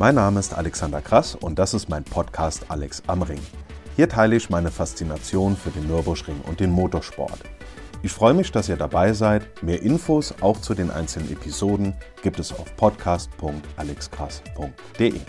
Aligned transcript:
Mein 0.00 0.14
Name 0.14 0.40
ist 0.40 0.54
Alexander 0.54 1.02
Krass 1.02 1.34
und 1.34 1.58
das 1.58 1.74
ist 1.74 1.90
mein 1.90 2.04
Podcast 2.04 2.64
Alex 2.68 3.02
am 3.06 3.20
Ring. 3.20 3.42
Hier 3.96 4.08
teile 4.08 4.34
ich 4.34 4.48
meine 4.48 4.70
Faszination 4.70 5.58
für 5.58 5.68
den 5.68 5.88
Nürburgring 5.88 6.40
und 6.46 6.58
den 6.58 6.70
Motorsport. 6.70 7.40
Ich 8.02 8.10
freue 8.10 8.32
mich, 8.32 8.50
dass 8.50 8.70
ihr 8.70 8.78
dabei 8.78 9.12
seid. 9.12 9.62
Mehr 9.62 9.82
Infos 9.82 10.34
auch 10.40 10.58
zu 10.58 10.72
den 10.72 10.90
einzelnen 10.90 11.30
Episoden 11.30 11.92
gibt 12.22 12.38
es 12.38 12.50
auf 12.50 12.74
podcast.alexkrass.de. 12.76 15.20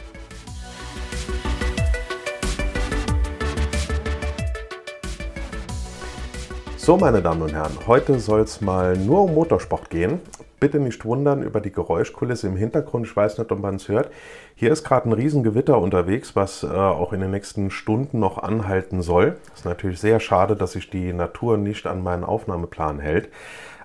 So, 6.77 6.95
meine 6.95 7.21
Damen 7.21 7.41
und 7.41 7.51
Herren, 7.51 7.77
heute 7.87 8.21
soll 8.21 8.39
es 8.39 8.61
mal 8.61 8.95
nur 8.95 9.23
um 9.23 9.33
Motorsport 9.33 9.89
gehen 9.89 10.21
bitte 10.61 10.79
nicht 10.79 11.03
wundern 11.03 11.43
über 11.43 11.59
die 11.59 11.73
Geräuschkulisse 11.73 12.47
im 12.47 12.55
Hintergrund. 12.55 13.05
Ich 13.07 13.15
weiß 13.15 13.37
nicht, 13.39 13.51
ob 13.51 13.59
man 13.59 13.75
es 13.75 13.89
hört. 13.89 14.11
Hier 14.55 14.71
ist 14.71 14.85
gerade 14.85 15.09
ein 15.09 15.13
Riesengewitter 15.13 15.77
unterwegs, 15.77 16.35
was 16.37 16.63
äh, 16.63 16.67
auch 16.67 17.11
in 17.11 17.19
den 17.19 17.31
nächsten 17.31 17.71
Stunden 17.71 18.19
noch 18.19 18.37
anhalten 18.37 19.01
soll. 19.01 19.37
Ist 19.53 19.65
natürlich 19.65 19.99
sehr 19.99 20.21
schade, 20.21 20.55
dass 20.55 20.73
sich 20.73 20.89
die 20.89 21.11
Natur 21.11 21.57
nicht 21.57 21.87
an 21.87 22.01
meinen 22.03 22.23
Aufnahmeplan 22.23 22.99
hält. 22.99 23.29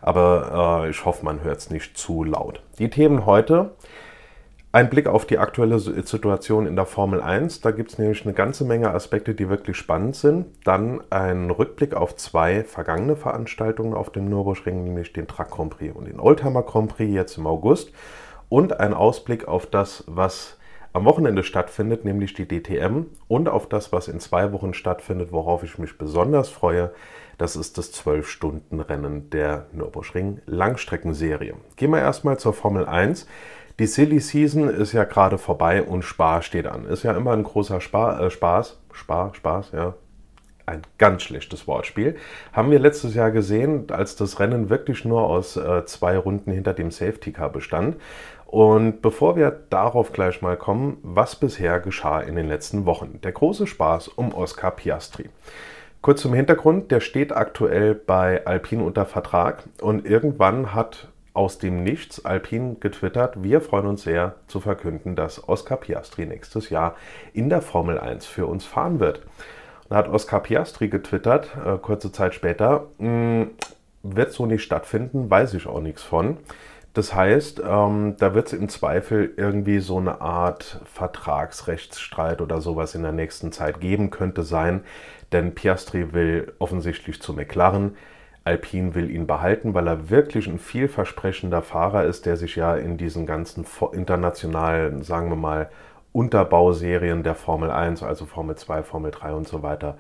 Aber 0.03 0.85
äh, 0.85 0.91
ich 0.91 1.05
hoffe, 1.05 1.25
man 1.25 1.43
hört 1.43 1.59
es 1.59 1.71
nicht 1.71 1.97
zu 1.97 2.23
laut. 2.23 2.63
Die 2.79 2.91
Themen 2.91 3.27
heute. 3.27 3.71
Ein 4.77 4.91
Blick 4.91 5.07
auf 5.07 5.25
die 5.25 5.39
aktuelle 5.39 5.79
Situation 5.79 6.67
in 6.67 6.77
der 6.77 6.85
Formel 6.85 7.23
1. 7.23 7.63
Da 7.63 7.71
gibt 7.71 7.93
es 7.93 7.99
nämlich 7.99 8.27
eine 8.27 8.35
ganze 8.35 8.63
Menge 8.63 8.91
Aspekte, 8.91 9.35
die 9.35 9.49
wirklich 9.49 9.79
spannend 9.79 10.17
sind. 10.17 10.49
Dann 10.65 11.01
ein 11.09 11.51
Rückblick 11.51 11.95
auf 11.95 12.15
zwei 12.17 12.63
vergangene 12.63 13.17
Veranstaltungen 13.17 13.95
auf 13.95 14.11
dem 14.11 14.29
Nürburgring, 14.29 14.85
nämlich 14.85 15.15
den 15.15 15.29
Truck 15.29 15.51
Grand 15.51 15.71
Prix 15.71 15.97
und 15.97 16.07
den 16.07 16.21
Oldtimer 16.21 16.63
Grand 16.63 16.95
Prix 16.95 17.11
jetzt 17.11 17.39
im 17.39 17.47
August. 17.47 17.91
Und 18.51 18.79
ein 18.79 18.93
Ausblick 18.93 19.49
auf 19.49 19.65
das, 19.65 20.05
was 20.09 20.59
am 20.93 21.07
Wochenende 21.07 21.43
stattfindet, 21.43 22.05
nämlich 22.05 22.35
die 22.35 22.47
DTM. 22.47 23.07
Und 23.29 23.49
auf 23.49 23.71
das, 23.71 23.95
was 23.95 24.09
in 24.09 24.21
zwei 24.21 24.53
Wochen 24.53 24.75
stattfindet, 24.75 25.33
worauf 25.33 25.63
ich 25.63 25.79
mich 25.79 25.97
besonders 25.97 26.51
freue. 26.51 26.93
Das 27.39 27.57
ist 27.57 27.79
das 27.79 27.95
12-Stunden-Rennen 27.95 29.31
der 29.31 29.69
Nürburgring 29.73 30.43
Langstreckenserie. 30.45 31.55
Gehen 31.77 31.91
wir 31.93 32.01
erstmal 32.01 32.39
zur 32.39 32.53
Formel 32.53 32.85
1. 32.85 33.27
Die 33.79 33.87
Silly 33.87 34.21
Season 34.21 34.71
ist 34.71 34.95
ja 34.95 35.05
gerade 35.05 35.37
vorbei 35.37 35.83
und 35.83 36.03
Spar 36.03 36.41
steht 36.41 36.67
an. 36.67 36.87
Ist 36.87 37.03
ja 37.03 37.13
immer 37.13 37.33
ein 37.33 37.43
großer 37.43 37.83
Spar, 37.83 38.19
äh, 38.21 38.31
Spaß. 38.31 38.81
Spar, 38.93 39.35
Spaß, 39.35 39.73
ja. 39.73 39.95
Ein 40.65 40.83
ganz 40.97 41.23
schlechtes 41.23 41.69
Wortspiel. 41.69 42.17
Haben 42.55 42.71
wir 42.71 42.79
letztes 42.79 43.15
Jahr 43.15 43.31
gesehen, 43.31 43.91
als 43.91 44.17
das 44.17 44.41
Rennen 44.41 44.71
wirklich 44.71 45.05
nur 45.05 45.25
aus 45.25 45.59
äh, 45.59 45.85
zwei 45.85 46.17
Runden 46.17 46.51
hinter 46.51 46.73
dem 46.73 46.91
Safety 46.91 47.33
Car 47.33 47.51
bestand. 47.51 47.97
Und 48.47 49.03
bevor 49.03 49.37
wir 49.37 49.51
darauf 49.51 50.11
gleich 50.11 50.41
mal 50.41 50.57
kommen, 50.57 50.97
was 51.03 51.37
bisher 51.37 51.79
geschah 51.79 52.21
in 52.21 52.35
den 52.35 52.49
letzten 52.49 52.87
Wochen. 52.87 53.21
Der 53.23 53.33
große 53.33 53.67
Spaß 53.67 54.09
um 54.09 54.33
Oscar 54.33 54.71
Piastri. 54.71 55.29
Kurz 56.01 56.23
zum 56.23 56.33
Hintergrund, 56.33 56.91
der 56.91 57.01
steht 57.01 57.37
aktuell 57.37 57.95
bei 57.95 58.47
Alpine 58.47 58.85
unter 58.85 59.05
Vertrag 59.05 59.65
und 59.83 60.07
irgendwann 60.07 60.73
hat 60.75 61.09
aus 61.37 61.59
dem 61.59 61.83
Nichts 61.83 62.25
Alpin 62.25 62.81
getwittert, 62.81 63.43
wir 63.43 63.61
freuen 63.61 63.87
uns 63.87 64.03
sehr 64.03 64.37
zu 64.47 64.61
verkünden, 64.61 65.15
dass 65.17 65.49
Oscar 65.49 65.77
Piastri 65.77 66.27
nächstes 66.27 66.71
Jahr 66.71 66.97
in 67.33 67.51
der 67.51 67.63
Formel 67.63 67.99
1 67.99 68.27
für 68.27 68.47
uns 68.47 68.65
fahren 68.65 69.01
wird. 69.01 69.21
Da 69.89 69.97
hat 69.97 70.09
Oscar 70.09 70.41
Piastri 70.41 70.89
getwittert, 70.89 71.51
äh, 71.65 71.79
kurze 71.79 72.11
Zeit 72.11 72.35
später, 72.35 72.87
hm, 72.99 73.51
wird 74.03 74.33
so 74.33 74.47
nicht 74.47 74.63
stattfinden, 74.63 75.31
weiß 75.31 75.55
ich 75.55 75.67
auch 75.67 75.81
nichts 75.81 76.03
von. 76.03 76.39
Das 76.95 77.15
heißt, 77.15 77.61
ähm, 77.63 78.17
da 78.19 78.35
wird 78.35 78.47
es 78.47 78.53
im 78.55 78.71
Zweifel 78.71 79.35
irgendwie 79.37 79.81
so 79.81 79.99
eine 79.99 80.23
Art 80.23 80.81
Vertragsrechtsstreit 80.87 82.41
oder 82.41 82.63
sowas 82.63 82.95
in 82.95 83.03
der 83.03 83.13
nächsten 83.13 83.53
Zeit 83.53 83.81
geben, 83.81 84.09
könnte 84.09 84.43
sein, 84.43 84.83
denn 85.33 85.55
Piastri 85.55 86.15
will 86.15 86.55
offensichtlich 86.59 87.21
zu 87.21 87.35
McLaren. 87.35 87.97
Alpine 88.47 88.95
will 88.95 89.11
ihn 89.11 89.27
behalten, 89.27 89.75
weil 89.75 89.89
er 89.89 90.09
wirklich 90.09 90.47
ein 90.47 90.61
vielversprechender 90.61 91.63
Fahrer 91.63 92.05
ist, 92.05 92.27
der 92.27 92.37
sich 92.37 92.55
ja 92.55 92.77
in 92.77 92.97
diesen 92.97 93.27
ganzen 93.27 93.67
internationalen, 93.93 95.03
sagen 95.03 95.29
wir 95.31 95.37
mal, 95.37 95.69
Unterbauserien 96.13 97.25
der 97.25 97.35
Formel 97.35 97.71
1, 97.71 98.03
also 98.03 98.25
Formel 98.25 98.57
2, 98.57 98.85
Formel 98.85 99.11
3 99.11 99.35
und 99.35 99.49
so 99.49 99.63
weiter, 99.63 99.99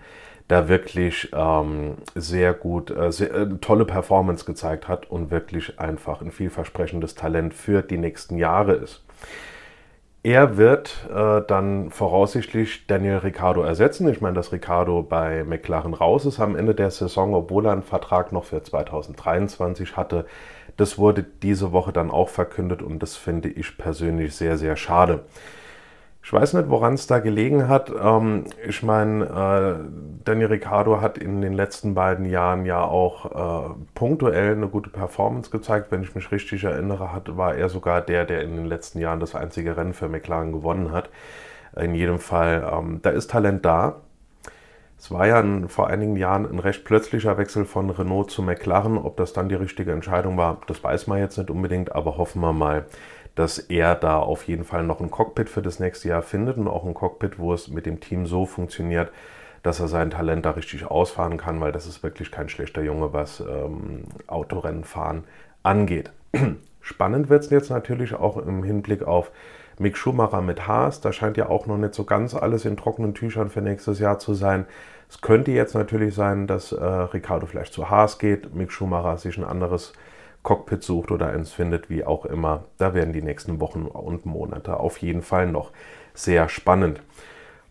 da 0.48 0.68
wirklich 0.68 1.30
ähm, 1.34 1.96
sehr 2.14 2.54
gut, 2.54 2.90
äh, 2.90 3.10
sehr, 3.10 3.34
äh, 3.34 3.48
tolle 3.60 3.84
Performance 3.84 4.44
gezeigt 4.44 4.86
hat 4.86 5.10
und 5.10 5.32
wirklich 5.32 5.80
einfach 5.80 6.22
ein 6.22 6.30
vielversprechendes 6.30 7.16
Talent 7.16 7.52
für 7.52 7.82
die 7.82 7.98
nächsten 7.98 8.38
Jahre 8.38 8.74
ist. 8.74 9.04
Er 10.26 10.56
wird 10.56 11.06
äh, 11.08 11.40
dann 11.46 11.92
voraussichtlich 11.92 12.88
Daniel 12.88 13.18
Ricciardo 13.18 13.62
ersetzen. 13.62 14.08
Ich 14.08 14.20
meine, 14.20 14.34
dass 14.34 14.50
Ricciardo 14.50 15.04
bei 15.04 15.44
McLaren 15.44 15.94
raus 15.94 16.26
ist 16.26 16.40
am 16.40 16.56
Ende 16.56 16.74
der 16.74 16.90
Saison, 16.90 17.32
obwohl 17.32 17.66
er 17.66 17.70
einen 17.70 17.84
Vertrag 17.84 18.32
noch 18.32 18.42
für 18.42 18.60
2023 18.60 19.96
hatte. 19.96 20.26
Das 20.76 20.98
wurde 20.98 21.22
diese 21.22 21.70
Woche 21.70 21.92
dann 21.92 22.10
auch 22.10 22.28
verkündet 22.28 22.82
und 22.82 23.04
das 23.04 23.14
finde 23.14 23.48
ich 23.50 23.78
persönlich 23.78 24.34
sehr, 24.34 24.58
sehr 24.58 24.74
schade. 24.74 25.20
Ich 26.26 26.32
weiß 26.32 26.54
nicht, 26.54 26.68
woran 26.70 26.94
es 26.94 27.06
da 27.06 27.20
gelegen 27.20 27.68
hat. 27.68 27.88
Ähm, 27.88 28.46
ich 28.66 28.82
meine, 28.82 29.26
äh, 29.26 30.24
Danny 30.24 30.44
Ricciardo 30.44 31.00
hat 31.00 31.18
in 31.18 31.40
den 31.40 31.52
letzten 31.52 31.94
beiden 31.94 32.26
Jahren 32.26 32.66
ja 32.66 32.82
auch 32.82 33.70
äh, 33.70 33.74
punktuell 33.94 34.56
eine 34.56 34.66
gute 34.66 34.90
Performance 34.90 35.52
gezeigt. 35.52 35.92
Wenn 35.92 36.02
ich 36.02 36.16
mich 36.16 36.32
richtig 36.32 36.64
erinnere, 36.64 37.12
hat, 37.12 37.36
war 37.36 37.54
er 37.54 37.68
sogar 37.68 38.00
der, 38.00 38.24
der 38.24 38.42
in 38.42 38.56
den 38.56 38.66
letzten 38.66 38.98
Jahren 38.98 39.20
das 39.20 39.36
einzige 39.36 39.76
Rennen 39.76 39.94
für 39.94 40.08
McLaren 40.08 40.50
gewonnen 40.50 40.90
hat. 40.90 41.10
In 41.76 41.94
jedem 41.94 42.18
Fall, 42.18 42.68
ähm, 42.72 42.98
da 43.02 43.10
ist 43.10 43.30
Talent 43.30 43.64
da. 43.64 44.00
Es 44.98 45.12
war 45.12 45.28
ja 45.28 45.38
ein, 45.38 45.68
vor 45.68 45.86
einigen 45.86 46.16
Jahren 46.16 46.50
ein 46.50 46.58
recht 46.58 46.84
plötzlicher 46.84 47.38
Wechsel 47.38 47.64
von 47.66 47.88
Renault 47.88 48.32
zu 48.32 48.42
McLaren. 48.42 48.98
Ob 48.98 49.16
das 49.16 49.32
dann 49.32 49.48
die 49.48 49.54
richtige 49.54 49.92
Entscheidung 49.92 50.36
war, 50.36 50.60
das 50.66 50.82
weiß 50.82 51.06
man 51.06 51.20
jetzt 51.20 51.38
nicht 51.38 51.50
unbedingt, 51.50 51.94
aber 51.94 52.16
hoffen 52.16 52.40
wir 52.40 52.52
mal, 52.52 52.86
dass 53.36 53.58
er 53.58 53.94
da 53.94 54.18
auf 54.18 54.48
jeden 54.48 54.64
Fall 54.64 54.82
noch 54.82 55.00
ein 55.00 55.10
Cockpit 55.10 55.48
für 55.48 55.62
das 55.62 55.78
nächste 55.78 56.08
Jahr 56.08 56.22
findet 56.22 56.56
und 56.56 56.66
auch 56.66 56.84
ein 56.84 56.94
Cockpit, 56.94 57.38
wo 57.38 57.52
es 57.52 57.68
mit 57.68 57.86
dem 57.86 58.00
Team 58.00 58.26
so 58.26 58.46
funktioniert, 58.46 59.12
dass 59.62 59.78
er 59.78 59.88
sein 59.88 60.10
Talent 60.10 60.44
da 60.44 60.52
richtig 60.52 60.86
ausfahren 60.86 61.36
kann, 61.36 61.60
weil 61.60 61.70
das 61.70 61.86
ist 61.86 62.02
wirklich 62.02 62.30
kein 62.30 62.48
schlechter 62.48 62.82
Junge, 62.82 63.12
was 63.12 63.40
ähm, 63.40 64.04
Autorennenfahren 64.26 65.24
angeht. 65.62 66.10
Spannend 66.80 67.28
wird 67.28 67.44
es 67.44 67.50
jetzt 67.50 67.70
natürlich 67.70 68.14
auch 68.14 68.38
im 68.38 68.62
Hinblick 68.62 69.02
auf 69.02 69.30
Mick 69.78 69.98
Schumacher 69.98 70.40
mit 70.40 70.66
Haas. 70.66 71.00
Da 71.02 71.12
scheint 71.12 71.36
ja 71.36 71.48
auch 71.48 71.66
noch 71.66 71.76
nicht 71.76 71.94
so 71.94 72.04
ganz 72.04 72.34
alles 72.34 72.64
in 72.64 72.76
trockenen 72.76 73.14
Tüchern 73.14 73.50
für 73.50 73.60
nächstes 73.60 73.98
Jahr 73.98 74.18
zu 74.18 74.32
sein. 74.32 74.64
Es 75.10 75.20
könnte 75.20 75.50
jetzt 75.50 75.74
natürlich 75.74 76.14
sein, 76.14 76.46
dass 76.46 76.72
äh, 76.72 76.82
Ricardo 76.84 77.46
vielleicht 77.46 77.74
zu 77.74 77.90
Haas 77.90 78.18
geht, 78.18 78.54
Mick 78.54 78.72
Schumacher 78.72 79.18
sich 79.18 79.36
ein 79.36 79.44
anderes 79.44 79.92
Cockpit 80.46 80.84
sucht 80.84 81.10
oder 81.10 81.26
eins 81.30 81.50
findet, 81.52 81.90
wie 81.90 82.04
auch 82.04 82.24
immer. 82.24 82.66
Da 82.78 82.94
werden 82.94 83.12
die 83.12 83.20
nächsten 83.20 83.58
Wochen 83.58 83.82
und 83.82 84.26
Monate 84.26 84.78
auf 84.78 84.98
jeden 84.98 85.22
Fall 85.22 85.48
noch 85.48 85.72
sehr 86.14 86.48
spannend. 86.48 87.02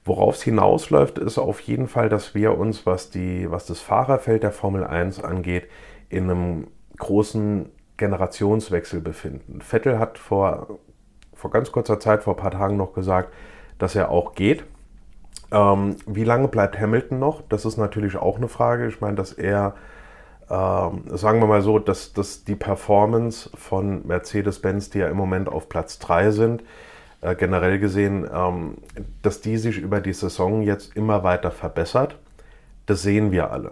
Worauf 0.04 0.36
es 0.36 0.44
hinausläuft, 0.44 1.18
ist 1.18 1.38
auf 1.38 1.62
jeden 1.62 1.88
Fall, 1.88 2.10
dass 2.10 2.36
wir 2.36 2.58
uns, 2.58 2.86
was, 2.86 3.10
die, 3.10 3.50
was 3.50 3.66
das 3.66 3.80
Fahrerfeld 3.80 4.44
der 4.44 4.52
Formel 4.52 4.84
1 4.84 5.24
angeht, 5.24 5.70
in 6.10 6.30
einem 6.30 6.68
großen 6.98 7.72
Generationswechsel 7.96 9.00
befinden. 9.00 9.62
Vettel 9.62 9.98
hat 9.98 10.18
vor, 10.18 10.78
vor 11.34 11.52
ganz 11.52 11.72
kurzer 11.72 12.02
Zeit, 12.02 12.24
vor 12.24 12.34
ein 12.34 12.42
paar 12.42 12.52
Tagen 12.52 12.76
noch 12.76 12.92
gesagt, 12.92 13.34
dass 13.80 13.96
er 13.96 14.10
auch 14.10 14.36
geht. 14.36 14.66
Ähm, 15.50 15.96
wie 16.06 16.26
lange 16.26 16.50
bleibt 16.50 16.78
Hamilton 16.78 17.20
noch? 17.20 17.42
Das 17.48 17.64
ist 17.64 17.78
natürlich 17.78 18.18
auch 18.18 18.36
eine 18.36 18.50
Frage. 18.50 18.86
Ich 18.88 19.00
meine, 19.00 19.16
dass 19.16 19.32
er 19.32 19.76
sagen 20.48 21.40
wir 21.40 21.48
mal 21.48 21.62
so, 21.62 21.80
dass, 21.80 22.14
dass 22.14 22.44
die 22.44 22.56
Performance 22.56 23.50
von 23.56 24.06
Mercedes-Benz, 24.06 24.92
die 24.92 25.00
ja 25.00 25.08
im 25.08 25.18
Moment 25.18 25.50
auf 25.50 25.70
Platz 25.70 25.98
3 26.00 26.32
sind, 26.32 26.64
äh, 27.22 27.36
generell 27.36 27.80
gesehen, 27.80 28.30
ähm, 28.32 28.76
dass 29.24 29.42
die 29.42 29.58
sich 29.58 29.80
über 29.80 30.02
die 30.02 30.14
Saison 30.14 30.62
jetzt 30.62 30.96
immer 30.96 31.24
weiter 31.24 31.50
verbessert, 31.50 32.20
das 32.86 33.02
sehen 33.02 33.32
wir 33.32 33.52
alle. 33.52 33.72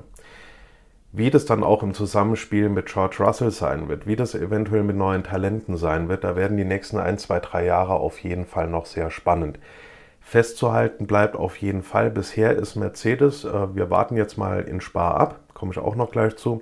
Wie 1.11 1.29
das 1.29 1.45
dann 1.45 1.63
auch 1.63 1.83
im 1.83 1.93
Zusammenspiel 1.93 2.69
mit 2.69 2.87
George 2.87 3.17
Russell 3.19 3.51
sein 3.51 3.87
wird, 3.87 4.07
wie 4.07 4.15
das 4.15 4.33
eventuell 4.33 4.81
mit 4.81 4.95
neuen 4.95 5.23
Talenten 5.23 5.77
sein 5.77 6.09
wird, 6.09 6.23
da 6.23 6.35
werden 6.35 6.57
die 6.57 6.65
nächsten 6.65 6.97
ein, 6.97 7.19
zwei, 7.19 7.39
drei 7.39 7.65
Jahre 7.65 7.93
auf 7.93 8.17
jeden 8.17 8.47
Fall 8.47 8.67
noch 8.67 8.87
sehr 8.87 9.11
spannend. 9.11 9.59
Festzuhalten 10.23 11.05
bleibt 11.05 11.35
auf 11.35 11.57
jeden 11.57 11.83
Fall, 11.83 12.09
bisher 12.09 12.55
ist 12.55 12.75
Mercedes, 12.75 13.43
äh, 13.43 13.75
wir 13.75 13.89
warten 13.89 14.17
jetzt 14.17 14.37
mal 14.37 14.61
in 14.61 14.81
Spar 14.81 15.17
ab, 15.17 15.39
komme 15.53 15.71
ich 15.73 15.77
auch 15.77 15.95
noch 15.95 16.11
gleich 16.11 16.35
zu. 16.37 16.61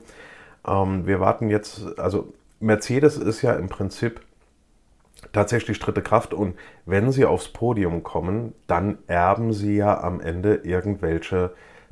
Ähm, 0.67 1.07
wir 1.07 1.19
warten 1.19 1.49
jetzt, 1.49 1.97
also 1.99 2.33
Mercedes 2.59 3.17
ist 3.17 3.41
ja 3.41 3.53
im 3.53 3.69
Prinzip 3.69 4.21
tatsächlich 5.31 5.79
dritte 5.79 6.01
Kraft 6.01 6.33
und 6.33 6.55
wenn 6.85 7.11
sie 7.11 7.25
aufs 7.25 7.47
Podium 7.49 8.03
kommen, 8.03 8.53
dann 8.67 8.97
erben 9.07 9.53
sie 9.53 9.77
ja 9.77 10.01
am 10.01 10.19
Ende 10.19 10.55
irgendwelche 10.55 11.51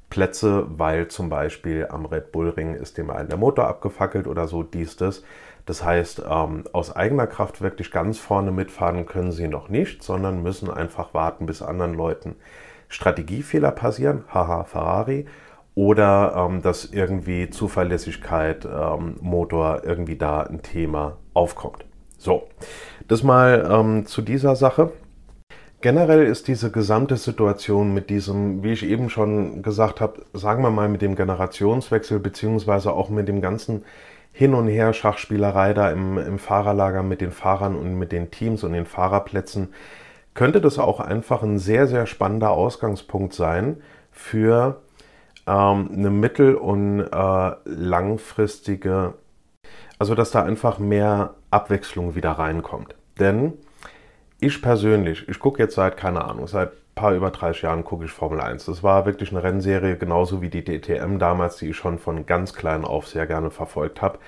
Plätze, 0.10 0.66
weil 0.70 1.08
zum 1.08 1.30
Beispiel 1.30 1.88
am 1.90 2.06
Red 2.06 2.32
Bull 2.32 2.50
Ring 2.50 2.74
ist 2.74 2.98
dem 2.98 3.10
einen 3.12 3.30
der 3.30 3.38
Motor 3.38 3.68
abgefackelt 3.68 4.28
oder 4.28 4.48
so, 4.48 4.64
dies, 4.64 4.98
das. 4.98 5.24
Das 5.70 5.84
heißt, 5.84 6.24
ähm, 6.28 6.64
aus 6.74 6.96
eigener 6.96 7.28
Kraft 7.28 7.62
wirklich 7.62 7.92
ganz 7.92 8.18
vorne 8.18 8.52
mitfahren 8.52 9.06
können 9.06 9.32
sie 9.32 9.48
noch 9.48 9.70
nicht, 9.70 10.02
sondern 10.02 10.42
müssen 10.42 10.72
einfach 10.72 11.14
warten, 11.14 11.46
bis 11.46 11.62
anderen 11.62 11.94
Leuten 11.94 12.38
Strategiefehler 12.88 13.70
passieren, 13.70 14.24
haha 14.34 14.64
Ferrari, 14.64 15.28
oder 15.76 16.34
ähm, 16.36 16.64
dass 16.64 16.86
irgendwie 16.86 17.52
Zuverlässigkeit, 17.52 18.66
ähm, 18.66 19.18
Motor, 19.22 19.84
irgendwie 19.86 20.16
da 20.16 20.42
ein 20.42 20.64
Thema 20.64 21.18
aufkommt. 21.36 21.86
So, 22.18 22.48
das 23.08 23.22
mal 23.22 23.70
ähm, 23.72 24.08
zu 24.08 24.24
dieser 24.24 24.56
Sache. 24.56 24.92
Generell 25.82 26.26
ist 26.26 26.48
diese 26.48 26.72
gesamte 26.72 27.16
Situation 27.16 27.94
mit 27.94 28.10
diesem, 28.10 28.64
wie 28.64 28.72
ich 28.72 28.84
eben 28.84 29.12
schon 29.12 29.62
gesagt 29.62 30.02
habe, 30.02 30.26
sagen 30.34 30.64
wir 30.64 30.72
mal 30.72 30.90
mit 30.90 31.04
dem 31.04 31.16
Generationswechsel 31.16 32.20
beziehungsweise 32.20 32.92
auch 32.92 33.12
mit 33.12 33.28
dem 33.28 33.40
ganzen 33.40 33.84
Hin 34.32 34.54
und 34.54 34.68
Her 34.68 34.94
Schachspielerei 34.94 35.74
da 35.74 35.92
im, 35.92 36.18
im 36.18 36.40
Fahrerlager 36.40 37.04
mit 37.04 37.22
den 37.22 37.32
Fahrern 37.32 37.76
und 37.76 37.96
mit 37.96 38.12
den 38.12 38.32
Teams 38.32 38.64
und 38.64 38.74
den 38.74 38.86
Fahrerplätzen, 38.86 39.74
könnte 40.34 40.62
das 40.62 40.80
auch 40.80 41.00
einfach 41.00 41.44
ein 41.44 41.60
sehr, 41.60 41.88
sehr 41.88 42.06
spannender 42.06 42.52
Ausgangspunkt 42.52 43.34
sein 43.34 43.82
für 44.12 44.82
ähm, 45.48 45.90
eine 45.92 46.10
mittel- 46.10 46.56
und 46.56 47.02
äh, 47.02 47.52
langfristige, 47.66 49.16
also 49.98 50.16
dass 50.16 50.32
da 50.32 50.44
einfach 50.44 50.80
mehr 50.80 51.36
Abwechslung 51.52 52.16
wieder 52.16 52.32
reinkommt. 52.32 52.96
Denn 53.20 53.54
ich 54.40 54.62
persönlich, 54.62 55.28
ich 55.28 55.40
gucke 55.40 55.62
jetzt 55.62 55.76
seit, 55.76 55.98
keine 55.98 56.24
Ahnung, 56.24 56.48
seit 56.48 56.72
paar 57.00 57.14
über 57.14 57.32
30 57.32 57.62
Jahren 57.62 57.86
gucke 57.86 58.04
ich 58.04 58.12
Formel 58.12 58.42
1. 58.42 58.66
Das 58.66 58.84
war 58.84 59.06
wirklich 59.06 59.32
eine 59.32 59.42
Rennserie, 59.42 59.96
genauso 59.96 60.42
wie 60.42 60.50
die 60.50 60.66
DTM 60.66 61.18
damals, 61.18 61.56
die 61.56 61.70
ich 61.70 61.78
schon 61.78 61.98
von 61.98 62.26
ganz 62.26 62.54
klein 62.54 62.84
auf 62.84 63.08
sehr 63.08 63.26
gerne 63.26 63.52
verfolgt 63.52 64.02
habe. 64.02 64.20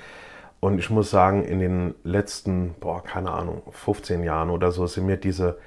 Und 0.62 0.80
ich 0.80 0.90
muss 0.90 1.12
sagen, 1.12 1.44
in 1.44 1.60
den 1.60 1.96
letzten, 2.06 2.74
boah, 2.80 3.04
keine 3.04 3.32
Ahnung, 3.32 3.62
15 3.72 4.24
Jahren 4.24 4.50
oder 4.50 4.72
so 4.72 4.88
sind 4.88 5.06
mir 5.06 5.18
diese, 5.18 5.58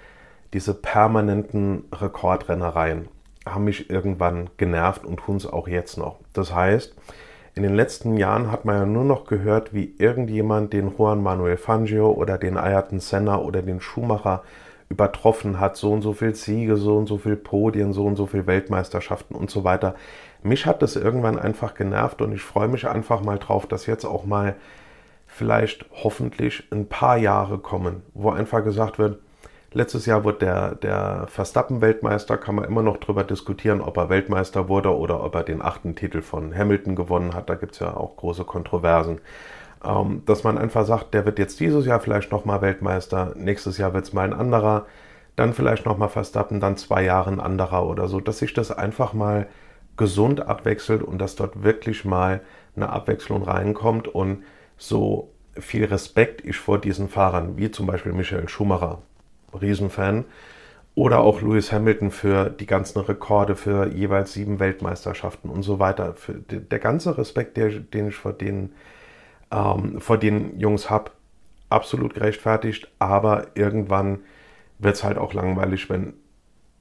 diese 0.55 0.73
permanenten 0.73 1.85
Rekordrennereien, 1.93 3.09
haben 3.45 3.65
mich 3.65 3.91
irgendwann 3.91 4.49
genervt 4.57 5.05
und 5.05 5.19
tun 5.19 5.37
es 5.37 5.47
auch 5.47 5.69
jetzt 5.69 5.99
noch. 5.99 6.17
Das 6.33 6.55
heißt, 6.55 6.95
in 7.55 7.65
den 7.65 7.75
letzten 7.75 8.17
Jahren 8.17 8.51
hat 8.51 8.65
man 8.65 8.77
ja 8.77 8.87
nur 8.87 9.05
noch 9.05 9.27
gehört, 9.27 9.75
wie 9.75 9.95
irgendjemand 9.99 10.73
den 10.73 10.97
Juan 10.97 11.23
Manuel 11.23 11.59
Fangio 11.59 12.13
oder 12.13 12.39
den 12.39 12.57
Ayrton 12.57 12.99
Senna 12.99 13.39
oder 13.39 13.61
den 13.61 13.83
Schumacher 13.83 14.43
übertroffen 14.89 15.61
hat, 15.61 15.77
so 15.77 15.93
und 15.93 16.03
so 16.03 16.13
viel 16.13 16.35
Siege, 16.35 16.77
so 16.77 16.97
und 16.97 17.07
so 17.07 17.19
viel 17.19 17.37
Podien, 17.37 17.93
so 17.93 18.05
und 18.05 18.17
so 18.17 18.27
viel 18.27 18.47
Weltmeisterschaften 18.47 19.35
und 19.35 19.51
so 19.51 19.65
weiter. 19.65 19.95
Mich 20.43 20.67
hat 20.67 20.83
das 20.83 20.97
irgendwann 20.97 21.39
einfach 21.39 21.75
genervt 21.75 22.21
und 22.23 22.33
ich 22.33 22.43
freue 22.43 22.69
mich 22.69 22.87
einfach 22.87 23.23
mal 23.23 23.39
drauf, 23.39 23.67
dass 23.67 23.87
jetzt 23.87 24.05
auch 24.05 24.25
mal 24.25 24.57
vielleicht 25.27 25.87
hoffentlich 25.93 26.65
ein 26.71 26.87
paar 26.87 27.17
Jahre 27.17 27.59
kommen, 27.59 28.03
wo 28.15 28.31
einfach 28.31 28.63
gesagt 28.63 28.99
wird, 28.99 29.19
Letztes 29.75 30.07
Jahr 30.07 30.23
wurde 30.23 30.39
der, 30.39 30.75
der 30.77 31.27
Verstappen-Weltmeister, 31.27 32.37
kann 32.37 32.55
man 32.55 32.65
immer 32.65 32.83
noch 32.83 32.97
darüber 32.99 33.25
diskutieren, 33.25 33.81
ob 33.81 33.97
er 33.97 34.09
Weltmeister 34.09 34.69
wurde 34.69 34.97
oder 34.97 35.25
ob 35.25 35.35
er 35.35 35.43
den 35.43 35.61
achten 35.61 35.97
Titel 35.97 36.23
von 36.23 36.57
Hamilton 36.57 36.95
gewonnen 36.95 37.35
hat. 37.35 37.51
Da 37.51 37.57
gibt 37.57 37.73
es 37.73 37.81
ja 37.81 37.97
auch 37.97 38.17
große 38.17 38.45
Kontroversen. 38.45 39.21
Ähm, 39.85 40.23
dass 40.27 40.45
man 40.45 40.59
einfach 40.59 40.87
sagt, 40.87 41.15
der 41.15 41.27
wird 41.27 41.39
jetzt 41.39 41.61
dieses 41.61 41.87
Jahr 41.87 42.01
vielleicht 42.01 42.33
nochmal 42.33 42.63
Weltmeister, 42.63 43.35
nächstes 43.37 43.79
Jahr 43.79 43.93
wird 43.93 44.05
es 44.05 44.13
mal 44.13 44.23
ein 44.23 44.33
anderer, 44.33 44.87
dann 45.37 45.53
vielleicht 45.53 45.85
nochmal 45.85 46.09
Verstappen, 46.09 46.61
dann 46.61 46.77
zwei 46.77 47.03
Jahre 47.03 47.31
ein 47.31 47.41
anderer 47.41 47.87
oder 47.87 48.09
so, 48.09 48.21
dass 48.21 48.39
sich 48.39 48.55
das 48.55 48.71
einfach 48.71 49.13
mal 49.13 49.47
gesund 49.97 50.47
abwechselt 50.47 51.03
und 51.03 51.19
dass 51.19 51.37
dort 51.37 51.63
wirklich 51.63 52.05
mal 52.05 52.41
eine 52.77 52.91
Abwechslung 52.91 53.43
reinkommt 53.43 54.09
und 54.09 54.43
so 54.77 55.31
viel 55.59 55.85
Respekt 55.85 56.45
ich 56.45 56.57
vor 56.57 56.81
diesen 56.81 57.09
Fahrern, 57.09 57.57
wie 57.57 57.71
zum 57.71 57.87
Beispiel 57.87 58.13
Michael 58.13 58.49
Schumacher, 58.49 59.03
Riesenfan. 59.61 60.25
Oder 60.97 61.21
auch 61.21 61.43
Lewis 61.43 61.73
Hamilton 61.73 62.13
für 62.13 62.51
die 62.51 62.67
ganzen 62.67 63.01
Rekorde, 63.01 63.57
für 63.57 63.89
jeweils 63.89 64.33
sieben 64.33 64.61
Weltmeisterschaften 64.61 65.51
und 65.51 65.65
so 65.65 65.81
weiter. 65.81 66.15
Für 66.15 66.35
der 66.35 66.79
ganze 66.79 67.19
Respekt, 67.19 67.57
den 67.57 68.09
ich 68.09 68.15
vor 68.15 68.33
den, 68.33 68.73
ähm, 69.55 70.01
vor 70.01 70.19
den 70.19 70.59
Jungs 70.59 70.91
habe, 70.91 71.13
absolut 71.69 72.15
gerechtfertigt. 72.15 72.89
Aber 72.99 73.47
irgendwann 73.55 74.21
wird 74.79 74.97
es 74.97 75.05
halt 75.05 75.19
auch 75.19 75.33
langweilig, 75.33 75.89
wenn 75.89 76.15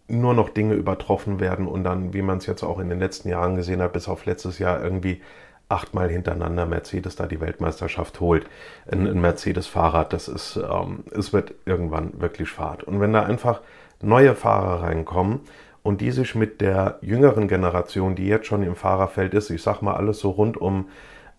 nur 0.08 0.34
noch 0.34 0.50
Dinge 0.50 0.74
übertroffen 0.74 1.40
werden 1.40 1.68
und 1.68 1.84
dann, 1.84 2.14
wie 2.14 2.22
man 2.22 2.40
es 2.40 2.46
jetzt 2.46 2.64
auch 2.64 2.80
in 2.80 2.90
den 2.90 3.00
letzten 3.00 3.30
Jahren 3.30 3.56
gesehen 3.56 3.82
hat, 3.82 3.94
bis 3.94 4.08
auf 4.08 4.26
letztes 4.26 4.60
Jahr 4.60 4.84
irgendwie 4.84 5.22
achtmal 5.70 6.10
hintereinander 6.10 6.66
Mercedes 6.66 7.16
da 7.16 7.26
die 7.26 7.40
Weltmeisterschaft 7.40 8.20
holt. 8.20 8.46
Ein, 8.92 9.08
ein 9.08 9.22
Mercedes-Fahrrad, 9.22 10.12
das 10.12 10.28
ist, 10.28 10.58
ähm, 10.58 11.06
es 11.12 11.32
wird 11.32 11.56
irgendwann 11.66 12.22
wirklich 12.22 12.50
Fahrt. 12.50 12.84
Und 12.84 13.00
wenn 13.00 13.14
da 13.14 13.24
einfach 13.24 13.62
neue 14.02 14.36
Fahrer 14.36 14.84
reinkommen 14.84 15.40
und 15.82 16.02
die 16.02 16.12
sich 16.12 16.36
mit 16.36 16.60
der 16.62 17.00
jüngeren 17.02 17.48
Generation, 17.48 18.16
die 18.16 18.28
jetzt 18.28 18.48
schon 18.48 18.62
im 18.62 18.76
Fahrerfeld 18.76 19.34
ist, 19.34 19.50
ich 19.50 19.64
sag 19.64 19.82
mal 19.82 19.96
alles 19.96 20.20
so 20.20 20.32
rund 20.32 20.58
um 20.58 20.90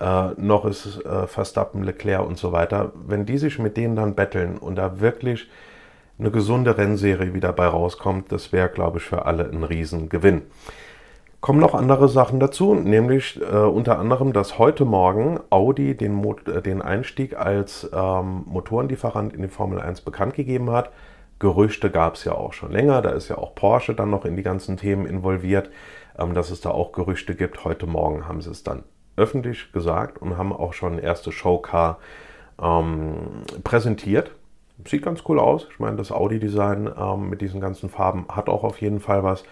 äh, 0.00 0.30
Norris, 0.36 0.98
äh, 1.04 1.26
Verstappen, 1.26 1.82
Leclerc 1.82 2.26
und 2.26 2.38
so 2.38 2.52
weiter, 2.52 2.92
wenn 3.06 3.26
die 3.26 3.38
sich 3.38 3.58
mit 3.58 3.76
denen 3.76 3.96
dann 3.96 4.14
betteln 4.14 4.58
und 4.58 4.76
da 4.76 5.00
wirklich 5.00 5.48
eine 6.18 6.30
gesunde 6.30 6.78
Rennserie 6.78 7.34
wieder 7.34 7.52
bei 7.52 7.66
rauskommt, 7.66 8.30
das 8.30 8.52
wäre, 8.52 8.68
glaube 8.68 8.98
ich, 8.98 9.04
für 9.04 9.26
alle 9.26 9.50
ein 9.50 9.64
Riesengewinn 9.64 10.42
kommen 11.44 11.60
noch 11.60 11.74
andere 11.74 12.08
Sachen 12.08 12.40
dazu, 12.40 12.74
nämlich 12.74 13.38
äh, 13.38 13.54
unter 13.54 13.98
anderem, 13.98 14.32
dass 14.32 14.58
heute 14.58 14.86
Morgen 14.86 15.38
Audi 15.50 15.94
den, 15.94 16.14
Mo 16.14 16.36
äh, 16.46 16.62
den 16.62 16.80
Einstieg 16.80 17.36
als 17.36 17.86
ähm, 17.92 18.44
Motorenlieferant 18.46 19.34
in 19.34 19.42
die 19.42 19.48
Formel 19.48 19.78
1 19.78 20.00
bekannt 20.00 20.32
gegeben 20.32 20.70
hat. 20.70 20.88
Gerüchte 21.40 21.90
gab 21.90 22.14
es 22.14 22.24
ja 22.24 22.32
auch 22.32 22.54
schon 22.54 22.72
länger, 22.72 23.02
da 23.02 23.10
ist 23.10 23.28
ja 23.28 23.36
auch 23.36 23.54
Porsche 23.54 23.94
dann 23.94 24.08
noch 24.08 24.24
in 24.24 24.36
die 24.36 24.42
ganzen 24.42 24.78
Themen 24.78 25.04
involviert, 25.04 25.68
ähm, 26.18 26.32
dass 26.32 26.50
es 26.50 26.62
da 26.62 26.70
auch 26.70 26.92
Gerüchte 26.92 27.34
gibt. 27.34 27.62
Heute 27.62 27.86
Morgen 27.86 28.26
haben 28.26 28.40
sie 28.40 28.50
es 28.50 28.62
dann 28.62 28.82
öffentlich 29.16 29.72
gesagt 29.72 30.18
und 30.20 30.36
haben 30.36 30.52
auch 30.52 30.72
schon 30.72 30.98
erste 30.98 31.32
Showcar 31.32 31.98
ähm, 32.60 33.44
präsentiert. 33.62 34.30
Sieht 34.86 35.02
ganz 35.02 35.22
cool 35.28 35.38
aus. 35.38 35.66
Ich 35.70 35.78
meine, 35.78 35.96
das 35.96 36.10
Audi-Design 36.10 36.90
ähm, 36.98 37.30
mit 37.30 37.40
diesen 37.40 37.60
ganzen 37.60 37.90
Farben 37.90 38.26
hat 38.28 38.48
auch 38.48 38.64
auf 38.64 38.80
jeden 38.80 39.00
Fall 39.00 39.22
was 39.22 39.44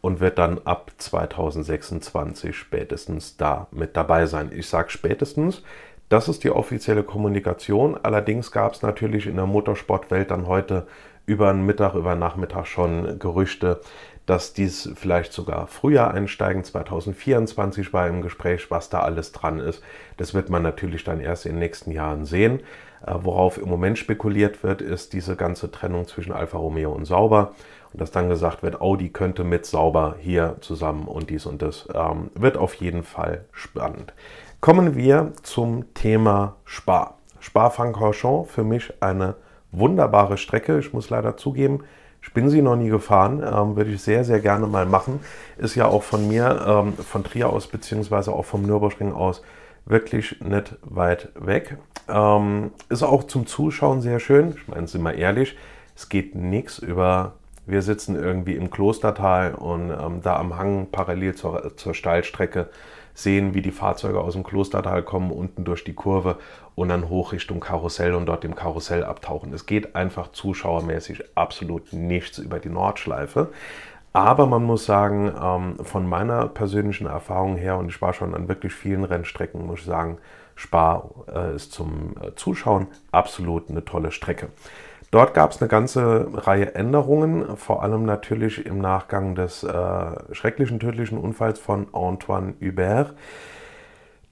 und 0.00 0.20
wird 0.20 0.38
dann 0.38 0.58
ab 0.64 0.92
2026 0.96 2.56
spätestens 2.56 3.36
da 3.36 3.66
mit 3.70 3.96
dabei 3.96 4.26
sein. 4.26 4.50
Ich 4.54 4.68
sage 4.68 4.90
spätestens, 4.90 5.62
das 6.08 6.28
ist 6.28 6.42
die 6.42 6.50
offizielle 6.50 7.04
Kommunikation. 7.04 7.98
Allerdings 8.02 8.50
gab 8.50 8.72
es 8.74 8.82
natürlich 8.82 9.26
in 9.26 9.36
der 9.36 9.46
Motorsportwelt 9.46 10.30
dann 10.30 10.46
heute 10.46 10.86
über 11.26 11.52
den 11.52 11.64
Mittag, 11.64 11.94
über 11.94 12.16
Nachmittag 12.16 12.66
schon 12.66 13.18
Gerüchte, 13.20 13.80
dass 14.26 14.52
dies 14.52 14.90
vielleicht 14.94 15.32
sogar 15.32 15.66
früher 15.66 16.12
einsteigen. 16.12 16.62
2024 16.62 17.92
war 17.92 18.06
im 18.06 18.22
Gespräch, 18.22 18.70
was 18.70 18.88
da 18.88 19.00
alles 19.00 19.32
dran 19.32 19.58
ist. 19.58 19.82
Das 20.16 20.34
wird 20.34 20.50
man 20.50 20.62
natürlich 20.62 21.04
dann 21.04 21.20
erst 21.20 21.46
in 21.46 21.52
den 21.52 21.58
nächsten 21.60 21.90
Jahren 21.90 22.24
sehen. 22.24 22.60
Äh, 23.06 23.14
worauf 23.22 23.58
im 23.58 23.68
Moment 23.68 23.98
spekuliert 23.98 24.62
wird, 24.62 24.82
ist 24.82 25.12
diese 25.12 25.36
ganze 25.36 25.70
Trennung 25.70 26.06
zwischen 26.06 26.32
Alfa 26.32 26.58
Romeo 26.58 26.92
und 26.92 27.06
Sauber. 27.06 27.54
Und 27.92 28.00
dass 28.00 28.10
dann 28.10 28.28
gesagt 28.28 28.62
wird, 28.62 28.80
Audi 28.80 29.08
könnte 29.08 29.42
mit 29.42 29.66
Sauber 29.66 30.16
hier 30.20 30.56
zusammen 30.60 31.08
und 31.08 31.30
dies 31.30 31.46
und 31.46 31.62
das. 31.62 31.88
Ähm, 31.92 32.30
wird 32.34 32.56
auf 32.56 32.74
jeden 32.74 33.02
Fall 33.02 33.44
spannend. 33.52 34.12
Kommen 34.60 34.94
wir 34.94 35.32
zum 35.42 35.92
Thema 35.94 36.56
Spa. 36.64 37.14
Spa-Francorchamps 37.40 38.52
für 38.52 38.64
mich 38.64 38.92
eine 39.00 39.34
wunderbare 39.72 40.36
Strecke. 40.36 40.78
Ich 40.78 40.92
muss 40.92 41.10
leider 41.10 41.36
zugeben, 41.36 41.84
ich 42.22 42.32
bin 42.32 42.48
sie 42.48 42.62
noch 42.62 42.76
nie 42.76 42.88
gefahren, 42.88 43.42
ähm, 43.42 43.76
würde 43.76 43.90
ich 43.90 44.02
sehr, 44.02 44.24
sehr 44.24 44.40
gerne 44.40 44.66
mal 44.66 44.86
machen. 44.86 45.20
Ist 45.58 45.74
ja 45.74 45.86
auch 45.86 46.02
von 46.02 46.28
mir, 46.28 46.64
ähm, 46.66 46.92
von 46.94 47.24
Trier 47.24 47.50
aus, 47.50 47.66
beziehungsweise 47.66 48.32
auch 48.32 48.44
vom 48.44 48.62
Nürburgring 48.62 49.12
aus, 49.12 49.42
wirklich 49.86 50.40
nicht 50.40 50.76
weit 50.82 51.30
weg. 51.34 51.78
Ähm, 52.08 52.72
ist 52.88 53.02
auch 53.02 53.24
zum 53.24 53.46
Zuschauen 53.46 54.02
sehr 54.02 54.20
schön. 54.20 54.54
Ich 54.56 54.68
meine, 54.68 54.86
sind 54.86 55.02
wir 55.02 55.14
ehrlich, 55.14 55.56
es 55.96 56.08
geht 56.08 56.34
nichts 56.34 56.78
über 56.78 57.34
wir 57.70 57.82
sitzen 57.82 58.16
irgendwie 58.16 58.54
im 58.54 58.70
Klostertal 58.70 59.54
und 59.54 59.90
ähm, 59.90 60.20
da 60.22 60.36
am 60.36 60.58
Hang 60.58 60.88
parallel 60.90 61.34
zur, 61.34 61.76
zur 61.76 61.94
Steilstrecke 61.94 62.68
sehen, 63.14 63.54
wie 63.54 63.62
die 63.62 63.70
Fahrzeuge 63.70 64.20
aus 64.20 64.34
dem 64.34 64.44
Klostertal 64.44 65.02
kommen, 65.02 65.30
unten 65.30 65.64
durch 65.64 65.84
die 65.84 65.94
Kurve 65.94 66.36
und 66.80 66.88
dann 66.88 67.10
hoch 67.10 67.32
Richtung 67.32 67.60
Karussell 67.60 68.14
und 68.14 68.26
dort 68.26 68.44
im 68.44 68.54
Karussell 68.54 69.04
abtauchen. 69.04 69.52
Es 69.52 69.66
geht 69.66 69.94
einfach 69.94 70.32
zuschauermäßig 70.32 71.36
absolut 71.36 71.92
nichts 71.92 72.38
über 72.38 72.58
die 72.58 72.70
Nordschleife. 72.70 73.48
Aber 74.14 74.46
man 74.46 74.64
muss 74.64 74.86
sagen, 74.86 75.32
ähm, 75.40 75.84
von 75.84 76.08
meiner 76.08 76.48
persönlichen 76.48 77.06
Erfahrung 77.06 77.56
her, 77.56 77.76
und 77.76 77.90
ich 77.90 78.00
war 78.00 78.14
schon 78.14 78.34
an 78.34 78.48
wirklich 78.48 78.72
vielen 78.72 79.04
Rennstrecken, 79.04 79.66
muss 79.66 79.80
ich 79.80 79.84
sagen, 79.84 80.18
Spa 80.56 81.04
äh, 81.32 81.54
ist 81.54 81.72
zum 81.72 82.14
äh, 82.20 82.34
Zuschauen 82.34 82.88
absolut 83.12 83.68
eine 83.68 83.84
tolle 83.84 84.10
Strecke. 84.10 84.48
Dort 85.10 85.34
gab 85.34 85.50
es 85.50 85.60
eine 85.60 85.68
ganze 85.68 86.28
Reihe 86.32 86.74
Änderungen, 86.74 87.56
vor 87.56 87.82
allem 87.82 88.04
natürlich 88.04 88.64
im 88.64 88.78
Nachgang 88.78 89.34
des 89.34 89.64
äh, 89.64 90.34
schrecklichen 90.34 90.80
tödlichen 90.80 91.18
Unfalls 91.18 91.58
von 91.58 91.88
Antoine 91.92 92.54
Hubert. 92.60 93.14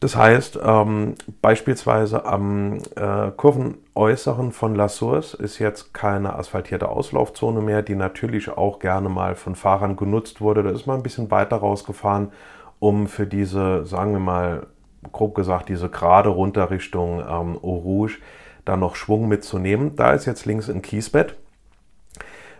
Das 0.00 0.14
heißt, 0.14 0.60
ähm, 0.62 1.16
beispielsweise 1.42 2.24
am 2.24 2.78
äh, 2.94 3.32
Kurvenäußeren 3.36 4.52
von 4.52 4.76
La 4.76 4.88
Source 4.88 5.34
ist 5.34 5.58
jetzt 5.58 5.92
keine 5.92 6.34
asphaltierte 6.34 6.88
Auslaufzone 6.88 7.60
mehr, 7.60 7.82
die 7.82 7.96
natürlich 7.96 8.48
auch 8.48 8.78
gerne 8.78 9.08
mal 9.08 9.34
von 9.34 9.56
Fahrern 9.56 9.96
genutzt 9.96 10.40
wurde. 10.40 10.62
Da 10.62 10.70
ist 10.70 10.86
man 10.86 10.98
ein 10.98 11.02
bisschen 11.02 11.32
weiter 11.32 11.56
rausgefahren, 11.56 12.30
um 12.78 13.08
für 13.08 13.26
diese, 13.26 13.84
sagen 13.86 14.12
wir 14.12 14.20
mal, 14.20 14.66
grob 15.10 15.34
gesagt, 15.34 15.68
diese 15.68 15.88
gerade 15.88 16.28
runter 16.28 16.70
Richtung 16.70 17.20
ähm, 17.20 17.58
Eau 17.60 17.78
Rouge 17.78 18.18
da 18.64 18.76
noch 18.76 18.94
Schwung 18.94 19.26
mitzunehmen. 19.26 19.96
Da 19.96 20.12
ist 20.12 20.26
jetzt 20.26 20.46
links 20.46 20.70
ein 20.70 20.82
Kiesbett. 20.82 21.34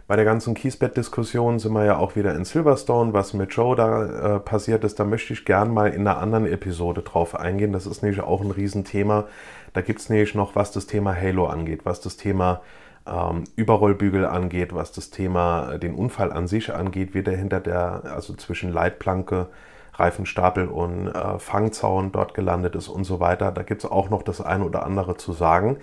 Bei 0.09 0.17
der 0.17 0.25
ganzen 0.25 0.55
Kiesbett-Diskussion 0.55 1.59
sind 1.59 1.75
wir 1.75 1.85
ja 1.85 1.99
auch 1.99 2.17
wieder 2.17 2.35
in 2.35 2.47
Silverstone, 2.47 3.13
was 3.13 3.35
mit 3.35 3.53
Joe 3.53 3.77
da 3.77 4.37
äh, 4.37 4.41
passiert 4.41 4.83
ist. 4.83 4.99
Da 4.99 5.05
möchte 5.05 5.35
ich 5.35 5.45
gern 5.45 5.71
mal 5.71 5.89
in 5.93 6.09
einer 6.09 6.17
anderen 6.17 6.47
Episode 6.47 7.03
drauf 7.03 7.35
eingehen. 7.35 7.75
Das 7.75 7.85
ist 7.85 8.03
nämlich 8.03 8.23
auch 8.23 8.41
ein 8.41 8.51
Riesenthema. 8.51 9.27
Da 9.75 9.83
gibt 9.83 10.01
es 10.01 10.09
nämlich 10.09 10.35
noch, 10.35 10.57
was 10.57 10.73
das 10.73 10.87
Thema 10.87 11.15
Halo 11.15 11.47
angeht, 11.47 11.85
was 11.85 12.01
das 12.01 12.17
Thema 12.17 12.63
ähm, 13.07 13.45
Überrollbügel 13.55 14.25
angeht, 14.25 14.75
was 14.75 14.93
das 14.93 15.11
Thema 15.11 15.75
äh, 15.75 15.79
den 15.79 15.95
Unfall 15.95 16.33
an 16.33 16.49
sich 16.49 16.75
angeht, 16.75 17.13
wie 17.13 17.23
der 17.23 17.37
hinter 17.37 17.61
der, 17.61 18.05
also 18.07 18.33
zwischen 18.33 18.73
Leitplanke, 18.73 19.49
Reifenstapel 19.93 20.69
und 20.69 21.09
äh, 21.09 21.39
Fangzaun 21.39 22.13
dort 22.13 22.33
gelandet 22.33 22.77
ist 22.77 22.89
und 22.89 23.05
so 23.05 23.21
weiter. 23.21 23.53
Da 23.53 23.63
gibt 23.63 23.85
es 23.85 23.91
auch 23.91 24.09
noch 24.09 24.23
das 24.23 24.41
eine 24.41 24.65
oder 24.65 24.87
andere 24.87 25.19
zu 25.19 25.35
sagen. 25.35 25.77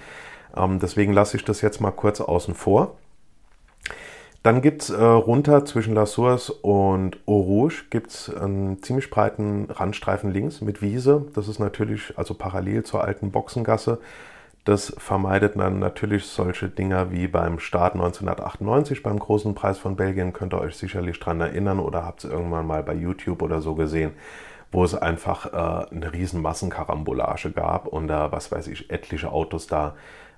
Ähm, 0.57 0.79
deswegen 0.79 1.13
lasse 1.13 1.37
ich 1.37 1.45
das 1.45 1.61
jetzt 1.61 1.79
mal 1.79 1.91
kurz 1.91 2.21
außen 2.21 2.55
vor. 2.55 2.95
Dann 4.45 4.61
gibt 4.61 4.83
es 4.83 4.89
äh, 4.91 5.03
runter 5.03 5.65
zwischen 5.65 5.95
La 5.95 6.05
Source 6.05 6.51
und 6.51 7.17
Eau 7.25 7.39
Rouge 7.39 7.85
gibt's 7.89 8.31
einen 8.31 8.79
ziemlich 8.83 9.09
breiten 9.09 9.71
Randstreifen 9.71 10.29
links 10.29 10.61
mit 10.61 10.83
Wiese. 10.83 11.25
Das 11.33 11.47
ist 11.47 11.57
natürlich 11.57 12.13
also 12.15 12.35
parallel 12.35 12.83
zur 12.83 13.03
alten 13.03 13.31
Boxengasse. 13.31 13.97
Das 14.63 14.93
vermeidet 14.99 15.57
dann 15.57 15.79
natürlich 15.79 16.25
solche 16.27 16.69
Dinger 16.69 17.09
wie 17.09 17.27
beim 17.27 17.57
Start 17.57 17.95
1998 17.95 19.01
beim 19.01 19.17
großen 19.17 19.55
Preis 19.55 19.79
von 19.79 19.95
Belgien. 19.95 20.31
Könnt 20.31 20.53
ihr 20.53 20.61
euch 20.61 20.75
sicherlich 20.75 21.19
dran 21.19 21.41
erinnern 21.41 21.79
oder 21.79 22.05
habt 22.05 22.23
es 22.23 22.29
irgendwann 22.29 22.67
mal 22.67 22.83
bei 22.83 22.93
YouTube 22.93 23.41
oder 23.41 23.61
so 23.61 23.73
gesehen, 23.73 24.11
wo 24.71 24.83
es 24.83 24.93
einfach 24.93 25.53
äh, 25.53 25.91
eine 25.91 26.13
riesen 26.13 26.43
Massenkarambolage 26.43 27.49
gab 27.49 27.87
und 27.87 28.07
da, 28.07 28.31
was 28.31 28.51
weiß 28.51 28.67
ich, 28.67 28.91
etliche 28.91 29.31
Autos 29.31 29.65
da 29.65 29.95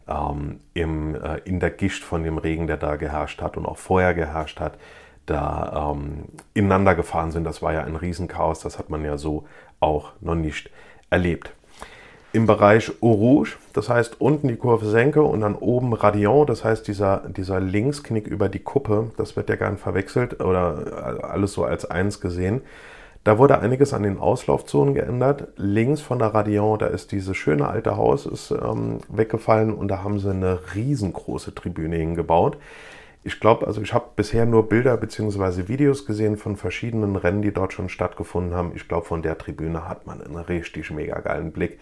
ähm, 0.07 0.59
im, 0.73 1.15
äh, 1.15 1.39
in 1.45 1.59
der 1.59 1.71
Gischt 1.71 2.03
von 2.03 2.23
dem 2.23 2.37
Regen, 2.37 2.67
der 2.67 2.77
da 2.77 2.95
geherrscht 2.95 3.41
hat 3.41 3.57
und 3.57 3.65
auch 3.65 3.77
vorher 3.77 4.13
geherrscht 4.13 4.59
hat, 4.59 4.77
da 5.25 5.93
ähm, 5.93 6.25
ineinander 6.53 6.95
gefahren 6.95 7.31
sind. 7.31 7.43
Das 7.43 7.61
war 7.61 7.73
ja 7.73 7.83
ein 7.83 7.95
Riesenchaos, 7.95 8.61
das 8.61 8.79
hat 8.79 8.89
man 8.89 9.03
ja 9.03 9.17
so 9.17 9.45
auch 9.79 10.13
noch 10.21 10.35
nicht 10.35 10.69
erlebt. 11.09 11.53
Im 12.33 12.45
Bereich 12.45 12.91
Eau 13.01 13.13
Rouge, 13.13 13.57
das 13.73 13.89
heißt 13.89 14.19
unten 14.19 14.47
die 14.47 14.57
Kurve 14.57 14.85
Senke 14.85 15.23
und 15.23 15.41
dann 15.41 15.55
oben 15.55 15.93
Radion, 15.93 16.45
das 16.45 16.63
heißt 16.63 16.87
dieser, 16.87 17.23
dieser 17.29 17.59
Linksknick 17.59 18.27
über 18.27 18.49
die 18.49 18.59
Kuppe, 18.59 19.11
das 19.17 19.35
wird 19.35 19.49
ja 19.49 19.55
gern 19.55 19.77
verwechselt 19.77 20.41
oder 20.41 21.23
alles 21.23 21.53
so 21.53 21.63
als 21.63 21.89
eins 21.89 22.19
gesehen. 22.19 22.61
Da 23.27 23.37
wurde 23.37 23.59
einiges 23.59 23.93
an 23.93 24.03
den 24.03 24.19
Auslaufzonen 24.19 24.93
geändert. 24.93 25.49
Links 25.57 25.99
von 25.99 26.17
der 26.17 26.29
Radion, 26.29 26.79
da 26.79 26.87
ist 26.87 27.11
dieses 27.11 27.35
schöne 27.35 27.67
alte 27.67 27.97
Haus 27.97 28.25
ist, 28.25 28.51
ähm, 28.51 28.99
weggefallen 29.09 29.73
und 29.73 29.89
da 29.89 30.01
haben 30.01 30.17
sie 30.17 30.29
eine 30.29 30.61
riesengroße 30.73 31.53
Tribüne 31.53 31.97
hingebaut. 31.97 32.57
Ich 33.25 33.41
glaube, 33.41 33.67
also 33.67 33.81
ich 33.81 33.93
habe 33.93 34.05
bisher 34.15 34.45
nur 34.45 34.69
Bilder 34.69 34.95
bzw. 34.95 35.67
Videos 35.67 36.05
gesehen 36.05 36.37
von 36.37 36.55
verschiedenen 36.55 37.17
Rennen, 37.17 37.41
die 37.41 37.51
dort 37.51 37.73
schon 37.73 37.89
stattgefunden 37.89 38.55
haben. 38.55 38.71
Ich 38.75 38.87
glaube, 38.87 39.05
von 39.05 39.21
der 39.21 39.37
Tribüne 39.37 39.89
hat 39.89 40.07
man 40.07 40.21
einen 40.21 40.37
richtig 40.37 40.89
mega 40.91 41.19
geilen 41.19 41.51
Blick. 41.51 41.79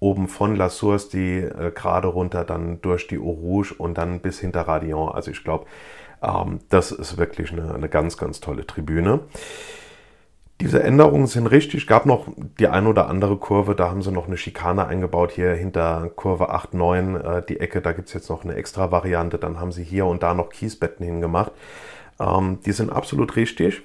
Oben 0.00 0.26
von 0.26 0.56
La 0.56 0.70
Source 0.70 1.08
die 1.08 1.36
äh, 1.36 1.70
gerade 1.72 2.08
runter, 2.08 2.42
dann 2.42 2.80
durch 2.80 3.06
die 3.06 3.18
Eau 3.18 3.30
Rouge 3.30 3.74
und 3.78 3.96
dann 3.96 4.18
bis 4.18 4.40
hinter 4.40 4.62
Radion. 4.62 5.08
Also 5.08 5.30
ich 5.30 5.44
glaube, 5.44 5.66
ähm, 6.20 6.58
das 6.68 6.90
ist 6.90 7.16
wirklich 7.16 7.52
eine, 7.52 7.72
eine 7.72 7.88
ganz, 7.88 8.16
ganz 8.16 8.40
tolle 8.40 8.66
Tribüne. 8.66 9.20
Diese 10.60 10.82
Änderungen 10.82 11.26
sind 11.26 11.46
richtig. 11.46 11.86
Gab 11.86 12.04
noch 12.04 12.26
die 12.58 12.68
ein 12.68 12.86
oder 12.86 13.08
andere 13.08 13.38
Kurve, 13.38 13.74
da 13.74 13.88
haben 13.88 14.02
sie 14.02 14.12
noch 14.12 14.26
eine 14.26 14.36
Schikane 14.36 14.86
eingebaut, 14.86 15.32
hier 15.32 15.54
hinter 15.54 16.10
Kurve 16.14 16.50
8, 16.50 16.74
9, 16.74 17.16
äh, 17.16 17.42
die 17.48 17.60
Ecke, 17.60 17.80
da 17.80 17.92
gibt 17.92 18.08
es 18.08 18.14
jetzt 18.14 18.28
noch 18.28 18.44
eine 18.44 18.54
extra 18.54 18.90
Variante. 18.90 19.38
Dann 19.38 19.58
haben 19.58 19.72
sie 19.72 19.82
hier 19.82 20.04
und 20.04 20.22
da 20.22 20.34
noch 20.34 20.50
Kiesbetten 20.50 21.04
hingemacht. 21.04 21.52
Ähm, 22.20 22.58
die 22.66 22.72
sind 22.72 22.90
absolut 22.90 23.36
richtig. 23.36 23.82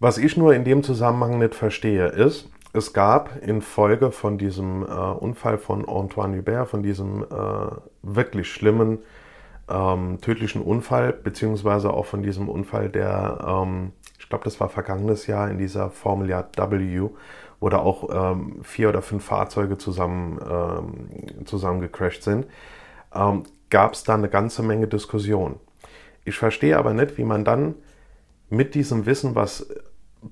Was 0.00 0.18
ich 0.18 0.36
nur 0.36 0.52
in 0.54 0.64
dem 0.64 0.82
Zusammenhang 0.82 1.38
nicht 1.38 1.54
verstehe, 1.54 2.08
ist, 2.08 2.48
es 2.72 2.92
gab 2.92 3.40
in 3.46 3.62
Folge 3.62 4.10
von 4.10 4.38
diesem 4.38 4.82
äh, 4.82 4.86
Unfall 4.86 5.58
von 5.58 5.88
Antoine 5.88 6.38
Hubert, 6.38 6.68
von 6.68 6.82
diesem 6.82 7.22
äh, 7.22 7.26
wirklich 8.02 8.50
schlimmen, 8.50 8.98
ähm, 9.70 10.18
tödlichen 10.20 10.62
Unfall, 10.62 11.12
beziehungsweise 11.12 11.92
auch 11.92 12.06
von 12.06 12.24
diesem 12.24 12.48
Unfall, 12.48 12.88
der 12.88 13.38
ähm, 13.46 13.92
glaube, 14.32 14.44
das 14.44 14.60
war 14.60 14.70
vergangenes 14.70 15.26
Jahr 15.26 15.50
in 15.50 15.58
dieser 15.58 15.90
Formel 15.90 16.30
Jahr 16.30 16.48
W, 16.56 17.10
wo 17.60 17.68
da 17.68 17.78
auch 17.78 18.32
ähm, 18.32 18.62
vier 18.62 18.88
oder 18.88 19.02
fünf 19.02 19.26
Fahrzeuge 19.26 19.76
zusammen, 19.76 20.40
ähm, 20.42 21.44
zusammen 21.44 21.82
gecrashed 21.82 22.22
sind, 22.22 22.46
ähm, 23.14 23.42
gab 23.68 23.92
es 23.92 24.04
da 24.04 24.14
eine 24.14 24.30
ganze 24.30 24.62
Menge 24.62 24.88
Diskussion. 24.88 25.60
Ich 26.24 26.38
verstehe 26.38 26.78
aber 26.78 26.94
nicht, 26.94 27.18
wie 27.18 27.24
man 27.24 27.44
dann 27.44 27.74
mit 28.48 28.74
diesem 28.74 29.04
Wissen, 29.04 29.34
was 29.34 29.68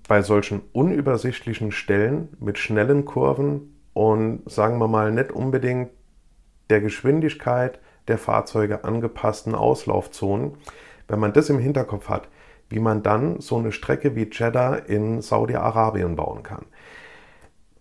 bei 0.08 0.22
solchen 0.22 0.62
unübersichtlichen 0.72 1.70
Stellen 1.70 2.30
mit 2.40 2.56
schnellen 2.56 3.04
Kurven 3.04 3.76
und 3.92 4.50
sagen 4.50 4.78
wir 4.78 4.88
mal 4.88 5.12
nicht 5.12 5.30
unbedingt 5.30 5.90
der 6.70 6.80
Geschwindigkeit 6.80 7.80
der 8.08 8.16
Fahrzeuge 8.16 8.82
angepassten 8.82 9.54
Auslaufzonen, 9.54 10.52
wenn 11.06 11.18
man 11.18 11.34
das 11.34 11.50
im 11.50 11.58
Hinterkopf 11.58 12.08
hat, 12.08 12.28
wie 12.70 12.80
man 12.80 13.02
dann 13.02 13.40
so 13.40 13.58
eine 13.58 13.72
Strecke 13.72 14.16
wie 14.16 14.30
Jeddah 14.30 14.76
in 14.76 15.20
Saudi-Arabien 15.20 16.16
bauen 16.16 16.42
kann. 16.42 16.66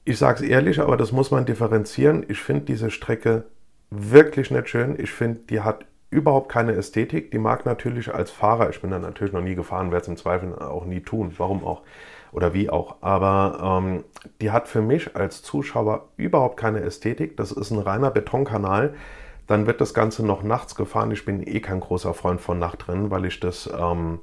Ich 0.04 0.18
sage 0.18 0.44
es 0.44 0.50
ehrlich, 0.50 0.80
aber 0.80 0.98
das 0.98 1.12
muss 1.12 1.32
man 1.32 1.46
differenzieren. 1.46 2.26
Ich 2.28 2.42
finde 2.42 2.66
diese 2.66 2.90
Strecke 2.90 3.46
wirklich 3.92 4.52
nicht 4.52 4.68
schön. 4.68 5.00
Ich 5.00 5.12
finde, 5.12 5.42
die 5.50 5.62
hat 5.62 5.86
überhaupt 6.10 6.50
keine 6.50 6.74
Ästhetik. 6.74 7.32
Die 7.32 7.38
mag 7.38 7.66
natürlich 7.66 8.14
als 8.14 8.32
Fahrer, 8.32 8.70
ich 8.70 8.82
bin 8.82 8.92
da 8.92 9.00
natürlich 9.00 9.34
noch 9.34 9.42
nie 9.42 9.56
gefahren, 9.56 9.92
werde 9.92 10.04
es 10.04 10.08
im 10.08 10.18
Zweifel 10.18 10.58
auch 10.58 10.86
nie 10.86 11.02
tun, 11.02 11.34
warum 11.38 11.64
auch 11.64 11.84
oder 12.32 12.54
wie 12.54 12.70
auch. 12.70 12.98
Aber 13.02 13.82
ähm, 13.82 14.04
die 14.42 14.52
hat 14.52 14.68
für 14.68 14.82
mich 14.82 15.16
als 15.16 15.42
Zuschauer 15.42 16.10
überhaupt 16.18 16.58
keine 16.58 16.82
Ästhetik. 16.82 17.38
Das 17.38 17.52
ist 17.52 17.72
ein 17.72 17.80
reiner 17.80 18.12
Betonkanal. 18.12 18.94
Dann 19.48 19.66
wird 19.66 19.82
das 19.82 19.94
Ganze 19.94 20.26
noch 20.26 20.44
nachts 20.44 20.76
gefahren. 20.76 21.12
Ich 21.12 21.26
bin 21.26 21.46
eh 21.46 21.60
kein 21.60 21.80
großer 21.80 22.14
Freund 22.14 22.40
von 22.40 22.60
Nachtrennen, 22.60 23.10
weil 23.10 23.26
ich 23.26 23.40
das 23.40 23.70
ähm, 23.80 24.20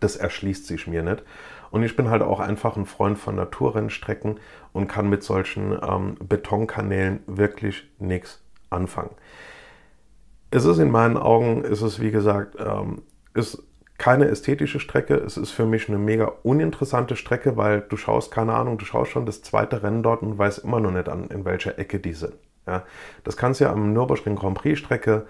das 0.00 0.16
erschließt 0.16 0.66
sich 0.66 0.86
mir 0.86 1.02
nicht. 1.02 1.22
Und 1.70 1.82
ich 1.82 1.96
bin 1.96 2.08
halt 2.08 2.22
auch 2.22 2.40
einfach 2.40 2.76
ein 2.76 2.86
Freund 2.86 3.18
von 3.18 3.36
Naturrennstrecken 3.36 4.40
und 4.72 4.88
kann 4.88 5.08
mit 5.08 5.22
solchen 5.22 5.72
ähm, 5.82 6.16
Betonkanälen 6.20 7.20
wirklich 7.26 7.88
nichts 7.98 8.42
anfangen. 8.70 9.10
Es 10.50 10.64
ist 10.64 10.78
in 10.78 10.90
meinen 10.90 11.18
Augen, 11.18 11.62
ist 11.62 11.82
es 11.82 12.00
wie 12.00 12.10
gesagt, 12.10 12.56
ähm, 12.58 13.02
ist 13.34 13.62
keine 13.98 14.28
ästhetische 14.28 14.80
Strecke. 14.80 15.16
Es 15.16 15.36
ist 15.36 15.50
für 15.50 15.66
mich 15.66 15.88
eine 15.88 15.98
mega 15.98 16.32
uninteressante 16.42 17.16
Strecke, 17.16 17.56
weil 17.56 17.82
du 17.82 17.96
schaust, 17.96 18.30
keine 18.30 18.54
Ahnung, 18.54 18.78
du 18.78 18.84
schaust 18.84 19.10
schon 19.10 19.26
das 19.26 19.42
zweite 19.42 19.82
Rennen 19.82 20.02
dort 20.02 20.22
und 20.22 20.38
weißt 20.38 20.60
immer 20.60 20.80
noch 20.80 20.92
nicht 20.92 21.08
an, 21.08 21.26
in 21.26 21.44
welcher 21.44 21.78
Ecke 21.78 21.98
die 21.98 22.12
sind. 22.12 22.34
Ja, 22.66 22.84
das 23.24 23.36
kannst 23.36 23.60
du 23.60 23.64
ja 23.64 23.72
am 23.72 23.92
Nürburgring 23.92 24.36
Grand 24.36 24.56
Prix 24.56 24.78
Strecke 24.78 25.26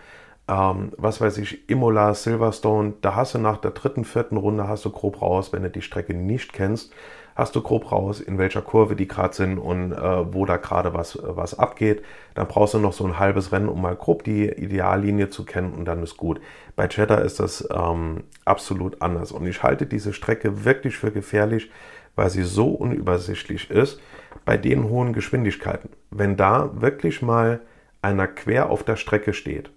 ähm, 0.49 0.93
was 0.97 1.21
weiß 1.21 1.39
ich, 1.39 1.69
Imola, 1.69 2.15
Silverstone, 2.15 2.95
da 3.03 3.15
hast 3.15 3.35
du 3.35 3.39
nach 3.39 3.59
der 3.59 3.73
dritten, 3.73 4.05
vierten 4.05 4.39
Runde 4.39 4.67
hast 4.67 4.85
du 4.85 4.91
grob 4.91 5.21
raus, 5.21 5.53
wenn 5.53 5.63
du 5.63 5.71
die 5.71 5.83
Strecke 5.83 6.15
nicht 6.15 6.53
kennst, 6.53 6.93
hast 7.35 7.55
du 7.55 7.61
grob 7.61 7.93
raus, 7.93 8.21
in 8.21 8.39
welcher 8.39 8.63
Kurve 8.63 8.97
die 8.97 9.07
gerade 9.07 9.35
sind 9.35 9.59
und 9.59 9.93
äh, 9.93 10.35
wo 10.35 10.47
da 10.47 10.57
gerade 10.57 10.95
was, 10.95 11.19
was 11.23 11.59
abgeht. 11.59 12.03
Dann 12.35 12.49
brauchst 12.49 12.75
du 12.75 12.79
noch 12.79 12.95
so 12.95 13.05
ein 13.05 13.19
halbes 13.19 13.53
Rennen, 13.53 13.69
um 13.69 13.83
mal 13.83 13.95
grob 13.95 14.25
die 14.25 14.49
Ideallinie 14.49 15.29
zu 15.29 15.45
kennen 15.45 15.75
und 15.75 15.85
dann 15.85 16.03
ist 16.03 16.17
gut. 16.17 16.41
Bei 16.77 16.89
Cheddar 16.89 17.23
ist 17.23 17.41
das 17.41 17.69
ähm, 17.71 18.25
absolut 18.45 19.03
anders 19.03 19.33
und 19.33 19.47
ich 19.47 19.63
halte 19.63 19.87
diese 19.87 20.15
Strecke 20.15 20.65
wirklich 20.65 20.97
für 20.97 21.13
gefährlich, 21.13 21.71
weil 22.17 22.31
sie 22.31 22.43
so 22.43 22.71
unübersichtlich 22.71 23.71
ist 23.71 24.01
bei 24.45 24.57
den 24.57 24.89
hohen 24.89 25.13
Geschwindigkeiten. 25.13 25.91
Wenn 26.11 26.37
da 26.37 26.71
wirklich 26.81 27.21
mal 27.21 27.61
einer 28.01 28.27
quer 28.27 28.71
auf 28.71 28.83
der 28.83 28.97
Strecke 28.97 29.35
steht 29.35 29.71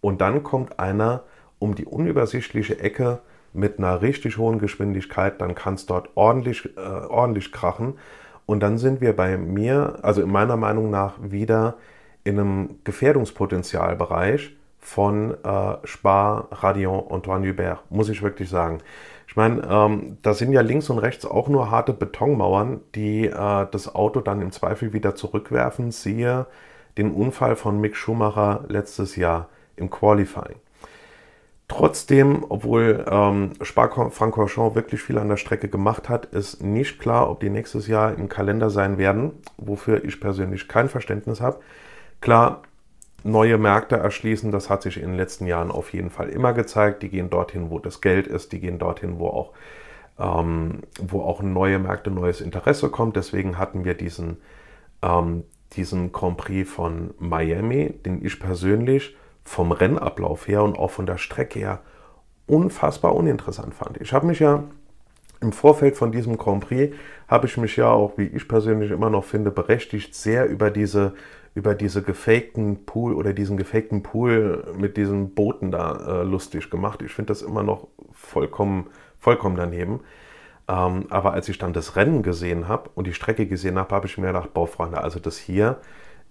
und 0.00 0.20
dann 0.20 0.42
kommt 0.42 0.78
einer 0.78 1.24
um 1.58 1.74
die 1.74 1.84
unübersichtliche 1.84 2.80
Ecke 2.80 3.20
mit 3.52 3.78
einer 3.78 4.02
richtig 4.02 4.38
hohen 4.38 4.58
Geschwindigkeit, 4.58 5.40
dann 5.40 5.54
kann 5.54 5.74
es 5.74 5.86
dort 5.86 6.10
ordentlich, 6.14 6.76
äh, 6.76 6.80
ordentlich 6.80 7.52
krachen. 7.52 7.94
Und 8.46 8.60
dann 8.60 8.78
sind 8.78 9.00
wir 9.00 9.14
bei 9.14 9.36
mir, 9.36 9.98
also 10.02 10.22
in 10.22 10.30
meiner 10.30 10.56
Meinung 10.56 10.90
nach, 10.90 11.14
wieder 11.20 11.76
in 12.24 12.38
einem 12.38 12.78
Gefährdungspotenzialbereich 12.84 14.56
von 14.78 15.34
äh, 15.44 15.76
Spa, 15.84 16.48
Radion, 16.50 17.04
Antoine 17.10 17.48
Hubert, 17.48 17.90
muss 17.90 18.08
ich 18.08 18.22
wirklich 18.22 18.48
sagen. 18.48 18.78
Ich 19.28 19.36
meine, 19.36 19.62
ähm, 19.70 20.16
da 20.22 20.34
sind 20.34 20.52
ja 20.52 20.60
links 20.60 20.90
und 20.90 20.98
rechts 20.98 21.24
auch 21.24 21.48
nur 21.48 21.70
harte 21.70 21.92
Betonmauern, 21.92 22.80
die 22.94 23.26
äh, 23.26 23.66
das 23.70 23.94
Auto 23.94 24.20
dann 24.20 24.42
im 24.42 24.50
Zweifel 24.50 24.92
wieder 24.92 25.14
zurückwerfen. 25.14 25.92
Siehe 25.92 26.46
den 26.98 27.12
Unfall 27.12 27.54
von 27.56 27.80
Mick 27.80 27.94
Schumacher 27.94 28.64
letztes 28.68 29.16
Jahr 29.16 29.48
im 29.80 29.90
Qualifying. 29.90 30.56
Trotzdem, 31.70 32.44
obwohl 32.48 33.04
ähm, 33.08 33.52
Spa-Francorchamps 33.62 34.74
wirklich 34.74 35.02
viel 35.02 35.18
an 35.18 35.28
der 35.28 35.36
Strecke 35.36 35.68
gemacht 35.68 36.08
hat, 36.08 36.26
ist 36.26 36.64
nicht 36.64 36.98
klar, 36.98 37.30
ob 37.30 37.38
die 37.38 37.48
nächstes 37.48 37.86
Jahr 37.86 38.12
im 38.12 38.28
Kalender 38.28 38.70
sein 38.70 38.98
werden, 38.98 39.34
wofür 39.56 40.02
ich 40.04 40.20
persönlich 40.20 40.66
kein 40.66 40.88
Verständnis 40.88 41.40
habe. 41.40 41.60
Klar, 42.20 42.62
neue 43.22 43.56
Märkte 43.56 43.96
erschließen, 43.96 44.50
das 44.50 44.68
hat 44.68 44.82
sich 44.82 44.96
in 44.96 45.10
den 45.10 45.16
letzten 45.16 45.46
Jahren 45.46 45.70
auf 45.70 45.92
jeden 45.92 46.10
Fall 46.10 46.28
immer 46.30 46.52
gezeigt. 46.54 47.04
Die 47.04 47.08
gehen 47.08 47.30
dorthin, 47.30 47.70
wo 47.70 47.78
das 47.78 48.00
Geld 48.00 48.26
ist, 48.26 48.50
die 48.50 48.58
gehen 48.58 48.80
dorthin, 48.80 49.20
wo 49.20 49.28
auch, 49.28 49.52
ähm, 50.18 50.80
wo 51.00 51.22
auch 51.22 51.40
neue 51.40 51.78
Märkte, 51.78 52.10
neues 52.10 52.40
Interesse 52.40 52.90
kommt. 52.90 53.14
Deswegen 53.14 53.58
hatten 53.58 53.84
wir 53.84 53.94
diesen, 53.94 54.38
ähm, 55.02 55.44
diesen 55.74 56.10
Grand 56.10 56.36
Prix 56.36 56.68
von 56.68 57.14
Miami, 57.20 57.94
den 58.04 58.24
ich 58.24 58.40
persönlich 58.40 59.16
vom 59.44 59.72
Rennablauf 59.72 60.48
her 60.48 60.62
und 60.62 60.78
auch 60.78 60.90
von 60.90 61.06
der 61.06 61.18
Strecke 61.18 61.58
her 61.58 61.80
unfassbar 62.46 63.14
uninteressant 63.14 63.74
fand. 63.74 64.00
Ich 64.00 64.12
habe 64.12 64.26
mich 64.26 64.40
ja 64.40 64.64
im 65.40 65.52
Vorfeld 65.52 65.96
von 65.96 66.12
diesem 66.12 66.36
Grand 66.36 66.66
Prix, 66.66 66.94
habe 67.28 67.46
ich 67.46 67.56
mich 67.56 67.76
ja 67.76 67.90
auch, 67.90 68.18
wie 68.18 68.26
ich 68.26 68.46
persönlich 68.48 68.90
immer 68.90 69.08
noch 69.08 69.24
finde, 69.24 69.50
berechtigt 69.50 70.14
sehr 70.14 70.46
über 70.46 70.70
diese 70.70 71.14
über 71.54 71.74
diese 71.74 72.02
gefakten 72.02 72.84
Pool 72.86 73.14
oder 73.14 73.32
diesen 73.32 73.56
gefakten 73.56 74.02
Pool 74.02 74.72
mit 74.76 74.96
diesen 74.96 75.34
Booten 75.34 75.70
da 75.70 76.20
äh, 76.20 76.22
lustig 76.22 76.70
gemacht. 76.70 77.02
Ich 77.02 77.12
finde 77.12 77.32
das 77.32 77.42
immer 77.42 77.62
noch 77.62 77.88
vollkommen, 78.12 78.86
vollkommen 79.18 79.56
daneben. 79.56 80.00
Ähm, 80.68 81.06
aber 81.10 81.32
als 81.32 81.48
ich 81.48 81.58
dann 81.58 81.72
das 81.72 81.96
Rennen 81.96 82.22
gesehen 82.22 82.68
habe 82.68 82.90
und 82.94 83.06
die 83.06 83.14
Strecke 83.14 83.46
gesehen 83.46 83.78
habe, 83.78 83.94
habe 83.94 84.06
ich 84.06 84.16
mir 84.16 84.28
gedacht, 84.28 84.54
boah, 84.54 84.68
Freunde, 84.68 85.02
also 85.02 85.18
das 85.18 85.38
hier 85.38 85.80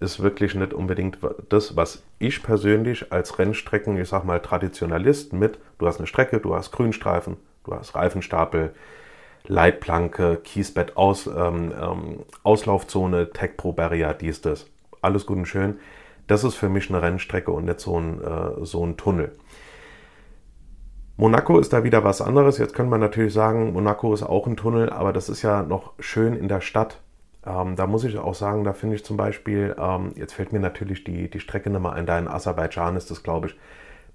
ist 0.00 0.22
wirklich 0.22 0.54
nicht 0.54 0.72
unbedingt 0.72 1.18
das, 1.50 1.76
was 1.76 2.02
ich 2.18 2.42
persönlich 2.42 3.12
als 3.12 3.38
Rennstrecken, 3.38 3.98
ich 3.98 4.08
sag 4.08 4.24
mal 4.24 4.40
Traditionalist 4.40 5.34
mit, 5.34 5.58
du 5.78 5.86
hast 5.86 5.98
eine 5.98 6.06
Strecke, 6.06 6.40
du 6.40 6.54
hast 6.54 6.72
Grünstreifen, 6.72 7.36
du 7.64 7.74
hast 7.74 7.94
Reifenstapel, 7.94 8.74
Leitplanke, 9.46 10.40
Kiesbett, 10.42 10.96
Aus, 10.96 11.26
ähm, 11.26 11.72
ähm, 11.78 12.20
Auslaufzone, 12.42 13.30
Tech 13.30 13.56
Pro 13.56 13.72
Barrier, 13.72 14.14
dies, 14.14 14.40
das. 14.40 14.66
Alles 15.02 15.26
gut 15.26 15.38
und 15.38 15.46
schön. 15.46 15.78
Das 16.26 16.44
ist 16.44 16.54
für 16.54 16.68
mich 16.68 16.88
eine 16.88 17.02
Rennstrecke 17.02 17.50
und 17.50 17.64
nicht 17.64 17.80
so 17.80 17.98
ein, 17.98 18.22
äh, 18.22 18.64
so 18.64 18.84
ein 18.84 18.96
Tunnel. 18.96 19.32
Monaco 21.16 21.58
ist 21.58 21.72
da 21.72 21.84
wieder 21.84 22.04
was 22.04 22.22
anderes. 22.22 22.56
Jetzt 22.56 22.74
könnte 22.74 22.90
man 22.90 23.00
natürlich 23.00 23.34
sagen, 23.34 23.72
Monaco 23.72 24.14
ist 24.14 24.22
auch 24.22 24.46
ein 24.46 24.56
Tunnel, 24.56 24.88
aber 24.88 25.12
das 25.12 25.28
ist 25.28 25.42
ja 25.42 25.62
noch 25.62 25.92
schön 25.98 26.34
in 26.34 26.48
der 26.48 26.62
Stadt. 26.62 27.00
Ähm, 27.46 27.76
da 27.76 27.86
muss 27.86 28.04
ich 28.04 28.18
auch 28.18 28.34
sagen, 28.34 28.64
da 28.64 28.72
finde 28.72 28.96
ich 28.96 29.04
zum 29.04 29.16
Beispiel, 29.16 29.74
ähm, 29.78 30.12
jetzt 30.16 30.34
fällt 30.34 30.52
mir 30.52 30.60
natürlich 30.60 31.04
die, 31.04 31.30
die 31.30 31.40
Strecke 31.40 31.70
nochmal 31.70 31.94
ein, 31.94 32.06
da 32.06 32.18
in 32.18 32.28
Aserbaidschan 32.28 32.96
ist 32.96 33.10
das, 33.10 33.22
glaube 33.22 33.48
ich. 33.48 33.56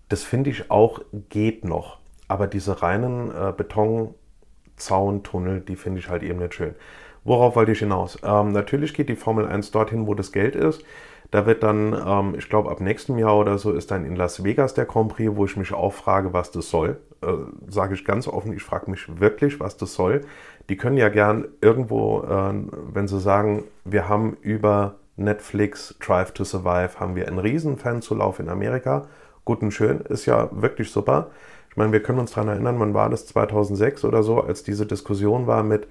Das 0.10 0.24
finde 0.24 0.52
ich 0.52 0.70
auch 0.70 1.02
geht 1.30 1.66
noch. 1.66 1.98
Aber 2.28 2.48
diese 2.48 2.82
reinen 2.82 3.32
äh, 3.32 3.54
Betonzauntunnel, 3.56 5.62
die 5.62 5.76
finde 5.76 6.00
ich 6.00 6.10
halt 6.10 6.24
eben 6.24 6.40
nicht 6.40 6.54
schön. 6.54 6.76
Worauf 7.24 7.56
wollte 7.56 7.72
ich 7.72 7.80
hinaus? 7.80 8.20
Ähm, 8.24 8.52
natürlich 8.52 8.94
geht 8.94 9.10
die 9.10 9.16
Formel 9.16 9.48
1 9.48 9.72
dorthin, 9.72 10.06
wo 10.06 10.14
das 10.14 10.32
Geld 10.32 10.56
ist. 10.56 10.84
Da 11.32 11.48
wird 11.48 11.64
dann, 11.64 11.96
ähm, 12.06 12.36
ich 12.38 12.50
glaube, 12.50 12.70
ab 12.70 12.82
nächstem 12.82 13.18
Jahr 13.18 13.38
oder 13.38 13.58
so 13.58 13.72
ist 13.72 13.90
dann 13.90 14.06
in 14.06 14.16
Las 14.16 14.44
Vegas 14.44 14.76
der 14.76 14.86
Grand 14.86 15.10
Prix, 15.10 15.36
wo 15.36 15.46
ich 15.46 15.58
mich 15.58 15.74
auch 15.74 15.94
frage, 15.94 16.34
was 16.34 16.52
das 16.52 16.70
soll. 16.70 16.98
Äh, 17.26 17.72
Sage 17.72 17.96
ich 17.96 18.06
ganz 18.06 18.28
offen, 18.28 18.54
ich 18.54 18.64
frage 18.64 18.92
mich 18.92 19.20
wirklich, 19.20 19.60
was 19.60 19.78
das 19.78 19.94
soll. 19.94 20.22
Die 20.70 20.78
können 20.78 20.98
ja 20.98 21.10
gern 21.10 21.48
irgendwo, 21.62 22.22
äh, 22.22 22.54
wenn 22.94 23.08
sie 23.08 23.20
sagen, 23.20 23.64
wir 23.84 24.08
haben 24.08 24.38
über 24.42 24.96
Netflix 25.18 25.96
Drive 26.00 26.32
to 26.32 26.44
Survive, 26.44 27.00
haben 27.00 27.16
wir 27.16 27.28
einen 27.28 27.40
riesen 27.40 27.78
Fanzulauf 27.78 28.40
in 28.40 28.50
Amerika. 28.50 29.08
Gut 29.46 29.62
und 29.62 29.72
schön, 29.72 30.02
ist 30.02 30.26
ja 30.26 30.50
wirklich 30.52 30.92
super. 30.92 31.30
Ich 31.70 31.78
meine, 31.78 31.92
wir 31.92 32.02
können 32.02 32.20
uns 32.20 32.32
daran 32.32 32.50
erinnern, 32.50 32.80
wann 32.80 32.94
war 32.94 33.10
das 33.10 33.28
2006 33.28 34.06
oder 34.06 34.24
so, 34.24 34.42
als 34.42 34.64
diese 34.64 34.86
Diskussion 34.86 35.46
war 35.46 35.62
mit, 35.62 35.88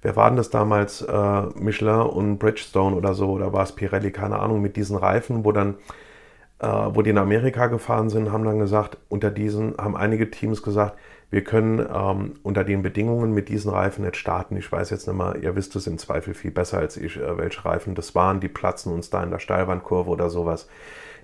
wer 0.00 0.16
war 0.16 0.28
denn 0.28 0.36
das 0.36 0.50
damals, 0.50 1.02
äh, 1.02 1.42
Michelin 1.54 2.00
und 2.00 2.38
Bridgestone 2.38 2.96
oder 2.96 3.14
so, 3.14 3.30
oder 3.30 3.52
war 3.52 3.62
es 3.62 3.72
Pirelli, 3.72 4.10
keine 4.10 4.38
Ahnung, 4.38 4.62
mit 4.62 4.76
diesen 4.76 4.96
Reifen, 4.96 5.44
wo 5.44 5.52
dann, 5.52 5.76
wo 6.66 7.02
die 7.02 7.10
in 7.10 7.18
Amerika 7.18 7.66
gefahren 7.66 8.08
sind, 8.08 8.30
haben 8.30 8.44
dann 8.44 8.58
gesagt, 8.58 8.98
unter 9.08 9.30
diesen, 9.30 9.76
haben 9.78 9.96
einige 9.96 10.30
Teams 10.30 10.62
gesagt, 10.62 10.96
wir 11.32 11.42
können 11.42 11.78
ähm, 11.78 12.34
unter 12.42 12.62
den 12.62 12.82
Bedingungen 12.82 13.32
mit 13.32 13.48
diesen 13.48 13.70
Reifen 13.70 14.04
nicht 14.04 14.16
starten. 14.16 14.54
Ich 14.58 14.70
weiß 14.70 14.90
jetzt 14.90 15.08
nicht 15.08 15.16
mal, 15.16 15.42
ihr 15.42 15.56
wisst 15.56 15.74
es 15.76 15.86
im 15.86 15.96
Zweifel 15.96 16.34
viel 16.34 16.50
besser 16.50 16.78
als 16.78 16.98
ich, 16.98 17.16
äh, 17.16 17.38
welche 17.38 17.64
Reifen 17.64 17.94
das 17.94 18.14
waren. 18.14 18.40
Die 18.40 18.48
platzen 18.48 18.92
uns 18.92 19.08
da 19.08 19.22
in 19.22 19.30
der 19.30 19.38
Steilwandkurve 19.38 20.10
oder 20.10 20.28
sowas. 20.28 20.68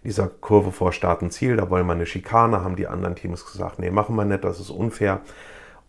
Dieser 0.04 0.28
Kurve 0.28 0.72
vor 0.72 0.92
Start 0.92 1.20
und 1.20 1.30
Ziel, 1.30 1.56
da 1.56 1.68
wollen 1.68 1.86
wir 1.86 1.92
eine 1.92 2.06
Schikane, 2.06 2.64
haben 2.64 2.76
die 2.76 2.86
anderen 2.86 3.16
Teams 3.16 3.44
gesagt, 3.44 3.78
nee, 3.80 3.90
machen 3.90 4.16
wir 4.16 4.24
nicht, 4.24 4.44
das 4.44 4.60
ist 4.60 4.70
unfair. 4.70 5.20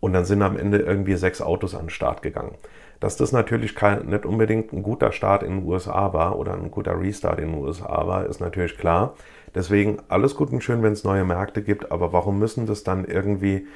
Und 0.00 0.12
dann 0.12 0.26
sind 0.26 0.42
am 0.42 0.58
Ende 0.58 0.78
irgendwie 0.78 1.14
sechs 1.14 1.40
Autos 1.40 1.74
an 1.74 1.84
den 1.84 1.90
Start 1.90 2.20
gegangen. 2.20 2.56
Dass 3.00 3.16
das 3.16 3.32
natürlich 3.32 3.74
kein, 3.74 4.06
nicht 4.06 4.26
unbedingt 4.26 4.74
ein 4.74 4.82
guter 4.82 5.12
Start 5.12 5.42
in 5.42 5.60
den 5.60 5.66
USA 5.66 6.12
war 6.12 6.38
oder 6.38 6.52
ein 6.52 6.70
guter 6.70 7.00
Restart 7.00 7.38
in 7.38 7.52
den 7.52 7.62
USA 7.62 8.06
war, 8.06 8.26
ist 8.26 8.40
natürlich 8.40 8.76
klar. 8.76 9.14
Deswegen 9.54 9.98
alles 10.08 10.34
gut 10.34 10.52
und 10.52 10.62
schön, 10.62 10.82
wenn 10.82 10.92
es 10.92 11.04
neue 11.04 11.24
Märkte 11.24 11.62
gibt, 11.62 11.90
aber 11.90 12.12
warum 12.12 12.38
müssen 12.38 12.66
das 12.66 12.84
dann 12.84 13.04
irgendwie 13.04 13.66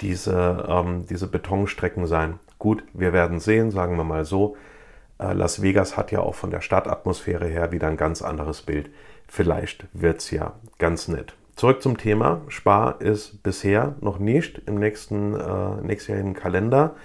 diese, 0.00 0.66
ähm, 0.68 1.06
diese 1.08 1.28
Betonstrecken 1.28 2.06
sein? 2.06 2.38
Gut, 2.58 2.82
wir 2.92 3.12
werden 3.12 3.40
sehen, 3.40 3.70
sagen 3.70 3.96
wir 3.96 4.04
mal 4.04 4.24
so. 4.24 4.56
Äh, 5.18 5.32
Las 5.32 5.62
Vegas 5.62 5.96
hat 5.96 6.10
ja 6.12 6.20
auch 6.20 6.34
von 6.34 6.50
der 6.50 6.60
Stadtatmosphäre 6.60 7.46
her 7.46 7.72
wieder 7.72 7.88
ein 7.88 7.96
ganz 7.96 8.22
anderes 8.22 8.62
Bild. 8.62 8.90
Vielleicht 9.28 9.86
wird 9.92 10.18
es 10.18 10.30
ja 10.30 10.54
ganz 10.78 11.08
nett. 11.08 11.34
Zurück 11.56 11.82
zum 11.82 11.98
Thema. 11.98 12.40
Spa 12.48 12.90
ist 12.90 13.42
bisher 13.42 13.94
noch 14.00 14.18
nicht 14.18 14.62
im 14.66 14.76
nächsten 14.76 15.34
äh, 15.34 15.82
nächstjährigen 15.82 16.34
Kalender. 16.34 16.96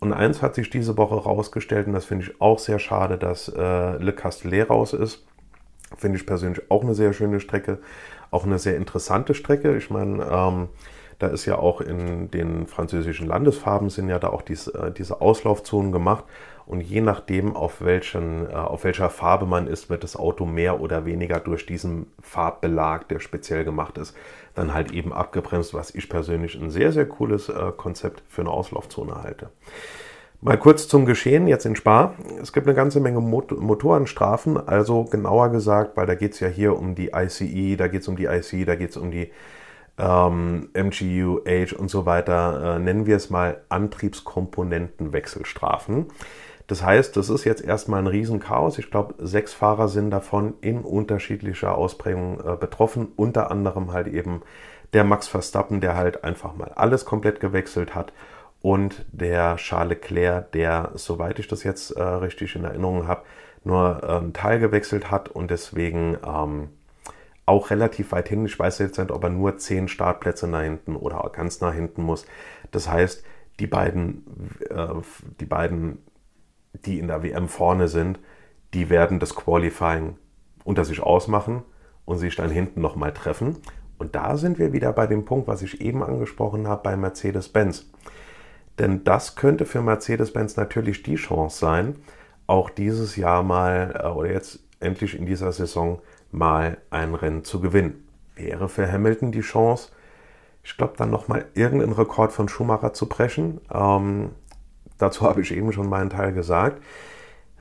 Und 0.00 0.12
eins 0.12 0.42
hat 0.42 0.56
sich 0.56 0.68
diese 0.70 0.96
Woche 0.96 1.14
rausgestellt, 1.14 1.86
und 1.86 1.92
das 1.92 2.06
finde 2.06 2.24
ich 2.24 2.40
auch 2.40 2.58
sehr 2.58 2.80
schade, 2.80 3.18
dass 3.18 3.48
äh, 3.48 3.96
Le 3.98 4.12
Castellet 4.12 4.68
raus 4.68 4.94
ist. 4.94 5.24
Finde 5.96 6.18
ich 6.18 6.26
persönlich 6.26 6.70
auch 6.70 6.82
eine 6.82 6.94
sehr 6.94 7.12
schöne 7.12 7.40
Strecke, 7.40 7.78
auch 8.30 8.44
eine 8.44 8.58
sehr 8.58 8.76
interessante 8.76 9.34
Strecke. 9.34 9.76
Ich 9.76 9.90
meine, 9.90 10.24
ähm, 10.30 10.68
da 11.18 11.28
ist 11.28 11.46
ja 11.46 11.56
auch 11.56 11.80
in 11.80 12.30
den 12.30 12.66
französischen 12.66 13.28
Landesfarben 13.28 13.90
sind 13.90 14.08
ja 14.08 14.18
da 14.18 14.30
auch 14.30 14.42
dies, 14.42 14.66
äh, 14.66 14.90
diese 14.90 15.20
Auslaufzonen 15.20 15.92
gemacht. 15.92 16.24
Und 16.66 16.80
je 16.80 17.00
nachdem, 17.00 17.54
auf, 17.54 17.80
welchen, 17.80 18.48
äh, 18.48 18.54
auf 18.54 18.84
welcher 18.84 19.10
Farbe 19.10 19.46
man 19.46 19.66
ist, 19.66 19.90
wird 19.90 20.04
das 20.04 20.16
Auto 20.16 20.46
mehr 20.46 20.80
oder 20.80 21.04
weniger 21.04 21.40
durch 21.40 21.66
diesen 21.66 22.06
Farbbelag, 22.20 23.08
der 23.08 23.20
speziell 23.20 23.64
gemacht 23.64 23.98
ist, 23.98 24.16
dann 24.54 24.74
halt 24.74 24.92
eben 24.92 25.12
abgebremst, 25.12 25.74
was 25.74 25.94
ich 25.94 26.08
persönlich 26.08 26.54
ein 26.54 26.70
sehr, 26.70 26.92
sehr 26.92 27.06
cooles 27.06 27.48
äh, 27.48 27.72
Konzept 27.76 28.22
für 28.28 28.42
eine 28.42 28.50
Auslaufzone 28.50 29.22
halte. 29.22 29.50
Mal 30.44 30.58
kurz 30.58 30.88
zum 30.88 31.06
Geschehen 31.06 31.46
jetzt 31.46 31.66
in 31.66 31.76
Spa. 31.76 32.14
Es 32.40 32.52
gibt 32.52 32.66
eine 32.66 32.74
ganze 32.74 32.98
Menge 32.98 33.20
Mot 33.20 33.52
Motorenstrafen, 33.52 34.56
also 34.56 35.04
genauer 35.04 35.50
gesagt, 35.50 35.96
weil 35.96 36.06
da 36.06 36.16
geht 36.16 36.32
es 36.32 36.40
ja 36.40 36.48
hier 36.48 36.76
um 36.76 36.96
die 36.96 37.12
ICE, 37.14 37.76
da 37.76 37.86
geht 37.86 38.02
es 38.02 38.08
um 38.08 38.16
die 38.16 38.24
IC, 38.24 38.66
da 38.66 38.74
geht 38.74 38.90
es 38.90 38.96
um 38.96 39.12
die 39.12 39.30
ähm, 39.98 40.70
MGU, 40.74 41.42
Age 41.46 41.74
und 41.74 41.90
so 41.90 42.06
weiter, 42.06 42.74
äh, 42.74 42.80
nennen 42.80 43.06
wir 43.06 43.14
es 43.14 43.30
mal 43.30 43.62
Antriebskomponentenwechselstrafen. 43.68 46.06
Das 46.66 46.82
heißt, 46.82 47.16
das 47.16 47.30
ist 47.30 47.44
jetzt 47.44 47.62
erstmal 47.62 48.00
ein 48.00 48.08
Riesenchaos. 48.08 48.78
Ich 48.78 48.90
glaube, 48.90 49.14
sechs 49.24 49.52
Fahrer 49.52 49.86
sind 49.86 50.10
davon 50.10 50.54
in 50.60 50.80
unterschiedlicher 50.80 51.78
Ausprägung 51.78 52.40
äh, 52.40 52.56
betroffen. 52.56 53.12
Unter 53.14 53.52
anderem 53.52 53.92
halt 53.92 54.08
eben 54.08 54.42
der 54.92 55.04
Max 55.04 55.28
Verstappen, 55.28 55.80
der 55.80 55.94
halt 55.94 56.24
einfach 56.24 56.56
mal 56.56 56.72
alles 56.74 57.04
komplett 57.04 57.38
gewechselt 57.38 57.94
hat. 57.94 58.12
Und 58.62 59.04
der 59.10 59.56
Charles 59.56 59.98
Leclerc, 59.98 60.52
der, 60.52 60.92
soweit 60.94 61.38
ich 61.38 61.48
das 61.48 61.64
jetzt 61.64 61.90
äh, 61.90 62.02
richtig 62.02 62.54
in 62.54 62.64
Erinnerung 62.64 63.08
habe, 63.08 63.22
nur 63.64 64.00
äh, 64.02 64.06
einen 64.18 64.32
Teil 64.32 64.60
gewechselt 64.60 65.10
hat 65.10 65.28
und 65.28 65.50
deswegen 65.50 66.16
ähm, 66.24 66.68
auch 67.44 67.70
relativ 67.70 68.12
weit 68.12 68.28
hin. 68.28 68.46
Ich 68.46 68.58
weiß 68.58 68.78
jetzt 68.78 68.98
nicht, 68.98 69.10
ob 69.10 69.24
er 69.24 69.30
nur 69.30 69.58
zehn 69.58 69.88
Startplätze 69.88 70.46
nach 70.46 70.62
hinten 70.62 70.94
oder 70.94 71.28
ganz 71.32 71.60
nach 71.60 71.74
hinten 71.74 72.02
muss. 72.02 72.24
Das 72.70 72.88
heißt, 72.88 73.24
die 73.58 73.66
beiden, 73.66 74.24
äh, 74.70 74.94
die 75.40 75.46
beiden 75.46 75.98
die 76.84 76.98
in 76.98 77.08
der 77.08 77.22
WM 77.22 77.48
vorne 77.48 77.88
sind, 77.88 78.18
die 78.74 78.88
werden 78.90 79.18
das 79.18 79.34
Qualifying 79.34 80.16
unter 80.64 80.84
sich 80.84 81.00
ausmachen 81.00 81.62
und 82.04 82.18
sich 82.18 82.36
dann 82.36 82.50
hinten 82.50 82.80
nochmal 82.80 83.12
treffen. 83.12 83.58
Und 83.98 84.14
da 84.14 84.36
sind 84.36 84.58
wir 84.58 84.72
wieder 84.72 84.92
bei 84.92 85.06
dem 85.06 85.24
Punkt, 85.24 85.48
was 85.48 85.62
ich 85.62 85.80
eben 85.80 86.02
angesprochen 86.02 86.66
habe 86.66 86.82
bei 86.82 86.96
Mercedes-Benz. 86.96 87.90
Denn 88.78 89.04
das 89.04 89.34
könnte 89.36 89.66
für 89.66 89.82
Mercedes-Benz 89.82 90.56
natürlich 90.56 91.02
die 91.02 91.16
Chance 91.16 91.58
sein, 91.58 91.96
auch 92.46 92.70
dieses 92.70 93.16
Jahr 93.16 93.42
mal 93.42 94.00
äh, 94.02 94.08
oder 94.08 94.30
jetzt 94.30 94.60
endlich 94.80 95.16
in 95.16 95.26
dieser 95.26 95.52
Saison 95.52 96.00
mal 96.30 96.78
ein 96.90 97.14
Rennen 97.14 97.44
zu 97.44 97.60
gewinnen. 97.60 98.08
wäre 98.34 98.68
für 98.68 98.90
Hamilton 98.90 99.30
die 99.32 99.42
Chance, 99.42 99.90
ich 100.64 100.76
glaube, 100.76 100.94
dann 100.96 101.10
nochmal 101.10 101.46
irgendeinen 101.54 101.92
Rekord 101.92 102.32
von 102.32 102.48
Schumacher 102.48 102.92
zu 102.92 103.08
brechen. 103.08 103.60
Ähm, 103.72 104.30
dazu 104.98 105.22
habe 105.22 105.40
ich 105.40 105.54
eben 105.54 105.72
schon 105.72 105.88
meinen 105.88 106.10
Teil 106.10 106.32
gesagt. 106.32 106.82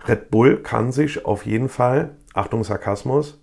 Red 0.07 0.31
Bull 0.31 0.57
kann 0.57 0.91
sich 0.91 1.25
auf 1.25 1.45
jeden 1.45 1.69
Fall, 1.69 2.15
Achtung 2.33 2.63
Sarkasmus, 2.63 3.39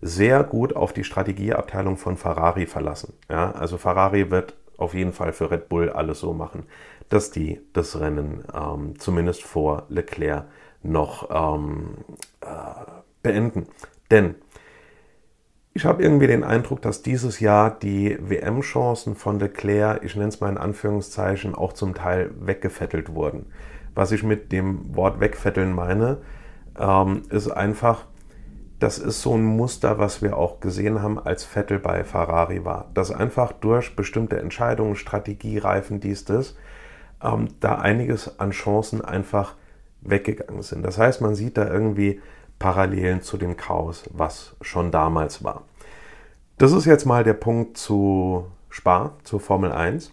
sehr 0.00 0.42
gut 0.42 0.74
auf 0.74 0.92
die 0.92 1.04
Strategieabteilung 1.04 1.96
von 1.96 2.16
Ferrari 2.16 2.66
verlassen. 2.66 3.14
Ja, 3.30 3.52
also 3.52 3.78
Ferrari 3.78 4.30
wird 4.30 4.54
auf 4.76 4.94
jeden 4.94 5.12
Fall 5.12 5.32
für 5.32 5.50
Red 5.50 5.68
Bull 5.68 5.90
alles 5.90 6.20
so 6.20 6.32
machen, 6.32 6.64
dass 7.08 7.30
die 7.30 7.60
das 7.72 7.98
Rennen 7.98 8.44
ähm, 8.54 8.98
zumindest 8.98 9.42
vor 9.42 9.86
Leclerc 9.88 10.46
noch 10.82 11.28
ähm, 11.30 11.96
äh, 12.40 12.46
beenden. 13.22 13.66
Denn 14.10 14.34
ich 15.74 15.86
habe 15.86 16.02
irgendwie 16.02 16.26
den 16.26 16.44
Eindruck, 16.44 16.82
dass 16.82 17.02
dieses 17.02 17.40
Jahr 17.40 17.70
die 17.70 18.18
WM-Chancen 18.20 19.14
von 19.14 19.38
Leclerc, 19.38 20.02
ich 20.04 20.14
nenne 20.16 20.28
es 20.28 20.40
mal 20.40 20.50
in 20.50 20.58
Anführungszeichen, 20.58 21.54
auch 21.54 21.72
zum 21.72 21.94
Teil 21.94 22.30
weggefettelt 22.38 23.14
wurden. 23.14 23.46
Was 23.94 24.12
ich 24.12 24.22
mit 24.22 24.52
dem 24.52 24.94
Wort 24.94 25.20
wegfetteln 25.20 25.72
meine, 25.72 26.18
ähm, 26.78 27.22
ist 27.30 27.50
einfach, 27.50 28.04
das 28.80 28.98
ist 28.98 29.22
so 29.22 29.34
ein 29.34 29.44
Muster, 29.44 29.98
was 29.98 30.20
wir 30.20 30.36
auch 30.36 30.60
gesehen 30.60 31.00
haben, 31.00 31.18
als 31.18 31.44
Vettel 31.44 31.78
bei 31.78 32.04
Ferrari 32.04 32.66
war. 32.66 32.90
Dass 32.92 33.10
einfach 33.10 33.52
durch 33.52 33.96
bestimmte 33.96 34.38
Entscheidungen, 34.40 34.96
Strategie, 34.96 35.56
Reifen, 35.56 36.00
dies, 36.00 36.26
das, 36.26 36.54
ähm, 37.22 37.48
da 37.60 37.76
einiges 37.76 38.38
an 38.38 38.50
Chancen 38.50 39.02
einfach 39.02 39.54
weggegangen 40.00 40.62
sind. 40.62 40.82
Das 40.82 40.98
heißt, 40.98 41.20
man 41.20 41.34
sieht 41.34 41.56
da 41.56 41.68
irgendwie 41.68 42.20
Parallelen 42.58 43.22
zu 43.22 43.36
dem 43.36 43.56
Chaos, 43.56 44.04
was 44.12 44.56
schon 44.60 44.90
damals 44.90 45.42
war. 45.42 45.62
Das 46.58 46.72
ist 46.72 46.84
jetzt 46.84 47.06
mal 47.06 47.24
der 47.24 47.34
Punkt 47.34 47.76
zu 47.76 48.46
Spa, 48.68 49.12
zur 49.24 49.40
Formel 49.40 49.72
1. 49.72 50.12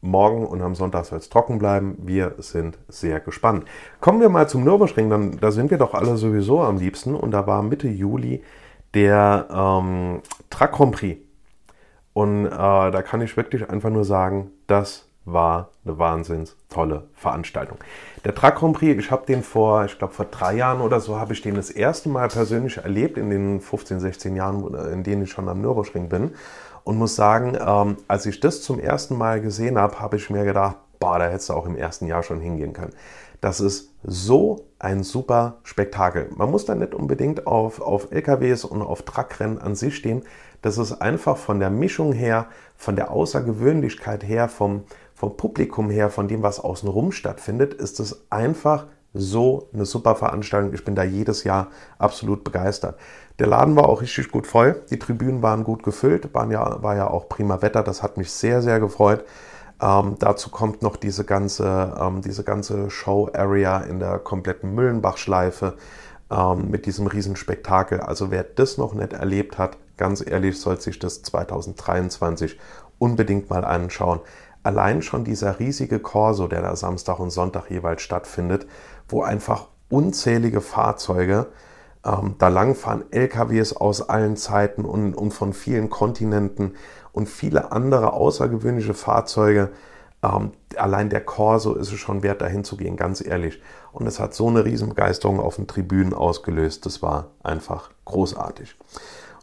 Morgen 0.00 0.46
und 0.46 0.62
am 0.62 0.76
Sonntag 0.76 1.04
soll 1.06 1.18
es 1.18 1.28
trocken 1.28 1.58
bleiben. 1.58 1.96
Wir 1.98 2.36
sind 2.38 2.78
sehr 2.86 3.18
gespannt. 3.18 3.64
Kommen 4.00 4.20
wir 4.20 4.28
mal 4.28 4.48
zum 4.48 4.62
Nürburgring, 4.62 5.10
dann, 5.10 5.38
da 5.40 5.50
sind 5.50 5.72
wir 5.72 5.78
doch 5.78 5.94
alle 5.94 6.16
sowieso 6.16 6.62
am 6.62 6.76
liebsten. 6.76 7.16
Und 7.16 7.32
da 7.32 7.48
war 7.48 7.62
Mitte 7.62 7.88
Juli 7.88 8.42
der 8.94 9.48
ähm, 9.50 10.22
Truck 10.50 10.72
Grand 10.72 10.92
Prix. 10.94 11.20
Und 12.12 12.46
äh, 12.46 12.50
da 12.50 13.02
kann 13.02 13.20
ich 13.20 13.36
wirklich 13.36 13.68
einfach 13.68 13.90
nur 13.90 14.04
sagen, 14.04 14.52
das 14.68 15.07
war 15.32 15.70
eine 15.84 15.98
wahnsinns 15.98 16.56
tolle 16.68 17.08
Veranstaltung. 17.14 17.78
Der 18.24 18.34
Truck 18.34 18.56
Grand 18.56 18.76
Prix, 18.76 18.98
ich 18.98 19.10
habe 19.10 19.26
den 19.26 19.42
vor, 19.42 19.84
ich 19.84 19.98
glaube 19.98 20.14
vor 20.14 20.26
drei 20.26 20.54
Jahren 20.54 20.80
oder 20.80 21.00
so, 21.00 21.18
habe 21.18 21.32
ich 21.32 21.42
den 21.42 21.54
das 21.54 21.70
erste 21.70 22.08
Mal 22.08 22.28
persönlich 22.28 22.78
erlebt 22.78 23.16
in 23.18 23.30
den 23.30 23.60
15, 23.60 24.00
16 24.00 24.36
Jahren, 24.36 24.74
in 24.92 25.02
denen 25.02 25.22
ich 25.22 25.30
schon 25.30 25.48
am 25.48 25.60
Nürburgring 25.60 26.08
bin. 26.08 26.34
Und 26.84 26.96
muss 26.96 27.16
sagen, 27.16 27.56
ähm, 27.60 27.98
als 28.08 28.24
ich 28.24 28.40
das 28.40 28.62
zum 28.62 28.80
ersten 28.80 29.16
Mal 29.16 29.40
gesehen 29.40 29.78
habe, 29.78 30.00
habe 30.00 30.16
ich 30.16 30.30
mir 30.30 30.44
gedacht, 30.44 30.76
boah, 30.98 31.18
da 31.18 31.26
hättest 31.26 31.50
du 31.50 31.54
auch 31.54 31.66
im 31.66 31.76
ersten 31.76 32.06
Jahr 32.06 32.22
schon 32.22 32.40
hingehen 32.40 32.72
können. 32.72 32.92
Das 33.40 33.60
ist 33.60 33.92
so 34.02 34.66
ein 34.78 35.02
super 35.02 35.58
Spektakel. 35.62 36.30
Man 36.34 36.50
muss 36.50 36.64
da 36.64 36.74
nicht 36.74 36.94
unbedingt 36.94 37.46
auf, 37.46 37.80
auf 37.80 38.10
LKWs 38.10 38.64
und 38.64 38.82
auf 38.82 39.02
Truckrennen 39.02 39.58
an 39.58 39.74
sich 39.74 39.96
stehen. 39.96 40.22
Das 40.62 40.78
ist 40.78 40.92
einfach 40.92 41.36
von 41.36 41.60
der 41.60 41.70
Mischung 41.70 42.12
her, 42.12 42.46
von 42.76 42.96
der 42.96 43.10
Außergewöhnlichkeit 43.12 44.24
her, 44.24 44.48
vom, 44.48 44.84
vom 45.18 45.36
Publikum 45.36 45.90
her, 45.90 46.10
von 46.10 46.28
dem, 46.28 46.44
was 46.44 46.60
außenrum 46.60 47.10
stattfindet, 47.10 47.74
ist 47.74 47.98
es 47.98 48.30
einfach 48.30 48.86
so 49.12 49.68
eine 49.72 49.84
super 49.84 50.14
Veranstaltung. 50.14 50.72
Ich 50.72 50.84
bin 50.84 50.94
da 50.94 51.02
jedes 51.02 51.42
Jahr 51.42 51.68
absolut 51.98 52.44
begeistert. 52.44 53.00
Der 53.40 53.48
Laden 53.48 53.74
war 53.74 53.88
auch 53.88 54.00
richtig 54.00 54.30
gut 54.30 54.46
voll. 54.46 54.80
Die 54.90 54.98
Tribünen 54.98 55.42
waren 55.42 55.64
gut 55.64 55.82
gefüllt. 55.82 56.32
Waren 56.34 56.52
ja, 56.52 56.84
war 56.84 56.94
ja 56.94 57.10
auch 57.10 57.28
prima 57.28 57.62
Wetter. 57.62 57.82
Das 57.82 58.00
hat 58.00 58.16
mich 58.16 58.30
sehr, 58.30 58.62
sehr 58.62 58.78
gefreut. 58.78 59.24
Ähm, 59.82 60.14
dazu 60.20 60.50
kommt 60.50 60.82
noch 60.82 60.94
diese 60.94 61.24
ganze, 61.24 61.96
ähm, 62.00 62.22
diese 62.22 62.44
ganze 62.44 62.88
Show-Area 62.88 63.78
in 63.80 63.98
der 63.98 64.20
kompletten 64.20 64.72
Müllenbach-Schleife 64.72 65.74
ähm, 66.30 66.70
mit 66.70 66.86
diesem 66.86 67.08
Riesenspektakel. 67.08 68.00
Also 68.00 68.30
wer 68.30 68.44
das 68.44 68.78
noch 68.78 68.94
nicht 68.94 69.14
erlebt 69.14 69.58
hat, 69.58 69.78
ganz 69.96 70.24
ehrlich, 70.24 70.60
soll 70.60 70.80
sich 70.80 71.00
das 71.00 71.22
2023 71.22 72.56
unbedingt 73.00 73.50
mal 73.50 73.64
anschauen 73.64 74.20
allein 74.62 75.02
schon 75.02 75.24
dieser 75.24 75.58
riesige 75.58 75.98
Korso, 75.98 76.48
der 76.48 76.62
da 76.62 76.76
Samstag 76.76 77.18
und 77.18 77.30
Sonntag 77.30 77.70
jeweils 77.70 78.02
stattfindet, 78.02 78.66
wo 79.08 79.22
einfach 79.22 79.68
unzählige 79.88 80.60
Fahrzeuge 80.60 81.46
ähm, 82.04 82.34
da 82.38 82.48
langfahren, 82.48 83.04
LKWs 83.10 83.74
aus 83.74 84.08
allen 84.08 84.36
Zeiten 84.36 84.84
und, 84.84 85.14
und 85.14 85.32
von 85.32 85.52
vielen 85.52 85.90
Kontinenten 85.90 86.74
und 87.12 87.28
viele 87.28 87.72
andere 87.72 88.12
außergewöhnliche 88.12 88.94
Fahrzeuge. 88.94 89.70
Ähm, 90.22 90.52
allein 90.76 91.10
der 91.10 91.24
Corso 91.24 91.74
ist 91.74 91.92
es 91.92 91.98
schon 91.98 92.22
wert, 92.22 92.40
dahin 92.40 92.64
zu 92.64 92.76
gehen, 92.76 92.96
ganz 92.96 93.24
ehrlich. 93.24 93.60
Und 93.92 94.06
es 94.06 94.20
hat 94.20 94.34
so 94.34 94.48
eine 94.48 94.64
Riesenbegeisterung 94.64 95.40
auf 95.40 95.56
den 95.56 95.66
Tribünen 95.66 96.14
ausgelöst. 96.14 96.86
Das 96.86 97.02
war 97.02 97.30
einfach 97.42 97.90
großartig. 98.04 98.76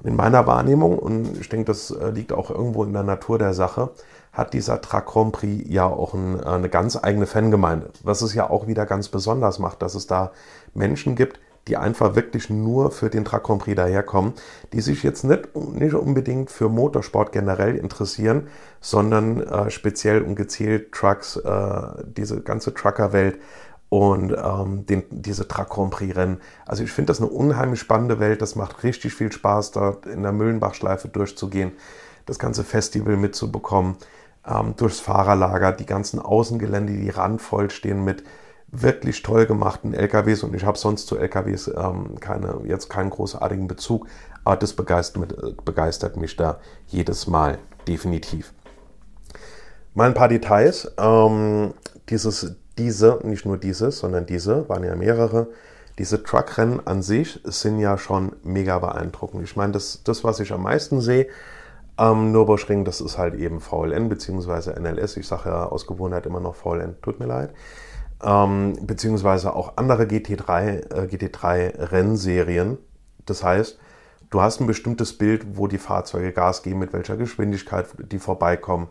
Und 0.01 0.09
in 0.09 0.15
meiner 0.15 0.45
Wahrnehmung, 0.47 0.97
und 0.99 1.37
ich 1.39 1.49
denke, 1.49 1.65
das 1.65 1.91
äh, 1.91 2.09
liegt 2.09 2.33
auch 2.33 2.49
irgendwo 2.49 2.83
in 2.83 2.93
der 2.93 3.03
Natur 3.03 3.37
der 3.37 3.53
Sache, 3.53 3.91
hat 4.33 4.53
dieser 4.53 4.81
Truck 4.81 5.05
Grand 5.05 5.31
Prix 5.31 5.63
ja 5.67 5.85
auch 5.85 6.13
ein, 6.13 6.39
äh, 6.39 6.45
eine 6.45 6.69
ganz 6.69 6.97
eigene 7.01 7.25
Fangemeinde. 7.25 7.91
Was 8.03 8.21
es 8.21 8.33
ja 8.33 8.49
auch 8.49 8.67
wieder 8.67 8.85
ganz 8.85 9.09
besonders 9.09 9.59
macht, 9.59 9.81
dass 9.81 9.95
es 9.95 10.07
da 10.07 10.31
Menschen 10.73 11.15
gibt, 11.15 11.39
die 11.67 11.77
einfach 11.77 12.15
wirklich 12.15 12.49
nur 12.49 12.91
für 12.91 13.09
den 13.09 13.25
Truck 13.25 13.43
Grand 13.43 13.63
Prix 13.63 13.75
daherkommen, 13.75 14.33
die 14.73 14.81
sich 14.81 15.01
jetzt 15.03 15.23
nicht, 15.23 15.55
nicht 15.55 15.95
unbedingt 15.95 16.51
für 16.51 16.69
Motorsport 16.69 17.31
generell 17.31 17.75
interessieren, 17.75 18.47
sondern 18.81 19.41
äh, 19.41 19.71
speziell 19.71 20.21
und 20.21 20.35
gezielt 20.35 20.91
Trucks, 20.91 21.37
äh, 21.37 21.81
diese 22.05 22.41
ganze 22.41 22.73
Truckerwelt 22.73 23.39
und 23.89 24.31
ähm, 24.31 24.85
den, 24.85 25.03
diese 25.09 25.47
Truck 25.47 25.69
Grand 25.69 25.91
Prix 25.91 26.15
Rennen. 26.15 26.41
Also 26.65 26.83
ich 26.83 26.91
finde 26.91 27.07
das 27.07 27.21
eine 27.21 27.29
unheimlich 27.29 27.79
spannende 27.79 28.19
Welt. 28.19 28.41
Das 28.41 28.55
macht 28.55 28.83
richtig 28.83 29.13
viel 29.13 29.31
Spaß, 29.31 29.71
dort 29.71 30.05
in 30.05 30.23
der 30.23 30.31
Müllenbachschleife 30.31 31.07
durchzugehen, 31.07 31.73
das 32.25 32.39
ganze 32.39 32.63
Festival 32.63 33.17
mitzubekommen 33.17 33.97
ähm, 34.47 34.75
durchs 34.77 34.99
Fahrerlager, 34.99 35.71
die 35.71 35.85
ganzen 35.85 36.19
Außengelände, 36.19 36.93
die 36.93 37.09
randvoll 37.09 37.69
stehen 37.69 38.03
mit 38.03 38.23
wirklich 38.67 39.23
toll 39.23 39.45
gemachten 39.45 39.93
LKWs 39.93 40.43
und 40.43 40.53
ich 40.55 40.65
habe 40.65 40.77
sonst 40.77 41.07
zu 41.07 41.17
LKWs 41.17 41.67
ähm, 41.67 42.19
keine, 42.19 42.61
jetzt 42.65 42.89
keinen 42.89 43.09
großartigen 43.09 43.67
Bezug, 43.67 44.07
aber 44.43 44.57
das 44.57 44.73
begeistert, 44.73 45.63
begeistert 45.63 46.17
mich 46.17 46.35
da 46.35 46.59
jedes 46.87 47.27
Mal 47.27 47.59
definitiv. 47.87 48.53
Mal 49.93 50.07
ein 50.07 50.13
paar 50.13 50.27
Details. 50.27 50.91
Ähm, 50.97 51.73
dieses, 52.09 52.55
diese, 52.77 53.19
nicht 53.23 53.45
nur 53.45 53.57
dieses, 53.57 53.99
sondern 53.99 54.25
diese, 54.25 54.67
waren 54.69 54.83
ja 54.83 54.95
mehrere. 54.95 55.47
Diese 55.97 56.23
Truckrennen 56.23 56.85
an 56.85 57.01
sich 57.01 57.39
sind 57.45 57.79
ja 57.79 57.97
schon 57.97 58.33
mega 58.43 58.79
beeindruckend. 58.79 59.43
Ich 59.43 59.55
meine, 59.55 59.73
das, 59.73 60.03
das 60.03 60.23
was 60.23 60.39
ich 60.39 60.51
am 60.51 60.63
meisten 60.63 60.99
sehe, 60.99 61.27
am 61.95 62.33
Nürburgring, 62.33 62.83
das 62.83 62.99
ist 62.99 63.17
halt 63.17 63.35
eben 63.35 63.61
VLN 63.61 64.09
bzw. 64.09 64.77
NLS. 64.77 65.15
Ich 65.17 65.27
sage 65.27 65.49
ja 65.49 65.65
aus 65.65 65.87
Gewohnheit 65.87 66.25
immer 66.25 66.41
noch 66.41 66.55
VLN, 66.55 66.95
tut 67.01 67.19
mir 67.19 67.27
leid. 67.27 67.51
Ähm, 68.21 68.77
beziehungsweise 68.81 69.53
auch 69.55 69.77
andere 69.77 70.03
GT3, 70.03 70.93
äh, 70.93 71.07
GT3-Rennserien. 71.07 72.77
Das 73.25 73.43
heißt, 73.43 73.79
du 74.29 74.41
hast 74.41 74.59
ein 74.59 74.67
bestimmtes 74.67 75.17
Bild, 75.17 75.57
wo 75.57 75.67
die 75.67 75.77
Fahrzeuge 75.77 76.33
Gas 76.33 76.63
geben, 76.63 76.79
mit 76.79 76.91
welcher 76.91 77.15
Geschwindigkeit 77.15 77.87
die 78.11 78.19
vorbeikommen, 78.19 78.87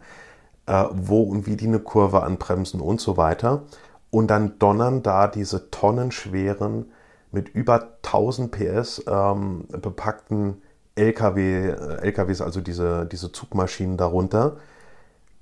äh, 0.66 0.84
wo 0.92 1.22
und 1.22 1.46
wie 1.46 1.56
die 1.56 1.66
eine 1.66 1.80
Kurve 1.80 2.22
anbremsen 2.22 2.80
und 2.80 3.00
so 3.00 3.16
weiter. 3.16 3.62
Und 4.10 4.28
dann 4.28 4.58
donnern 4.58 5.02
da 5.02 5.26
diese 5.26 5.70
tonnenschweren, 5.70 6.86
mit 7.34 7.48
über 7.48 7.98
1000 8.04 8.50
PS 8.50 9.04
ähm, 9.08 9.66
bepackten 9.68 10.62
LKW, 10.94 11.68
äh, 11.68 11.96
LKWs, 12.02 12.40
also 12.40 12.60
diese, 12.60 13.06
diese 13.06 13.32
Zugmaschinen 13.32 13.96
darunter, 13.96 14.56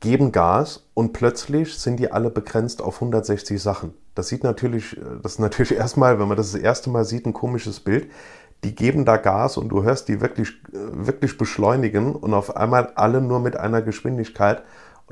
geben 0.00 0.32
Gas 0.32 0.88
und 0.94 1.12
plötzlich 1.12 1.78
sind 1.78 1.98
die 1.98 2.10
alle 2.10 2.30
begrenzt 2.30 2.82
auf 2.82 2.96
160 2.96 3.62
Sachen. 3.62 3.94
Das 4.14 4.28
sieht 4.28 4.42
natürlich, 4.42 4.96
äh, 4.96 5.00
das 5.22 5.32
ist 5.32 5.38
natürlich 5.38 5.72
erstmal, 5.76 6.18
wenn 6.18 6.28
man 6.28 6.36
das 6.36 6.52
das 6.52 6.60
erste 6.60 6.90
Mal 6.90 7.04
sieht, 7.04 7.26
ein 7.26 7.32
komisches 7.34 7.80
Bild. 7.80 8.10
Die 8.64 8.74
geben 8.74 9.04
da 9.04 9.16
Gas 9.16 9.56
und 9.56 9.68
du 9.68 9.82
hörst 9.82 10.08
die 10.08 10.20
wirklich, 10.20 10.50
äh, 10.72 11.06
wirklich 11.06 11.36
beschleunigen 11.36 12.14
und 12.14 12.32
auf 12.32 12.56
einmal 12.56 12.92
alle 12.94 13.20
nur 13.20 13.40
mit 13.40 13.56
einer 13.56 13.82
Geschwindigkeit 13.82 14.62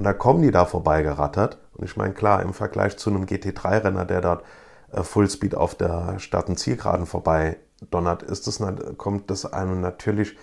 und 0.01 0.05
da 0.05 0.15
kommen 0.15 0.41
die 0.41 0.51
da 0.51 0.65
vorbeigerattert. 0.65 1.59
Und 1.75 1.85
ich 1.85 1.95
meine, 1.99 2.15
klar, 2.15 2.41
im 2.41 2.55
Vergleich 2.55 2.97
zu 2.97 3.11
einem 3.11 3.27
GT3-Renner, 3.27 4.07
der 4.07 4.23
dort 4.23 4.45
Fullspeed 4.91 5.55
auf 5.55 5.75
der 5.75 6.17
und 6.49 6.59
Zielgeraden 6.59 7.05
vorbei 7.05 7.59
donnert, 7.91 8.23
ist 8.23 8.47
das, 8.47 8.63
kommt 8.97 9.31
das 9.31 9.53
einem 9.53 9.83
natürlich 9.83 10.39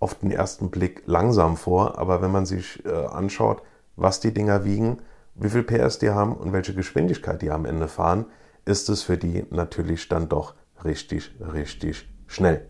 auf 0.00 0.14
den 0.14 0.30
ersten 0.30 0.70
Blick 0.70 1.02
langsam 1.04 1.58
vor, 1.58 1.98
aber 1.98 2.22
wenn 2.22 2.30
man 2.30 2.46
sich 2.46 2.82
äh, 2.86 2.88
anschaut, 2.88 3.60
was 3.96 4.20
die 4.20 4.32
Dinger 4.32 4.64
wiegen, 4.64 5.02
wie 5.34 5.50
viel 5.50 5.62
PS 5.62 5.98
die 5.98 6.08
haben 6.08 6.32
und 6.34 6.54
welche 6.54 6.72
Geschwindigkeit 6.74 7.42
die 7.42 7.50
am 7.50 7.66
Ende 7.66 7.88
fahren, 7.88 8.24
ist 8.64 8.88
es 8.88 9.02
für 9.02 9.18
die 9.18 9.44
natürlich 9.50 10.08
dann 10.08 10.30
doch 10.30 10.54
richtig, 10.86 11.32
richtig 11.52 12.08
schnell. 12.28 12.66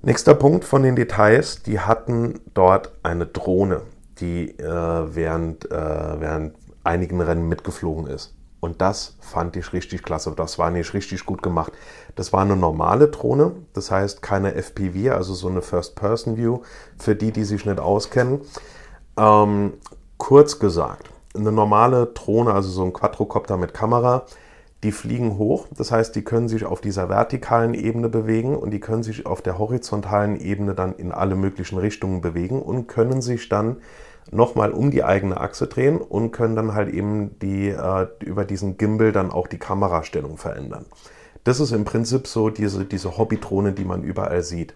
Nächster 0.00 0.34
Punkt 0.34 0.64
von 0.64 0.82
den 0.82 0.96
Details, 0.96 1.62
die 1.62 1.78
hatten 1.78 2.40
dort 2.54 2.92
eine 3.02 3.26
Drohne, 3.26 3.82
die 4.20 4.58
äh, 4.58 5.14
während, 5.14 5.70
äh, 5.70 6.20
während 6.20 6.54
einigen 6.84 7.20
Rennen 7.20 7.48
mitgeflogen 7.48 8.06
ist. 8.06 8.34
Und 8.60 8.80
das 8.80 9.16
fand 9.20 9.56
ich 9.56 9.72
richtig 9.72 10.02
klasse. 10.02 10.32
Das 10.36 10.58
war 10.58 10.70
nicht 10.70 10.92
richtig 10.92 11.24
gut 11.24 11.42
gemacht. 11.42 11.72
Das 12.16 12.32
war 12.32 12.42
eine 12.42 12.56
normale 12.56 13.08
Drohne, 13.08 13.52
das 13.72 13.90
heißt 13.90 14.20
keine 14.20 14.54
FPV, 14.54 15.14
also 15.14 15.34
so 15.34 15.48
eine 15.48 15.62
First-Person-View 15.62 16.60
für 16.98 17.14
die, 17.14 17.30
die 17.30 17.44
sich 17.44 17.64
nicht 17.64 17.78
auskennen. 17.78 18.40
Ähm, 19.16 19.74
kurz 20.16 20.58
gesagt, 20.58 21.10
eine 21.36 21.52
normale 21.52 22.06
Drohne, 22.06 22.52
also 22.52 22.68
so 22.68 22.84
ein 22.84 22.92
Quadrocopter 22.92 23.56
mit 23.56 23.74
Kamera, 23.74 24.26
die 24.82 24.92
fliegen 24.92 25.38
hoch, 25.38 25.66
das 25.76 25.90
heißt, 25.90 26.14
die 26.14 26.22
können 26.22 26.48
sich 26.48 26.64
auf 26.64 26.80
dieser 26.80 27.08
vertikalen 27.08 27.74
Ebene 27.74 28.08
bewegen 28.08 28.56
und 28.56 28.70
die 28.70 28.80
können 28.80 29.02
sich 29.02 29.26
auf 29.26 29.42
der 29.42 29.58
horizontalen 29.58 30.40
Ebene 30.40 30.74
dann 30.74 30.94
in 30.94 31.10
alle 31.10 31.34
möglichen 31.34 31.78
Richtungen 31.78 32.20
bewegen 32.20 32.62
und 32.62 32.86
können 32.86 33.20
sich 33.20 33.48
dann 33.48 33.78
nochmal 34.30 34.72
um 34.72 34.90
die 34.90 35.04
eigene 35.04 35.38
Achse 35.38 35.66
drehen 35.66 35.98
und 35.98 36.32
können 36.32 36.56
dann 36.56 36.74
halt 36.74 36.92
eben 36.92 37.38
die, 37.38 37.68
äh, 37.68 38.06
über 38.24 38.44
diesen 38.44 38.76
Gimbal 38.76 39.12
dann 39.12 39.30
auch 39.30 39.46
die 39.46 39.58
Kamerastellung 39.58 40.36
verändern. 40.36 40.86
Das 41.44 41.60
ist 41.60 41.72
im 41.72 41.84
Prinzip 41.84 42.26
so 42.26 42.50
diese, 42.50 42.84
diese 42.84 43.16
Hobbydrohne, 43.16 43.72
die 43.72 43.84
man 43.84 44.02
überall 44.02 44.42
sieht. 44.42 44.74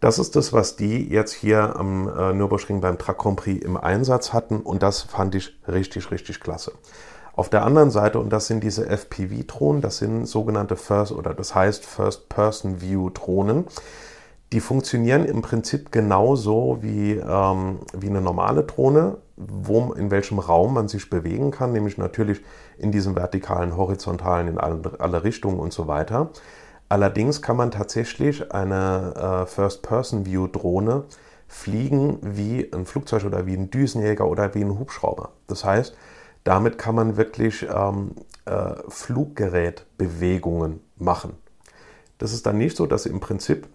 Das 0.00 0.18
ist 0.18 0.36
das, 0.36 0.52
was 0.52 0.76
die 0.76 1.08
jetzt 1.08 1.32
hier 1.32 1.76
am 1.76 2.08
äh, 2.08 2.32
Nürburgring 2.34 2.80
beim 2.80 2.98
Truck 2.98 3.18
Grand 3.18 3.36
Prix 3.36 3.64
im 3.64 3.76
Einsatz 3.76 4.32
hatten 4.32 4.60
und 4.60 4.82
das 4.82 5.02
fand 5.02 5.34
ich 5.34 5.58
richtig, 5.66 6.10
richtig 6.10 6.40
klasse. 6.40 6.72
Auf 7.36 7.48
der 7.48 7.64
anderen 7.64 7.90
Seite, 7.90 8.20
und 8.20 8.30
das 8.30 8.46
sind 8.46 8.62
diese 8.62 8.86
FPV-Drohnen, 8.86 9.82
das 9.82 9.98
sind 9.98 10.26
sogenannte 10.26 10.76
First 10.76 11.10
oder 11.10 11.34
das 11.34 11.54
heißt 11.54 11.84
First-Person-View-Drohnen. 11.84 13.64
Die 14.54 14.60
funktionieren 14.60 15.24
im 15.24 15.42
Prinzip 15.42 15.90
genauso 15.90 16.78
wie, 16.80 17.14
ähm, 17.14 17.80
wie 17.92 18.06
eine 18.06 18.20
normale 18.20 18.62
Drohne, 18.62 19.16
wo, 19.34 19.92
in 19.94 20.12
welchem 20.12 20.38
Raum 20.38 20.74
man 20.74 20.86
sich 20.86 21.10
bewegen 21.10 21.50
kann, 21.50 21.72
nämlich 21.72 21.98
natürlich 21.98 22.40
in 22.78 22.92
diesem 22.92 23.16
vertikalen, 23.16 23.76
horizontalen, 23.76 24.46
in 24.46 24.58
alle, 24.58 24.92
alle 25.00 25.24
Richtungen 25.24 25.58
und 25.58 25.72
so 25.72 25.88
weiter. 25.88 26.30
Allerdings 26.88 27.42
kann 27.42 27.56
man 27.56 27.72
tatsächlich 27.72 28.52
eine 28.52 29.42
äh, 29.42 29.46
First-Person-View-Drohne 29.46 31.02
fliegen 31.48 32.18
wie 32.22 32.72
ein 32.72 32.86
Flugzeug 32.86 33.24
oder 33.24 33.46
wie 33.46 33.56
ein 33.56 33.72
Düsenjäger 33.72 34.24
oder 34.28 34.54
wie 34.54 34.62
ein 34.62 34.78
Hubschrauber. 34.78 35.30
Das 35.48 35.64
heißt, 35.64 35.96
damit 36.44 36.78
kann 36.78 36.94
man 36.94 37.16
wirklich 37.16 37.66
ähm, 37.74 38.12
äh, 38.44 38.74
Fluggerätbewegungen 38.86 40.78
machen. 40.96 41.32
Das 42.18 42.32
ist 42.32 42.46
dann 42.46 42.58
nicht 42.58 42.76
so, 42.76 42.86
dass 42.86 43.04
im 43.06 43.18
Prinzip 43.18 43.66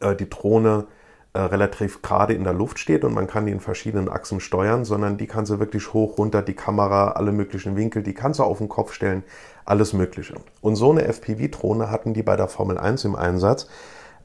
äh, 0.00 0.16
die 0.16 0.28
Drohne 0.28 0.86
äh, 1.32 1.40
relativ 1.40 2.02
gerade 2.02 2.34
in 2.34 2.42
der 2.42 2.52
Luft 2.52 2.80
steht 2.80 3.04
und 3.04 3.14
man 3.14 3.28
kann 3.28 3.46
die 3.46 3.52
in 3.52 3.60
verschiedenen 3.60 4.08
Achsen 4.08 4.40
steuern, 4.40 4.84
sondern 4.84 5.16
die 5.16 5.28
kann 5.28 5.46
sie 5.46 5.60
wirklich 5.60 5.92
hoch, 5.92 6.18
runter, 6.18 6.42
die 6.42 6.54
Kamera, 6.54 7.12
alle 7.12 7.30
möglichen 7.30 7.76
Winkel, 7.76 8.02
die 8.02 8.14
kann 8.14 8.34
sie 8.34 8.44
auf 8.44 8.58
den 8.58 8.68
Kopf 8.68 8.92
stellen, 8.92 9.22
alles 9.64 9.92
Mögliche. 9.92 10.34
Und 10.60 10.74
so 10.74 10.90
eine 10.90 11.04
FPV-Drohne 11.04 11.90
hatten 11.90 12.14
die 12.14 12.24
bei 12.24 12.34
der 12.34 12.48
Formel 12.48 12.78
1 12.78 13.04
im 13.04 13.14
Einsatz. 13.14 13.68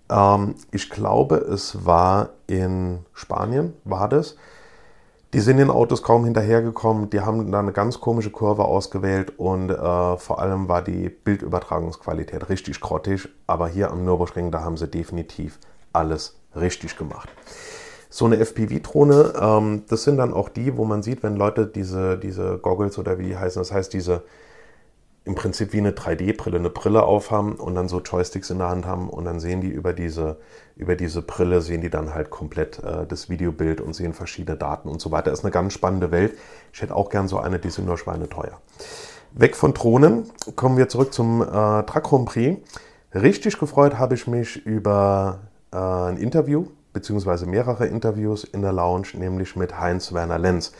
Ähm, 0.09 0.55
ich 0.71 0.89
glaube, 0.89 1.35
es 1.35 1.85
war 1.85 2.29
in 2.47 3.05
Spanien, 3.13 3.73
war 3.83 4.09
das. 4.09 4.35
Die 5.35 5.41
sind 5.41 5.57
den 5.57 5.69
Autos 5.69 6.01
kaum 6.01 6.23
hinterhergekommen. 6.23 7.09
Die 7.09 7.19
haben 7.19 7.51
da 7.51 7.59
eine 7.59 7.73
ganz 7.73 7.99
komische 7.99 8.29
Kurve 8.29 8.63
ausgewählt 8.63 9.33
und 9.37 9.69
äh, 9.69 9.75
vor 10.15 10.39
allem 10.39 10.69
war 10.69 10.81
die 10.81 11.09
Bildübertragungsqualität 11.09 12.47
richtig 12.47 12.79
grottig. 12.79 13.27
Aber 13.45 13.67
hier 13.67 13.91
am 13.91 14.05
Nürburgring, 14.05 14.49
da 14.49 14.61
haben 14.61 14.77
sie 14.77 14.87
definitiv 14.87 15.59
alles 15.91 16.39
richtig 16.55 16.95
gemacht. 16.95 17.27
So 18.09 18.23
eine 18.23 18.37
FPV-Drohne, 18.37 19.33
ähm, 19.37 19.83
das 19.89 20.05
sind 20.05 20.15
dann 20.15 20.33
auch 20.33 20.47
die, 20.47 20.77
wo 20.77 20.85
man 20.85 21.03
sieht, 21.03 21.21
wenn 21.21 21.35
Leute 21.35 21.67
diese, 21.67 22.17
diese 22.17 22.57
Goggles 22.59 22.97
oder 22.97 23.19
wie 23.19 23.27
die 23.27 23.37
heißen, 23.37 23.59
das 23.61 23.73
heißt 23.73 23.91
diese 23.91 24.23
im 25.25 25.33
Prinzip 25.33 25.73
wie 25.73 25.79
eine 25.79 25.91
3D-Brille, 25.91 26.57
eine 26.57 26.69
Brille 26.69 27.03
aufhaben 27.03 27.55
und 27.55 27.73
dann 27.73 27.87
so 27.87 27.99
Joysticks 27.99 28.51
in 28.51 28.59
der 28.59 28.69
Hand 28.69 28.85
haben 28.85 29.09
und 29.09 29.25
dann 29.25 29.39
sehen 29.39 29.59
die 29.59 29.69
über 29.69 29.91
diese, 29.91 30.37
über 30.75 30.95
diese 30.95 31.23
Brille, 31.23 31.61
sehen 31.61 31.81
die 31.81 31.89
dann 31.89 32.13
halt 32.13 32.29
komplett 32.29 32.81
äh, 32.83 33.07
das 33.07 33.27
Videobild 33.27 33.81
und 33.81 33.93
sehen 33.93 34.13
verschiedene 34.13 34.55
Daten 34.55 34.87
und 34.87 35.01
so 35.01 35.11
weiter. 35.11 35.31
Ist 35.31 35.43
eine 35.43 35.51
ganz 35.51 35.73
spannende 35.73 36.11
Welt. 36.11 36.37
Ich 36.71 36.81
hätte 36.81 36.95
auch 36.95 37.09
gern 37.09 37.27
so 37.27 37.39
eine, 37.39 37.57
die 37.57 37.71
sind 37.71 37.87
nur 37.87 37.97
schweineteuer. 37.97 38.61
Weg 39.31 39.55
von 39.55 39.73
Drohnen, 39.73 40.29
kommen 40.55 40.77
wir 40.77 40.87
zurück 40.89 41.11
zum 41.11 41.41
äh, 41.41 41.83
Truck 41.83 42.25
Prix. 42.25 42.61
Richtig 43.13 43.57
gefreut 43.57 43.97
habe 43.97 44.13
ich 44.13 44.27
mich 44.27 44.63
über 44.63 45.39
äh, 45.73 45.77
ein 45.77 46.17
Interview, 46.17 46.67
beziehungsweise 46.93 47.47
mehrere 47.47 47.87
Interviews 47.87 48.43
in 48.43 48.61
der 48.61 48.73
Lounge, 48.73 49.07
nämlich 49.13 49.55
mit 49.55 49.79
Heinz 49.79 50.13
Werner 50.13 50.37
Lenz. 50.37 50.71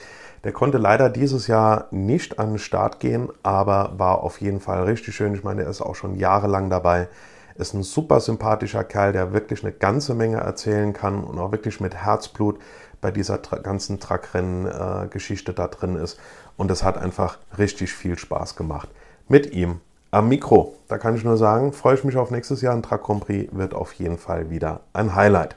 Der 0.46 0.54
konnte 0.54 0.78
leider 0.78 1.10
dieses 1.10 1.48
Jahr 1.48 1.88
nicht 1.90 2.38
an 2.38 2.50
den 2.50 2.60
Start 2.60 3.00
gehen, 3.00 3.30
aber 3.42 3.94
war 3.98 4.22
auf 4.22 4.40
jeden 4.40 4.60
Fall 4.60 4.84
richtig 4.84 5.16
schön. 5.16 5.34
Ich 5.34 5.44
meine, 5.44 5.64
er 5.64 5.72
ist 5.72 5.82
auch 5.82 5.96
schon 5.96 6.16
jahrelang 6.18 6.70
dabei. 6.70 7.08
Ist 7.56 7.74
ein 7.74 7.82
super 7.82 8.20
sympathischer 8.20 8.84
Kerl, 8.84 9.12
der 9.12 9.34
wirklich 9.34 9.64
eine 9.64 9.74
ganze 9.74 10.14
Menge 10.14 10.38
erzählen 10.38 10.94
kann 10.94 11.24
und 11.24 11.40
auch 11.40 11.52
wirklich 11.52 11.80
mit 11.80 11.96
Herzblut 11.96 12.60
bei 13.02 13.10
dieser 13.10 13.40
ganzen 13.40 14.00
Truckrennen-Geschichte 14.00 15.52
da 15.52 15.68
drin 15.68 15.96
ist. 15.96 16.20
Und 16.58 16.70
es 16.70 16.84
hat 16.84 17.00
einfach 17.00 17.40
richtig 17.58 17.94
viel 17.94 18.16
Spaß 18.16 18.56
gemacht. 18.56 18.90
Mit 19.28 19.52
ihm 19.52 19.82
am 20.12 20.30
Mikro. 20.30 20.76
Da 20.88 21.00
kann 21.00 21.16
ich 21.16 21.24
nur 21.24 21.38
sagen, 21.38 21.74
freue 21.74 21.96
ich 21.96 22.04
mich 22.04 22.18
auf 22.18 22.30
nächstes 22.30 22.62
Jahr. 22.62 22.76
Ein 22.76 22.84
Truck 22.84 23.02
Grand 23.02 23.26
Prix 23.26 23.52
wird 23.52 23.74
auf 23.74 23.94
jeden 23.94 24.20
Fall 24.20 24.52
wieder 24.52 24.82
ein 24.94 25.16
Highlight. 25.16 25.56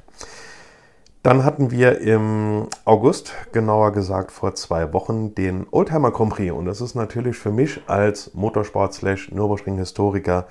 Dann 1.28 1.44
hatten 1.44 1.70
wir 1.70 2.00
im 2.00 2.68
August, 2.86 3.34
genauer 3.52 3.92
gesagt 3.92 4.32
vor 4.32 4.54
zwei 4.54 4.94
Wochen, 4.94 5.34
den 5.34 5.66
Oldtimer 5.70 6.10
Grand 6.10 6.32
Prix. 6.32 6.54
Und 6.54 6.64
das 6.64 6.80
ist 6.80 6.94
natürlich 6.94 7.36
für 7.36 7.50
mich 7.50 7.82
als 7.86 8.32
Motorsport-Nürburgring-Historiker 8.32 10.46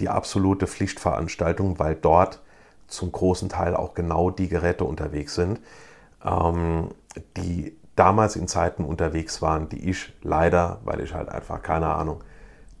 die 0.00 0.08
absolute 0.08 0.66
Pflichtveranstaltung, 0.66 1.78
weil 1.78 1.96
dort 1.96 2.40
zum 2.86 3.12
großen 3.12 3.50
Teil 3.50 3.76
auch 3.76 3.92
genau 3.92 4.30
die 4.30 4.48
Geräte 4.48 4.84
unterwegs 4.84 5.34
sind, 5.34 5.60
ähm, 6.24 6.88
die 7.36 7.76
damals 7.94 8.34
in 8.34 8.48
Zeiten 8.48 8.86
unterwegs 8.86 9.42
waren, 9.42 9.68
die 9.68 9.90
ich 9.90 10.14
leider, 10.22 10.80
weil 10.84 11.02
ich 11.02 11.12
halt 11.12 11.28
einfach 11.28 11.60
keine 11.60 11.88
Ahnung, 11.88 12.24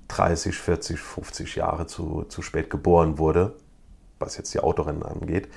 30, 0.08 0.56
40, 0.56 0.98
50 0.98 1.56
Jahre 1.56 1.86
zu, 1.86 2.24
zu 2.30 2.40
spät 2.40 2.70
geboren 2.70 3.18
wurde, 3.18 3.56
was 4.18 4.38
jetzt 4.38 4.54
die 4.54 4.60
Autorennen 4.60 5.02
angeht, 5.02 5.50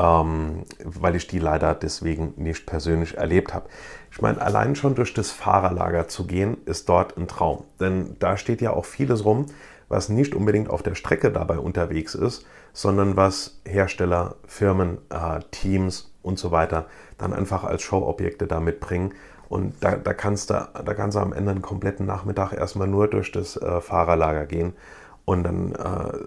ähm, 0.00 0.64
weil 0.82 1.14
ich 1.14 1.26
die 1.26 1.38
leider 1.38 1.74
deswegen 1.74 2.32
nicht 2.36 2.66
persönlich 2.66 3.18
erlebt 3.18 3.52
habe. 3.52 3.68
Ich 4.10 4.22
meine, 4.22 4.40
allein 4.40 4.74
schon 4.74 4.94
durch 4.94 5.12
das 5.12 5.30
Fahrerlager 5.30 6.08
zu 6.08 6.26
gehen, 6.26 6.56
ist 6.64 6.88
dort 6.88 7.16
ein 7.18 7.28
Traum. 7.28 7.64
Denn 7.78 8.16
da 8.18 8.36
steht 8.36 8.60
ja 8.62 8.72
auch 8.72 8.86
vieles 8.86 9.24
rum, 9.24 9.46
was 9.88 10.08
nicht 10.08 10.34
unbedingt 10.34 10.70
auf 10.70 10.82
der 10.82 10.94
Strecke 10.94 11.30
dabei 11.30 11.58
unterwegs 11.58 12.14
ist, 12.14 12.46
sondern 12.72 13.16
was 13.16 13.60
Hersteller, 13.66 14.36
Firmen, 14.46 14.98
äh, 15.10 15.40
Teams 15.50 16.12
und 16.22 16.38
so 16.38 16.50
weiter 16.50 16.86
dann 17.18 17.34
einfach 17.34 17.64
als 17.64 17.82
Showobjekte 17.82 18.46
da 18.46 18.60
mitbringen. 18.60 19.12
Und 19.48 19.74
da, 19.80 19.96
da, 19.96 20.14
kannst 20.14 20.50
du, 20.50 20.54
da 20.54 20.94
kannst 20.94 21.16
du 21.16 21.20
am 21.20 21.32
Ende 21.32 21.50
einen 21.50 21.62
kompletten 21.62 22.06
Nachmittag 22.06 22.52
erstmal 22.52 22.86
nur 22.86 23.08
durch 23.08 23.32
das 23.32 23.56
äh, 23.56 23.80
Fahrerlager 23.80 24.46
gehen 24.46 24.74
und 25.24 25.44
dann, 25.44 25.72
äh, 25.72 26.18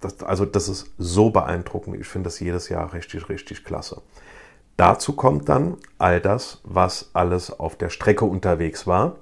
das, 0.00 0.22
also 0.22 0.44
das 0.44 0.68
ist 0.68 0.92
so 0.98 1.30
beeindruckend. 1.30 1.96
Ich 2.00 2.06
finde 2.06 2.28
das 2.28 2.40
jedes 2.40 2.68
Jahr 2.68 2.92
richtig, 2.92 3.28
richtig 3.28 3.64
klasse. 3.64 4.02
Dazu 4.76 5.14
kommt 5.14 5.48
dann 5.48 5.76
all 5.98 6.20
das, 6.20 6.60
was 6.64 7.10
alles 7.12 7.58
auf 7.58 7.76
der 7.76 7.90
Strecke 7.90 8.24
unterwegs 8.24 8.86
war. 8.86 9.16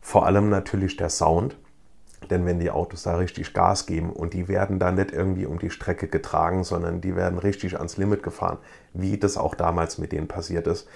Vor 0.00 0.26
allem 0.26 0.48
natürlich 0.48 0.96
der 0.96 1.10
Sound. 1.10 1.56
Denn 2.28 2.44
wenn 2.44 2.60
die 2.60 2.70
Autos 2.70 3.02
da 3.02 3.16
richtig 3.16 3.54
Gas 3.54 3.86
geben 3.86 4.10
und 4.10 4.34
die 4.34 4.46
werden 4.46 4.78
da 4.78 4.92
nicht 4.92 5.10
irgendwie 5.10 5.46
um 5.46 5.58
die 5.58 5.70
Strecke 5.70 6.06
getragen, 6.06 6.64
sondern 6.64 7.00
die 7.00 7.16
werden 7.16 7.38
richtig 7.38 7.78
ans 7.78 7.96
Limit 7.96 8.22
gefahren, 8.22 8.58
wie 8.92 9.18
das 9.18 9.36
auch 9.38 9.54
damals 9.54 9.98
mit 9.98 10.12
denen 10.12 10.28
passiert 10.28 10.66
ist. 10.66 10.86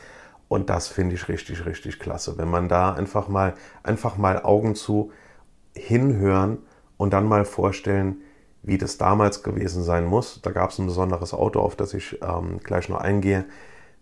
Und 0.48 0.70
das 0.70 0.88
finde 0.88 1.14
ich 1.14 1.28
richtig, 1.28 1.64
richtig 1.64 1.98
klasse. 1.98 2.36
Wenn 2.36 2.50
man 2.50 2.68
da 2.68 2.92
einfach 2.92 3.28
mal, 3.28 3.54
einfach 3.82 4.18
mal 4.18 4.42
Augen 4.42 4.74
zu 4.74 5.10
hinhören 5.74 6.58
und 6.96 7.12
dann 7.12 7.26
mal 7.26 7.44
vorstellen, 7.44 8.16
wie 8.62 8.78
das 8.78 8.96
damals 8.98 9.42
gewesen 9.42 9.83
sein 9.83 10.04
muss. 10.04 10.40
Da 10.42 10.50
gab 10.50 10.70
es 10.70 10.78
ein 10.78 10.87
besonderes 10.87 11.35
Auto, 11.35 11.61
auf 11.61 11.76
das 11.76 11.94
ich 11.94 12.20
ähm, 12.22 12.61
gleich 12.62 12.88
noch 12.88 13.00
eingehe. 13.00 13.44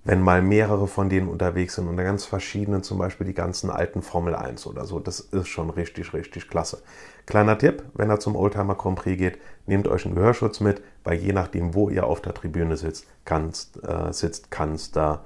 Wenn 0.05 0.21
mal 0.21 0.43
mehrere 0.43 0.89
von 0.89 1.09
denen 1.09 1.29
unterwegs 1.29 1.77
sind 1.77 1.87
und 1.87 1.97
ganz 1.97 2.25
verschiedene, 2.25 2.83
zum 2.83 2.99
Beispiel 2.99 3.27
die 3.27 3.35
ganzen 3.35 3.71
alten 3.71 4.03
Formel 4.03 4.35
1 4.35 4.67
oder 4.67 4.85
so, 4.85 4.99
das 4.99 5.21
ist 5.21 5.47
schon 5.47 5.71
richtig, 5.71 6.13
richtig 6.13 6.49
klasse. 6.49 6.83
Kleiner 7.27 7.57
Tipp, 7.57 7.85
wenn 7.95 8.11
er 8.11 8.19
zum 8.19 8.35
Oldtimer 8.35 8.75
Grand 8.75 8.99
Prix 8.99 9.17
geht, 9.17 9.39
nehmt 9.67 9.87
euch 9.87 10.05
einen 10.05 10.17
Gehörschutz 10.17 10.59
mit, 10.59 10.83
weil 11.05 11.19
je 11.19 11.33
nachdem, 11.33 11.75
wo 11.75 11.89
ihr 11.89 12.05
auf 12.05 12.21
der 12.21 12.35
Tribüne 12.35 12.77
sitzt, 12.77 13.07
kannst, 13.25 13.79
äh, 13.85 14.13
sitzt, 14.13 14.51
kann 14.51 14.75
es 14.75 14.91
da 14.91 15.23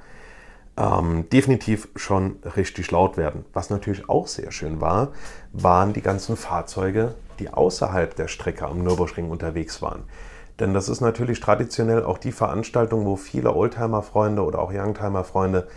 ähm, 0.76 1.29
definitiv 1.31 1.88
schon 1.96 2.37
richtig 2.57 2.90
laut 2.90 3.16
werden. 3.16 3.46
Was 3.55 3.70
natürlich 3.70 4.11
auch 4.11 4.26
sehr 4.26 4.52
schön 4.52 4.83
war, 4.83 5.12
waren 5.52 5.94
die 5.94 6.02
ganzen 6.02 6.37
Fahrzeuge, 6.37 7.14
die 7.37 7.51
außerhalb 7.51 8.14
der 8.14 8.29
Strecke 8.29 8.66
am 8.66 8.83
Nürburgring 8.83 9.31
unterwegs 9.31 9.83
waren. 9.83 10.05
Denn 10.59 10.72
das 10.72 10.88
ist 10.88 11.01
natürlich 11.01 11.40
traditionell 11.40 12.03
auch 12.05 12.18
die 12.18 12.33
Veranstaltung, 12.33 13.05
wo 13.05 13.16
viele 13.16 13.55
Oldtimer-Freunde 13.55 14.42
oder 14.42 14.61
auch 14.61 14.72
Youngtimer-Freunde 14.72 15.68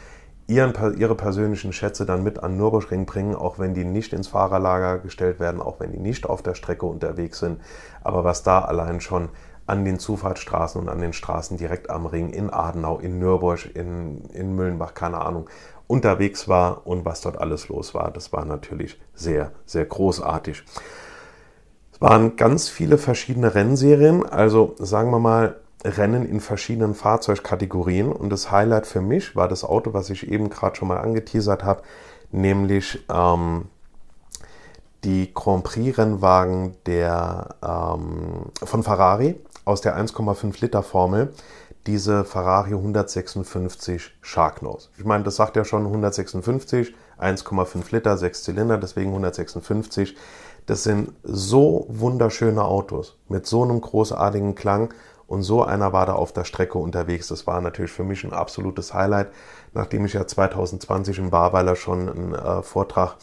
ihren, 0.48 0.74
ihre 0.98 1.16
persönlichen 1.16 1.74
Schätze 1.74 2.06
dann 2.06 2.24
mit 2.24 2.42
an 2.42 2.58
Nürburgring 2.58 3.06
bringen, 3.06 3.36
auch 3.36 3.60
wenn 3.60 3.74
die 3.74 3.84
nicht 3.84 4.14
ins 4.14 4.30
Fahrerlager 4.30 5.00
gestellt 5.00 5.40
werden, 5.40 5.62
auch 5.62 5.80
wenn 5.80 5.92
die 5.92 6.00
nicht 6.00 6.26
auf 6.26 6.42
der 6.42 6.56
Strecke 6.56 6.86
unterwegs 6.86 7.40
sind. 7.40 7.62
Aber 8.04 8.24
was 8.24 8.42
da 8.42 8.60
allein 8.62 9.00
schon 9.00 9.30
an 9.68 9.86
den 9.86 10.00
Zufahrtsstraßen 10.00 10.82
und 10.82 10.90
an 10.90 11.00
den 11.00 11.14
Straßen 11.14 11.58
direkt 11.58 11.92
am 11.92 12.08
Ring 12.08 12.32
in 12.32 12.50
Adenau, 12.50 12.98
in 12.98 13.20
Nürburg, 13.20 13.76
in, 13.76 14.26
in 14.34 14.56
Müllenbach, 14.56 14.96
keine 14.96 15.22
Ahnung, 15.22 15.48
unterwegs 15.86 16.48
war 16.48 16.88
und 16.88 17.06
was 17.06 17.22
dort 17.22 17.38
alles 17.38 17.68
los 17.68 17.94
war, 17.94 18.10
das 18.10 18.34
war 18.34 18.46
natürlich 18.46 19.00
sehr, 19.14 19.52
sehr 19.66 19.86
großartig. 19.86 20.64
Waren 22.00 22.36
ganz 22.38 22.70
viele 22.70 22.98
verschiedene 22.98 23.56
Rennserien, 23.56 24.26
also 24.26 24.76
sagen 24.80 25.12
wir 25.12 25.20
mal 25.20 25.58
Rennen 25.84 26.26
in 26.26 26.40
verschiedenen 26.40 26.94
Fahrzeugkategorien. 26.94 28.12
Und 28.12 28.30
das 28.30 28.52
Highlight 28.52 28.88
für 28.88 29.02
mich 29.02 29.36
war 29.36 29.48
das 29.48 29.64
Auto, 29.64 29.94
was 29.94 30.10
ich 30.10 30.30
eben 30.30 30.50
gerade 30.50 30.76
schon 30.76 30.88
mal 30.88 30.98
angeteasert 30.98 31.64
habe, 31.64 31.84
nämlich 32.32 33.04
ähm, 33.10 33.66
die 35.04 35.34
Grand 35.34 35.64
Prix-Rennwagen 35.64 36.76
der, 36.86 37.56
ähm, 37.64 38.52
von 38.64 38.84
Ferrari 38.84 39.40
aus 39.66 39.82
der 39.82 39.98
1,5 39.98 40.62
Liter 40.62 40.84
Formel, 40.84 41.34
diese 41.88 42.26
Ferrari 42.26 42.74
156 42.74 44.12
Sharknose. 44.22 44.90
Ich 44.98 45.06
meine, 45.06 45.24
das 45.24 45.38
sagt 45.38 45.56
ja 45.56 45.64
schon 45.64 45.86
156, 45.86 46.94
1,5 47.20 47.92
Liter, 47.92 48.18
6 48.18 48.44
Zylinder, 48.44 48.78
deswegen 48.78 49.10
156. 49.10 50.16
Das 50.70 50.84
sind 50.84 51.14
so 51.24 51.88
wunderschöne 51.90 52.64
Autos 52.64 53.18
mit 53.28 53.48
so 53.48 53.64
einem 53.64 53.82
großartigen 53.82 54.54
Klang 54.54 54.94
und 55.26 55.42
so 55.42 55.64
einer 55.64 55.94
war 55.94 56.06
da 56.06 56.14
auf 56.14 56.32
der 56.32 56.44
Strecke 56.44 56.78
unterwegs. 56.78 57.28
Das 57.28 57.48
war 57.48 57.60
natürlich 57.60 57.92
für 57.92 58.04
mich 58.04 58.24
ein 58.24 58.34
absolutes 58.34 58.94
Highlight, 58.94 59.30
nachdem 59.74 60.06
ich 60.06 60.14
ja 60.14 60.28
2020 60.28 61.18
in 61.18 61.32
Barweiler 61.32 61.76
schon 61.76 62.08
einen 62.08 62.36
äh, 62.36 62.62
Vortrag 62.62 63.16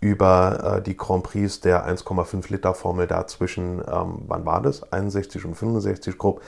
über 0.00 0.76
äh, 0.76 0.82
die 0.82 0.96
Grand 0.96 1.24
Prix 1.24 1.58
der 1.58 1.84
1,5 1.84 2.52
Liter 2.52 2.74
Formel 2.74 3.08
da 3.08 3.26
zwischen, 3.26 3.80
ähm, 3.80 4.22
wann 4.28 4.46
war 4.46 4.62
das? 4.62 4.92
61 4.92 5.46
und 5.46 5.56
65 5.56 6.16
grob 6.16 6.42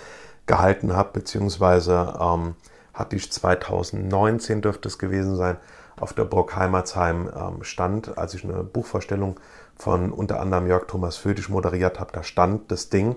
gehalten 0.46 0.94
habe, 0.94 1.10
beziehungsweise 1.12 2.14
ähm, 2.20 2.54
hatte 2.94 3.16
ich 3.16 3.32
2019 3.32 4.62
dürfte 4.62 4.86
es 4.86 4.96
gewesen 4.96 5.34
sein, 5.34 5.56
auf 5.98 6.12
der 6.12 6.24
Burg 6.24 6.54
Heimatsheim 6.54 7.28
ähm, 7.34 7.64
stand, 7.64 8.16
als 8.16 8.34
ich 8.34 8.44
eine 8.44 8.62
Buchvorstellung 8.62 9.40
von 9.76 10.12
unter 10.12 10.40
anderem 10.40 10.66
Jörg 10.66 10.86
Thomas 10.86 11.16
Födisch 11.16 11.48
moderiert 11.48 12.00
habe, 12.00 12.12
da 12.12 12.22
stand 12.22 12.70
das 12.70 12.88
Ding, 12.88 13.16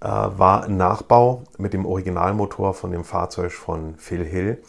äh, 0.00 0.06
war 0.06 0.64
ein 0.64 0.76
Nachbau 0.76 1.44
mit 1.58 1.72
dem 1.72 1.86
Originalmotor 1.86 2.74
von 2.74 2.90
dem 2.90 3.04
Fahrzeug 3.04 3.52
von 3.52 3.96
Phil 3.96 4.24
Hill. 4.24 4.62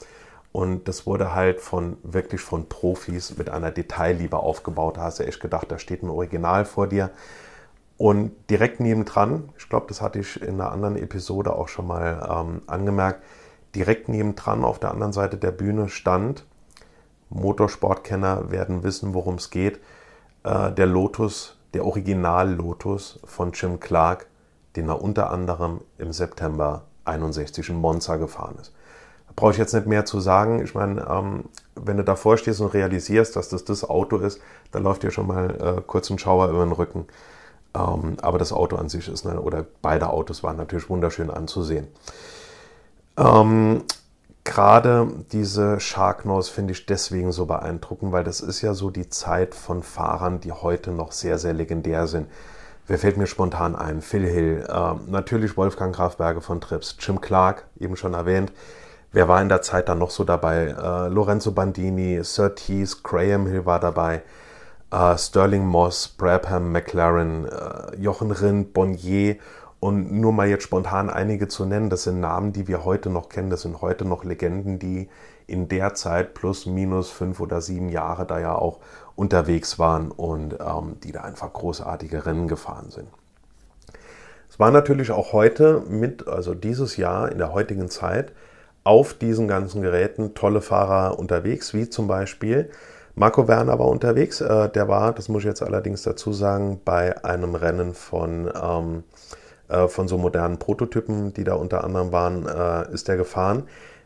Und 0.51 0.88
das 0.88 1.07
wurde 1.07 1.33
halt 1.33 1.62
von 1.62 1.97
wirklich 2.03 2.39
von 2.39 2.69
Profis 2.69 3.38
mit 3.38 3.49
einer 3.49 3.71
Detailliebe 3.71 4.38
aufgebaut. 4.38 4.97
Da 4.97 5.01
hast 5.01 5.19
du 5.19 5.25
echt 5.25 5.39
gedacht, 5.39 5.71
da 5.71 5.79
steht 5.79 6.03
ein 6.03 6.09
Original 6.09 6.65
vor 6.65 6.86
dir. 6.88 7.09
Und 7.97 8.31
direkt 8.49 8.79
nebendran, 8.79 9.49
ich 9.57 9.67
glaube, 9.69 9.88
das 9.88 10.01
hatte 10.01 10.19
ich 10.19 10.41
in 10.41 10.55
einer 10.55 10.71
anderen 10.71 10.95
Episode 10.97 11.55
auch 11.55 11.67
schon 11.67 11.88
mal 11.88 12.27
ähm, 12.29 12.62
angemerkt, 12.67 13.23
direkt 13.75 14.09
nebendran 14.09 14.63
auf 14.63 14.77
der 14.77 14.91
anderen 14.91 15.13
Seite 15.13 15.38
der 15.38 15.51
Bühne 15.51 15.89
stand, 15.89 16.45
Motorsportkenner 17.29 18.51
werden 18.51 18.83
wissen, 18.83 19.13
worum 19.13 19.36
es 19.36 19.49
geht, 19.49 19.79
äh, 20.43 20.71
der 20.71 20.86
Lotus, 20.86 21.58
der 21.73 21.86
Original 21.86 22.51
Lotus 22.53 23.19
von 23.23 23.51
Jim 23.51 23.79
Clark, 23.79 24.27
den 24.75 24.89
er 24.89 25.01
unter 25.01 25.32
anderem 25.32 25.82
im 25.97 26.12
September 26.12 26.84
61 27.06 27.69
in 27.69 27.75
Monza 27.75 28.17
gefahren 28.17 28.58
ist. 28.60 28.73
Da 29.27 29.34
brauche 29.36 29.51
ich 29.51 29.58
jetzt 29.58 29.73
nicht 29.73 29.88
mehr 29.88 30.06
zu 30.06 30.19
sagen. 30.19 30.63
Ich 30.63 30.75
meine, 30.75 31.06
ähm, 31.10 31.45
wenn 31.75 31.97
du 31.97 32.03
davor 32.03 32.38
stehst 32.38 32.62
und 32.62 32.73
realisierst, 32.73 33.36
dass 33.36 33.49
das 33.49 33.65
das 33.65 33.88
Auto 33.88 34.17
ist, 34.17 34.39
da 34.71 34.79
läuft 34.79 35.03
dir 35.03 35.12
schon 35.12 35.27
mal 35.27 35.77
äh, 35.77 35.82
kurz 35.86 36.10
ein 36.10 36.19
Schauer 36.19 36.49
über 36.49 36.63
den 36.63 36.71
Rücken. 36.71 37.08
Ähm, 37.75 38.17
aber 38.21 38.38
das 38.38 38.53
Auto 38.53 38.75
an 38.75 38.89
sich 38.89 39.08
ist, 39.08 39.25
ne, 39.25 39.39
oder 39.39 39.65
beide 39.82 40.10
Autos 40.10 40.43
waren 40.43 40.58
natürlich 40.58 40.89
wunderschön 40.89 41.29
anzusehen. 41.29 41.88
Ähm, 43.17 43.84
Gerade 44.43 45.08
diese 45.32 45.79
Sharknose 45.79 46.51
finde 46.51 46.73
ich 46.73 46.86
deswegen 46.86 47.32
so 47.32 47.45
beeindruckend, 47.45 48.12
weil 48.12 48.25
das 48.25 48.41
ist 48.41 48.62
ja 48.62 48.73
so 48.73 48.89
die 48.89 49.10
Zeit 49.10 49.56
von 49.56 49.84
Fahrern, 49.84 50.41
die 50.41 50.51
heute 50.51 50.91
noch 50.91 51.13
sehr, 51.13 51.38
sehr 51.38 51.53
legendär 51.53 52.08
sind. 52.08 52.27
Wer 52.86 52.97
fällt 52.97 53.15
mir 53.15 53.27
spontan 53.27 53.77
ein? 53.77 54.01
Phil 54.01 54.25
Hill, 54.25 54.65
äh, 54.67 55.10
natürlich 55.10 55.56
Wolfgang 55.56 55.95
Grafberge 55.95 56.41
von 56.41 56.60
Trips, 56.60 56.97
Jim 56.99 57.21
Clark, 57.21 57.65
eben 57.79 57.95
schon 57.95 58.13
erwähnt. 58.13 58.51
Wer 59.13 59.29
war 59.29 59.41
in 59.41 59.47
der 59.47 59.62
Zeit 59.62 59.88
dann 59.88 59.99
noch 59.99 60.10
so 60.10 60.25
dabei? 60.25 60.75
Äh, 60.77 61.08
Lorenzo 61.08 61.51
Bandini, 61.53 62.21
Surtees, 62.23 63.01
Graham 63.01 63.47
Hill 63.47 63.65
war 63.65 63.79
dabei, 63.79 64.23
äh, 64.91 65.17
Sterling 65.17 65.65
Moss, 65.65 66.10
Brabham, 66.10 66.73
McLaren, 66.73 67.45
äh, 67.45 67.95
Jochen 67.95 68.32
Rindt, 68.32 68.73
Bonnier 68.73 69.38
und 69.84 70.13
nur 70.13 70.32
mal 70.32 70.48
jetzt 70.48 70.63
spontan 70.63 71.10
einige 71.10 71.50
zu 71.50 71.65
nennen, 71.65 71.89
das 71.89 72.04
sind 72.04 72.22
Namen, 72.22 72.54
die 72.54 72.69
wir 72.69 72.86
heute 72.86 73.10
noch 73.10 73.28
kennen, 73.28 73.50
das 73.50 73.63
sind 73.63 73.82
heute 73.82 74.06
noch 74.06 74.24
Legenden, 74.24 74.80
die 74.80 75.10
in 75.46 75.67
der 75.67 75.93
Zeit 75.93 76.34
plus 76.36 76.65
minus 76.65 77.10
fünf 77.10 77.41
oder 77.41 77.60
sieben 77.60 77.89
Jahre 77.89 78.26
da 78.26 78.39
ja 78.39 78.56
auch 78.56 78.80
unterwegs 79.17 79.80
waren 79.80 80.10
und 80.12 80.54
ähm, 80.54 80.96
die 81.04 81.12
da 81.12 81.24
einfach 81.24 81.52
großartige 81.52 82.26
Rennen 82.26 82.48
gefahren 82.48 82.91
sind. 82.91 83.10
Es 84.50 84.58
war 84.58 84.72
natürlich 84.72 85.12
auch 85.12 85.34
heute 85.34 85.84
mit, 85.89 86.30
also 86.30 86.54
dieses 86.54 86.96
Jahr 86.96 87.30
in 87.30 87.38
der 87.38 87.52
heutigen 87.52 87.89
Zeit, 87.89 88.32
auf 88.86 89.13
diesen 89.13 89.50
ganzen 89.50 89.82
Geräten 89.82 90.34
tolle 90.34 90.62
Fahrer 90.62 91.19
unterwegs, 91.19 91.74
wie 91.74 91.89
zum 91.89 92.08
Beispiel 92.08 92.69
Marco 93.15 93.50
Werner 93.50 93.80
war 93.80 93.89
unterwegs. 93.89 94.39
Äh, 94.39 94.69
der 94.69 94.88
war, 94.88 95.12
das 95.12 95.28
muss 95.28 95.41
ich 95.41 95.48
jetzt 95.48 95.62
allerdings 95.62 96.04
dazu 96.04 96.32
sagen, 96.32 96.80
bei 96.86 97.22
einem 97.26 97.56
Rennen 97.56 97.93
von 97.93 98.50
ähm, 98.56 99.04
äh, 99.10 99.42
von 99.88 100.08
so 100.08 100.17
modernen 100.17 100.60
Prototypen, 100.60 101.34
die 101.34 101.43
da 101.43 101.56
unter 101.56 101.84
anderem 101.84 102.12
waren, 102.12 102.47
äh, 102.47 102.93
ist 102.93 103.10
er 103.10 103.17
gefahren. 103.17 103.63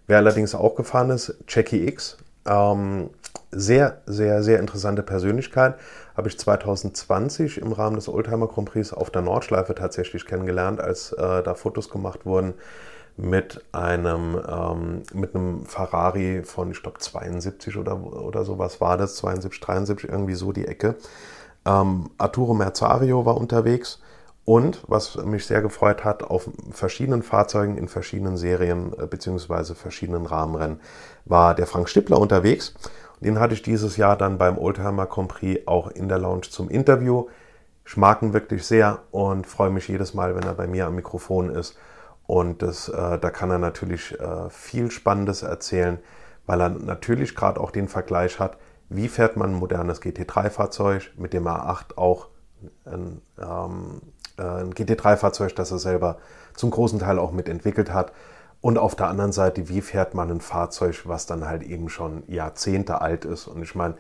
Wer 0.08 0.18
allerdings 0.18 0.56
auch 0.56 0.76
gefahren 0.76 1.10
ist, 1.10 1.36
Jackie 1.48 1.88
X. 1.88 2.18
Ähm, 2.46 3.10
sehr, 3.52 4.02
sehr, 4.06 4.44
sehr 4.44 4.60
interessante 4.60 5.04
Persönlichkeit. 5.04 5.76
Habe 6.16 6.30
ich 6.30 6.40
2020 6.40 7.60
im 7.60 7.72
Rahmen 7.72 7.96
des 7.96 8.10
Oldtimer 8.10 8.48
Grand 8.48 8.70
Prix 8.70 8.94
auf 8.94 9.10
der 9.10 9.22
Nordschleife 9.22 9.76
tatsächlich 9.76 10.26
kennengelernt, 10.26 10.80
als 10.80 11.12
äh, 11.14 11.44
da 11.44 11.54
Fotos 11.54 11.90
gemacht 11.90 12.26
wurden 12.26 12.54
mit 13.18 13.64
einem, 13.72 14.40
ähm, 14.48 15.04
mit 15.14 15.36
einem 15.36 15.66
Ferrari 15.66 16.44
von, 16.44 16.72
ich 16.72 16.82
glaube, 16.82 17.00
72 17.00 17.78
oder, 17.78 18.02
oder 18.02 18.46
sowas 18.46 18.80
war 18.80 18.98
das, 18.98 19.16
72, 19.18 19.60
73, 19.60 20.10
irgendwie 20.10 20.36
so 20.36 20.52
die 20.52 20.68
Ecke. 20.68 20.96
Ähm, 21.66 22.12
Arturo 22.18 22.54
Merzario 22.54 23.26
war 23.26 23.38
unterwegs 23.38 24.00
und 24.48 24.82
was 24.88 25.18
mich 25.18 25.46
sehr 25.46 25.62
gefreut 25.62 26.06
hat, 26.06 26.24
auf 26.24 26.50
verschiedenen 26.72 27.22
Fahrzeugen 27.22 27.78
in 27.78 27.90
verschiedenen 27.90 28.38
Serien 28.38 28.94
äh, 28.98 29.06
bzw. 29.06 29.74
verschiedenen 29.74 30.26
Rahmenrennen 30.26 30.80
war 31.26 31.54
der 31.54 31.68
Frank 31.68 31.90
Stippler 31.90 32.18
unterwegs. 32.18 32.74
Den 33.20 33.42
hatte 33.42 33.56
ich 33.56 33.62
dieses 33.62 33.98
Jahr 33.98 34.16
dann 34.16 34.38
beim 34.38 34.58
Oldtimer 34.58 35.06
Prix 35.06 35.68
auch 35.68 35.90
in 35.90 36.08
der 36.08 36.20
Lounge 36.20 36.44
zum 36.50 36.70
Interview. 36.70 37.28
Ich 37.86 37.98
mag 37.98 38.22
ihn 38.22 38.32
wirklich 38.32 38.66
sehr 38.66 39.00
und 39.12 39.46
freue 39.46 39.70
mich 39.70 39.90
jedes 39.90 40.14
Mal, 40.14 40.34
wenn 40.34 40.44
er 40.44 40.54
bei 40.54 40.66
mir 40.66 40.86
am 40.88 40.96
Mikrofon 40.96 41.50
ist. 41.50 41.78
Und 42.26 42.62
das, 42.62 42.88
äh, 42.88 43.20
da 43.20 43.30
kann 43.30 43.52
er 43.52 43.60
natürlich 43.60 44.18
äh, 44.18 44.50
viel 44.50 44.92
Spannendes 44.92 45.44
erzählen, 45.44 46.00
weil 46.46 46.62
er 46.62 46.70
natürlich 46.70 47.36
gerade 47.36 47.60
auch 47.60 47.72
den 47.72 47.90
Vergleich 47.90 48.40
hat, 48.40 48.56
wie 48.88 49.10
fährt 49.10 49.36
man 49.36 49.50
ein 49.50 49.60
modernes 49.60 50.02
GT3-Fahrzeug, 50.02 51.12
mit 51.18 51.34
dem 51.34 51.50
A8 51.50 51.98
auch 51.98 52.30
ein 52.86 53.22
ähm, 53.40 54.02
äh, 54.02 54.17
ein 54.44 54.74
GT3-Fahrzeug, 54.74 55.56
das 55.56 55.72
er 55.72 55.80
selber 55.80 56.18
zum 56.56 56.72
großen 56.72 57.00
Teil 57.00 57.20
auch 57.20 57.32
mitentwickelt 57.32 57.94
hat. 57.94 58.12
Und 58.62 58.78
auf 58.78 58.96
der 58.96 59.08
anderen 59.08 59.32
Seite, 59.32 59.70
wie 59.70 59.82
fährt 59.82 60.14
man 60.14 60.32
ein 60.32 60.42
Fahrzeug, 60.42 61.04
was 61.06 61.26
dann 61.26 61.48
halt 61.48 61.64
eben 61.64 61.90
schon 61.90 62.24
Jahrzehnte 62.28 63.02
alt 63.02 63.24
ist? 63.26 63.48
Und 63.48 63.62
ich 63.62 63.76
meine, 63.76 63.96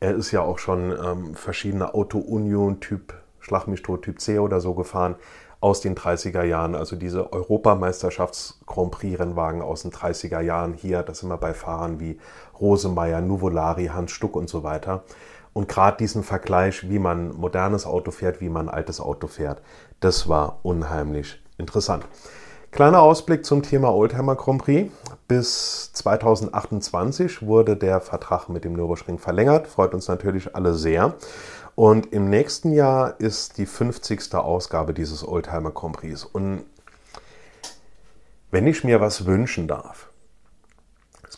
er 0.00 0.14
ist 0.14 0.32
ja 0.32 0.42
auch 0.42 0.58
schon 0.58 0.92
ähm, 0.92 1.34
verschiedene 1.34 1.94
Auto-Union-Typ, 1.94 3.14
Schlag 3.40 3.66
mich 3.66 3.82
tot, 3.82 4.02
Typ 4.02 4.20
C 4.20 4.38
oder 4.38 4.60
so 4.60 4.74
gefahren 4.74 5.16
aus 5.62 5.80
den 5.80 5.94
30er 5.94 6.42
Jahren. 6.42 6.74
Also 6.74 6.96
diese 6.96 7.32
Europameisterschafts-Grand 7.32 8.90
Prix-Rennwagen 8.90 9.62
aus 9.62 9.82
den 9.82 9.92
30er 9.92 10.40
Jahren 10.40 10.74
hier. 10.74 11.02
Das 11.02 11.18
sind 11.18 11.28
wir 11.28 11.38
bei 11.38 11.54
Fahrern 11.54 12.00
wie 12.00 12.18
Rosemeyer, 12.60 13.20
Nuvolari, 13.20 13.86
Hans 13.86 14.10
Stuck 14.10 14.36
und 14.36 14.48
so 14.48 14.64
weiter. 14.64 15.04
Und 15.52 15.68
gerade 15.68 15.98
diesen 15.98 16.22
Vergleich, 16.22 16.88
wie 16.88 16.98
man 16.98 17.36
modernes 17.36 17.86
Auto 17.86 18.10
fährt, 18.10 18.40
wie 18.40 18.48
man 18.48 18.68
altes 18.68 19.00
Auto 19.00 19.26
fährt, 19.26 19.62
das 20.00 20.28
war 20.28 20.60
unheimlich 20.62 21.42
interessant. 21.58 22.06
Kleiner 22.70 23.02
Ausblick 23.02 23.44
zum 23.44 23.62
Thema 23.62 23.92
Oldtimer 23.92 24.34
Grand 24.34 24.62
Prix. 24.62 24.90
Bis 25.28 25.92
2028 25.92 27.46
wurde 27.46 27.76
der 27.76 28.00
Vertrag 28.00 28.48
mit 28.48 28.64
dem 28.64 28.72
Nürburgring 28.72 29.18
verlängert. 29.18 29.66
Freut 29.66 29.92
uns 29.92 30.08
natürlich 30.08 30.56
alle 30.56 30.72
sehr. 30.72 31.14
Und 31.74 32.12
im 32.14 32.30
nächsten 32.30 32.72
Jahr 32.72 33.20
ist 33.20 33.58
die 33.58 33.66
50. 33.66 34.34
Ausgabe 34.34 34.94
dieses 34.94 35.26
Oldtimer 35.26 35.70
Grand 35.70 35.96
Prix. 35.96 36.24
Und 36.24 36.64
Wenn 38.50 38.66
ich 38.66 38.84
mir 38.84 39.00
was 39.02 39.26
wünschen 39.26 39.68
darf, 39.68 40.11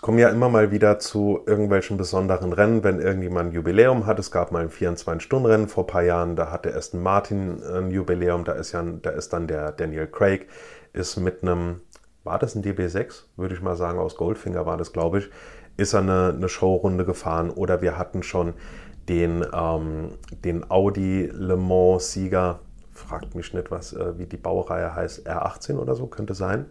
es 0.05 0.07
kommen 0.07 0.19
ja 0.19 0.29
immer 0.29 0.51
mal 0.51 0.71
wieder 0.71 0.99
zu 0.99 1.41
irgendwelchen 1.47 1.97
besonderen 1.97 2.53
Rennen, 2.53 2.85
wenn 2.85 3.01
irgendjemand 3.01 3.49
ein 3.49 3.55
Jubiläum 3.55 4.05
hat. 4.05 4.19
Es 4.19 4.31
gab 4.31 4.53
mal 4.53 4.61
ein 4.61 4.69
24-Stunden-Rennen 4.69 5.67
vor 5.67 5.85
ein 5.85 5.87
paar 5.87 6.03
Jahren, 6.03 6.37
da 6.37 6.51
hatte 6.51 6.75
Aston 6.77 7.03
Martin 7.03 7.63
ein 7.63 7.91
Jubiläum, 7.91 8.45
da 8.45 8.53
ist, 8.53 8.73
ja, 8.73 8.83
da 8.83 9.09
ist 9.09 9.33
dann 9.33 9.47
der 9.47 9.73
Daniel 9.73 10.07
Craig, 10.07 10.47
ist 10.93 11.17
mit 11.17 11.41
einem, 11.41 11.81
war 12.23 12.39
das 12.39 12.55
ein 12.55 12.63
DB6, 12.63 13.23
würde 13.39 13.55
ich 13.55 13.63
mal 13.63 13.77
sagen, 13.77 13.99
aus 13.99 14.17
Goldfinger 14.17 14.67
war 14.67 14.77
das, 14.77 14.93
glaube 14.93 15.21
ich, 15.21 15.31
ist 15.79 15.95
er 15.95 16.01
eine, 16.01 16.35
eine 16.37 16.51
Showrunde 16.51 17.07
gefahren 17.07 17.49
oder 17.49 17.81
wir 17.81 17.97
hatten 17.97 18.23
schon 18.23 18.53
den, 19.09 19.43
ähm, 19.55 20.19
den 20.45 20.71
Audi 20.71 21.31
Le 21.33 21.57
Mans-Sieger, 21.57 22.61
fragt 22.93 23.35
mich 23.35 23.55
nicht, 23.55 23.71
was, 23.71 23.95
äh, 23.95 24.19
wie 24.19 24.27
die 24.27 24.37
Baureihe 24.37 24.95
heißt, 24.95 25.27
R18 25.27 25.79
oder 25.79 25.95
so, 25.95 26.09
könnte 26.09 26.35
sein. 26.35 26.67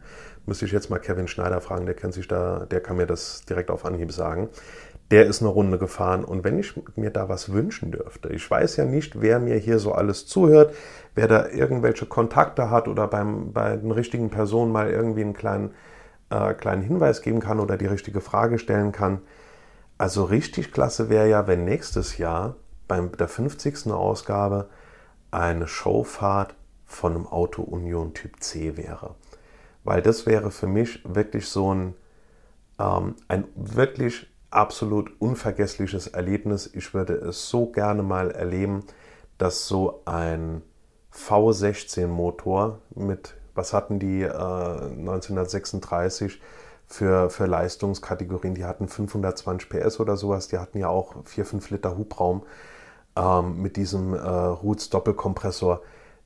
Müsste 0.45 0.65
ich 0.65 0.71
jetzt 0.71 0.89
mal 0.89 0.99
Kevin 0.99 1.27
Schneider 1.27 1.61
fragen, 1.61 1.85
der 1.85 1.95
kennt 1.95 2.13
sich 2.13 2.27
da, 2.27 2.65
der 2.69 2.81
kann 2.81 2.97
mir 2.97 3.05
das 3.05 3.43
direkt 3.45 3.71
auf 3.71 3.85
Anhieb 3.85 4.11
sagen. 4.11 4.49
Der 5.09 5.25
ist 5.25 5.41
eine 5.41 5.49
Runde 5.49 5.77
gefahren 5.77 6.25
und 6.25 6.43
wenn 6.43 6.59
ich 6.59 6.73
mir 6.95 7.11
da 7.11 7.29
was 7.29 7.51
wünschen 7.51 7.91
dürfte, 7.91 8.29
ich 8.29 8.49
weiß 8.49 8.77
ja 8.77 8.85
nicht, 8.85 9.21
wer 9.21 9.39
mir 9.39 9.57
hier 9.57 9.79
so 9.79 9.93
alles 9.93 10.25
zuhört, 10.25 10.73
wer 11.15 11.27
da 11.27 11.47
irgendwelche 11.47 12.05
Kontakte 12.05 12.69
hat 12.69 12.87
oder 12.87 13.07
beim, 13.07 13.53
bei 13.53 13.77
den 13.77 13.91
richtigen 13.91 14.29
Personen 14.29 14.71
mal 14.71 14.89
irgendwie 14.89 15.21
einen 15.21 15.33
kleinen, 15.33 15.71
äh, 16.29 16.53
kleinen 16.53 16.81
Hinweis 16.81 17.21
geben 17.21 17.39
kann 17.39 17.59
oder 17.59 17.77
die 17.77 17.85
richtige 17.85 18.21
Frage 18.21 18.59
stellen 18.59 18.91
kann. 18.91 19.21
Also 19.97 20.23
richtig 20.23 20.71
klasse 20.71 21.09
wäre 21.09 21.29
ja, 21.29 21.47
wenn 21.47 21.63
nächstes 21.63 22.17
Jahr 22.17 22.55
bei 22.87 22.99
der 22.99 23.27
50. 23.27 23.91
Ausgabe 23.91 24.69
eine 25.31 25.67
Showfahrt 25.67 26.55
von 26.85 27.15
einem 27.15 27.27
Auto 27.27 27.61
Union 27.61 28.13
Typ 28.13 28.41
C 28.41 28.77
wäre. 28.77 29.15
Weil 29.83 30.01
das 30.01 30.25
wäre 30.25 30.51
für 30.51 30.67
mich 30.67 31.01
wirklich 31.03 31.47
so 31.47 31.73
ein, 31.73 31.95
ähm, 32.79 33.15
ein 33.27 33.45
wirklich 33.55 34.27
absolut 34.49 35.11
unvergessliches 35.19 36.07
Erlebnis. 36.07 36.69
Ich 36.73 36.93
würde 36.93 37.13
es 37.13 37.49
so 37.49 37.67
gerne 37.67 38.03
mal 38.03 38.31
erleben, 38.31 38.85
dass 39.37 39.67
so 39.67 40.01
ein 40.05 40.61
V16-Motor 41.13 42.79
mit, 42.95 43.35
was 43.55 43.73
hatten 43.73 43.99
die 43.99 44.21
äh, 44.21 44.27
1936 44.27 46.41
für, 46.85 47.29
für 47.29 47.45
Leistungskategorien? 47.45 48.55
Die 48.55 48.65
hatten 48.65 48.87
520 48.87 49.69
PS 49.69 49.99
oder 49.99 50.17
sowas, 50.17 50.47
die 50.47 50.59
hatten 50.59 50.77
ja 50.77 50.87
auch 50.87 51.15
4, 51.25 51.45
5 51.45 51.69
Liter 51.71 51.97
Hubraum 51.97 52.43
ähm, 53.15 53.61
mit 53.61 53.77
diesem 53.77 54.13
äh, 54.13 54.19
Roots 54.19 54.89
Doppelkompressor, 54.89 55.81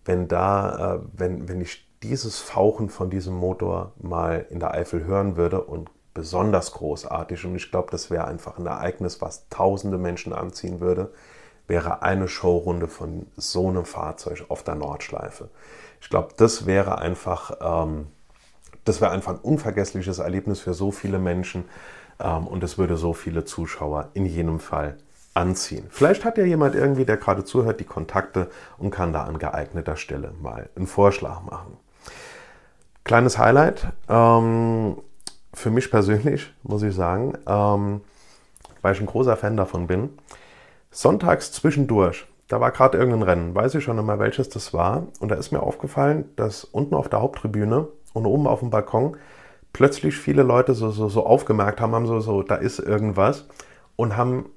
wenn 0.05 0.27
da, 0.27 0.95
äh, 0.95 0.99
wenn, 1.13 1.47
wenn 1.47 1.61
ich 1.61 1.86
dieses 2.03 2.39
Fauchen 2.39 2.89
von 2.89 3.09
diesem 3.09 3.35
Motor 3.35 3.93
mal 3.99 4.45
in 4.49 4.59
der 4.59 4.73
Eifel 4.73 5.05
hören 5.05 5.35
würde 5.35 5.63
und 5.63 5.89
besonders 6.13 6.71
großartig 6.71 7.45
und 7.45 7.55
ich 7.55 7.69
glaube, 7.69 7.91
das 7.91 8.09
wäre 8.09 8.25
einfach 8.25 8.57
ein 8.57 8.65
Ereignis, 8.65 9.21
was 9.21 9.49
tausende 9.49 9.97
Menschen 9.97 10.33
anziehen 10.33 10.79
würde, 10.79 11.11
wäre 11.67 12.01
eine 12.01 12.27
Showrunde 12.27 12.87
von 12.87 13.27
so 13.35 13.67
einem 13.67 13.85
Fahrzeug 13.85 14.45
auf 14.49 14.63
der 14.63 14.75
Nordschleife. 14.75 15.49
Ich 16.01 16.09
glaube, 16.09 16.29
das 16.37 16.65
wäre 16.65 16.97
einfach, 16.99 17.51
ähm, 17.61 18.07
das 18.83 19.01
wäre 19.01 19.11
einfach 19.11 19.33
ein 19.33 19.39
unvergessliches 19.39 20.19
Erlebnis 20.19 20.59
für 20.59 20.73
so 20.73 20.91
viele 20.91 21.19
Menschen 21.19 21.65
ähm, 22.19 22.47
und 22.47 22.63
es 22.63 22.77
würde 22.77 22.97
so 22.97 23.13
viele 23.13 23.45
Zuschauer 23.45 24.09
in 24.13 24.25
jedem 24.25 24.59
Fall 24.59 24.97
anziehen. 25.33 25.85
Vielleicht 25.89 26.25
hat 26.25 26.37
ja 26.37 26.45
jemand 26.45 26.73
irgendwie, 26.73 27.05
der 27.05 27.17
gerade 27.17 27.43
zuhört, 27.43 27.79
die 27.79 27.85
Kontakte 27.85 28.49
und 28.79 28.89
kann 28.89 29.13
da 29.13 29.25
an 29.25 29.37
geeigneter 29.37 29.97
Stelle 29.97 30.33
mal 30.41 30.69
einen 30.75 30.87
Vorschlag 30.87 31.41
machen. 31.41 31.77
Kleines 33.07 33.37
Highlight 33.37 33.87
ähm, 34.09 34.97
für 35.53 35.69
mich 35.69 35.89
persönlich, 35.89 36.51
muss 36.63 36.83
ich 36.83 36.93
sagen, 36.93 37.37
ähm, 37.47 38.01
weil 38.81 38.95
ich 38.95 38.99
ein 38.99 39.05
großer 39.05 39.37
Fan 39.37 39.55
davon 39.55 39.87
bin. 39.87 40.09
Sonntags 40.91 41.53
zwischendurch, 41.53 42.27
da 42.49 42.59
war 42.59 42.71
gerade 42.71 42.97
irgendein 42.97 43.23
Rennen, 43.23 43.55
weiß 43.55 43.75
ich 43.75 43.83
schon 43.85 43.97
einmal, 43.97 44.19
welches 44.19 44.49
das 44.49 44.73
war. 44.73 45.07
Und 45.21 45.29
da 45.29 45.35
ist 45.35 45.53
mir 45.53 45.63
aufgefallen, 45.63 46.25
dass 46.35 46.65
unten 46.65 46.95
auf 46.95 47.07
der 47.07 47.21
Haupttribüne 47.21 47.87
und 48.11 48.25
oben 48.25 48.45
auf 48.45 48.59
dem 48.59 48.71
Balkon 48.71 49.15
plötzlich 49.71 50.17
viele 50.17 50.43
Leute 50.43 50.73
so, 50.73 50.91
so, 50.91 51.07
so 51.07 51.25
aufgemerkt 51.25 51.79
haben, 51.79 51.95
haben 51.95 52.07
so, 52.07 52.19
so, 52.19 52.43
da 52.43 52.55
ist 52.55 52.79
irgendwas 52.79 53.45
und 53.95 54.17
haben 54.17 54.47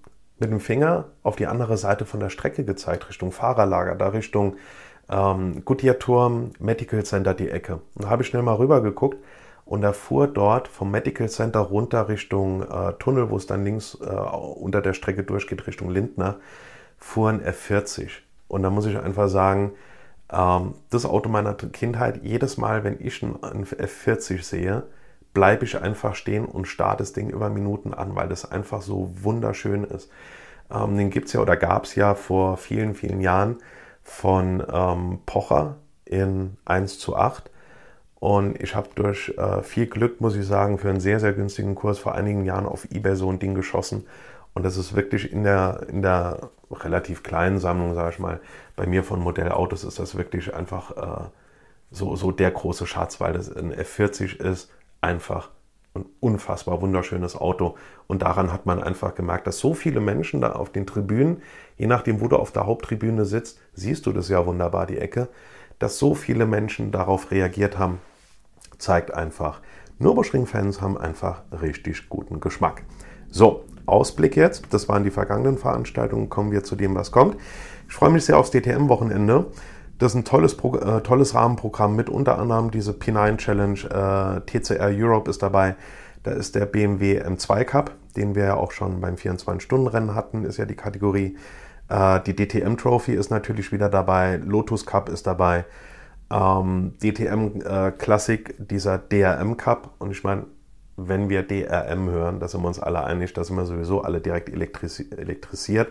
mit 0.40 0.50
dem 0.50 0.58
Finger 0.58 1.04
auf 1.22 1.36
die 1.36 1.46
andere 1.46 1.76
Seite 1.76 2.04
von 2.04 2.18
der 2.18 2.30
Strecke 2.30 2.64
gezeigt, 2.64 3.08
Richtung 3.08 3.30
Fahrerlager, 3.30 3.94
da 3.94 4.08
Richtung 4.08 4.56
ähm, 5.10 5.64
Goodyear 5.64 5.98
Turm, 5.98 6.52
Medical 6.58 7.02
Center 7.04 7.34
die 7.34 7.50
Ecke. 7.50 7.80
Und 7.94 8.04
da 8.04 8.10
habe 8.10 8.22
ich 8.22 8.28
schnell 8.28 8.42
mal 8.42 8.54
rüber 8.54 8.80
geguckt 8.80 9.18
und 9.64 9.82
er 9.82 9.92
fuhr 9.92 10.26
dort 10.26 10.68
vom 10.68 10.90
Medical 10.90 11.28
Center 11.28 11.60
runter 11.60 12.08
Richtung 12.08 12.62
äh, 12.62 12.92
Tunnel, 12.98 13.30
wo 13.30 13.36
es 13.36 13.46
dann 13.46 13.64
links 13.64 13.98
äh, 14.00 14.06
unter 14.06 14.80
der 14.80 14.94
Strecke 14.94 15.22
durchgeht, 15.22 15.66
Richtung 15.66 15.90
Lindner, 15.90 16.36
fuhr 16.98 17.30
ein 17.30 17.42
F40. 17.42 18.10
Und 18.48 18.62
da 18.62 18.70
muss 18.70 18.86
ich 18.86 18.98
einfach 18.98 19.28
sagen, 19.28 19.72
ähm, 20.32 20.74
das 20.90 21.04
Auto 21.04 21.28
meiner 21.28 21.54
Kindheit, 21.54 22.20
jedes 22.22 22.56
Mal, 22.56 22.84
wenn 22.84 22.96
ich 23.00 23.22
einen 23.22 23.64
F40 23.64 24.42
sehe, 24.42 24.84
bleibe 25.34 25.64
ich 25.64 25.80
einfach 25.80 26.14
stehen 26.14 26.44
und 26.44 26.66
starte 26.66 27.02
das 27.02 27.12
Ding 27.12 27.30
über 27.30 27.50
Minuten 27.50 27.94
an, 27.94 28.16
weil 28.16 28.28
das 28.28 28.50
einfach 28.50 28.82
so 28.82 29.12
wunderschön 29.22 29.84
ist. 29.84 30.10
Ähm, 30.72 30.96
den 30.96 31.10
gibt 31.10 31.28
es 31.28 31.32
ja 31.32 31.40
oder 31.40 31.56
gab 31.56 31.84
es 31.84 31.94
ja 31.94 32.14
vor 32.14 32.56
vielen, 32.56 32.94
vielen 32.94 33.20
Jahren 33.20 33.58
von 34.02 34.62
ähm, 34.72 35.20
Pocher 35.26 35.76
in 36.04 36.56
1 36.64 36.98
zu 36.98 37.16
8. 37.16 37.50
Und 38.18 38.60
ich 38.60 38.74
habe 38.74 38.88
durch 38.94 39.34
äh, 39.38 39.62
viel 39.62 39.86
Glück, 39.86 40.20
muss 40.20 40.36
ich 40.36 40.46
sagen, 40.46 40.78
für 40.78 40.90
einen 40.90 41.00
sehr, 41.00 41.20
sehr 41.20 41.32
günstigen 41.32 41.74
Kurs 41.74 41.98
vor 41.98 42.14
einigen 42.14 42.44
Jahren 42.44 42.66
auf 42.66 42.86
Ebay 42.90 43.16
so 43.16 43.30
ein 43.30 43.38
Ding 43.38 43.54
geschossen. 43.54 44.06
Und 44.52 44.64
das 44.64 44.76
ist 44.76 44.94
wirklich 44.94 45.32
in 45.32 45.44
der, 45.44 45.86
in 45.88 46.02
der 46.02 46.50
relativ 46.70 47.22
kleinen 47.22 47.58
Sammlung, 47.58 47.94
sage 47.94 48.10
ich 48.10 48.18
mal, 48.18 48.40
bei 48.76 48.86
mir 48.86 49.04
von 49.04 49.20
Modellautos 49.20 49.84
ist 49.84 49.98
das 49.98 50.16
wirklich 50.16 50.54
einfach 50.54 50.96
äh, 50.96 51.28
so, 51.90 52.14
so 52.16 52.30
der 52.30 52.50
große 52.50 52.86
Schatz, 52.86 53.20
weil 53.20 53.32
das 53.32 53.54
ein 53.54 53.72
F40 53.72 54.40
ist, 54.40 54.70
einfach 55.00 55.50
ein 55.94 56.06
unfassbar 56.20 56.80
wunderschönes 56.80 57.36
Auto. 57.36 57.76
Und 58.06 58.22
daran 58.22 58.52
hat 58.52 58.66
man 58.66 58.82
einfach 58.82 59.14
gemerkt, 59.14 59.46
dass 59.46 59.58
so 59.58 59.74
viele 59.74 60.00
Menschen 60.00 60.40
da 60.40 60.52
auf 60.52 60.70
den 60.70 60.86
Tribünen, 60.86 61.42
je 61.76 61.86
nachdem, 61.86 62.20
wo 62.20 62.28
du 62.28 62.36
auf 62.36 62.52
der 62.52 62.66
Haupttribüne 62.66 63.24
sitzt, 63.24 63.60
siehst 63.74 64.06
du 64.06 64.12
das 64.12 64.28
ja 64.28 64.46
wunderbar, 64.46 64.86
die 64.86 64.98
Ecke, 64.98 65.28
dass 65.78 65.98
so 65.98 66.14
viele 66.14 66.46
Menschen 66.46 66.92
darauf 66.92 67.30
reagiert 67.30 67.78
haben, 67.78 67.98
zeigt 68.78 69.12
einfach, 69.12 69.60
Nürburgring-Fans 69.98 70.80
haben 70.80 70.96
einfach 70.96 71.42
richtig 71.60 72.08
guten 72.08 72.40
Geschmack. 72.40 72.82
So, 73.28 73.64
Ausblick 73.86 74.36
jetzt. 74.36 74.64
Das 74.70 74.88
waren 74.88 75.04
die 75.04 75.10
vergangenen 75.10 75.58
Veranstaltungen. 75.58 76.28
Kommen 76.28 76.52
wir 76.52 76.64
zu 76.64 76.76
dem, 76.76 76.94
was 76.94 77.10
kommt. 77.10 77.36
Ich 77.88 77.94
freue 77.94 78.10
mich 78.10 78.24
sehr 78.24 78.38
aufs 78.38 78.50
DTM-Wochenende. 78.50 79.46
Das 80.00 80.12
ist 80.12 80.16
ein 80.16 80.24
tolles, 80.24 80.56
Pro 80.56 80.76
äh, 80.76 81.02
tolles 81.02 81.34
Rahmenprogramm 81.34 81.94
mit 81.94 82.08
unter 82.08 82.38
anderem 82.38 82.70
diese 82.70 82.92
P9 82.92 83.36
Challenge. 83.36 83.78
Äh, 83.80 84.40
TCR 84.46 84.88
Europe 84.88 85.28
ist 85.28 85.42
dabei. 85.42 85.76
Da 86.22 86.30
ist 86.30 86.54
der 86.54 86.64
BMW 86.64 87.20
M2 87.20 87.64
Cup, 87.64 87.92
den 88.16 88.34
wir 88.34 88.44
ja 88.44 88.54
auch 88.54 88.72
schon 88.72 89.02
beim 89.02 89.16
24-Stunden-Rennen 89.16 90.14
hatten, 90.14 90.44
ist 90.44 90.56
ja 90.56 90.64
die 90.64 90.74
Kategorie. 90.74 91.36
Äh, 91.90 92.20
die 92.20 92.34
DTM 92.34 92.76
Trophy 92.78 93.12
ist 93.12 93.30
natürlich 93.30 93.72
wieder 93.72 93.90
dabei. 93.90 94.40
Lotus 94.42 94.86
Cup 94.86 95.10
ist 95.10 95.26
dabei. 95.26 95.66
Ähm, 96.30 96.94
DTM 97.02 97.60
äh, 97.60 97.90
Classic, 97.92 98.54
dieser 98.58 98.96
DRM 98.96 99.58
Cup. 99.58 99.96
Und 99.98 100.12
ich 100.12 100.24
meine, 100.24 100.46
wenn 100.96 101.28
wir 101.28 101.42
DRM 101.42 102.08
hören, 102.08 102.40
da 102.40 102.48
sind 102.48 102.62
wir 102.62 102.68
uns 102.68 102.80
alle 102.80 103.04
einig, 103.04 103.34
da 103.34 103.44
sind 103.44 103.56
wir 103.56 103.66
sowieso 103.66 104.00
alle 104.00 104.22
direkt 104.22 104.48
elektrisiert. 104.48 105.88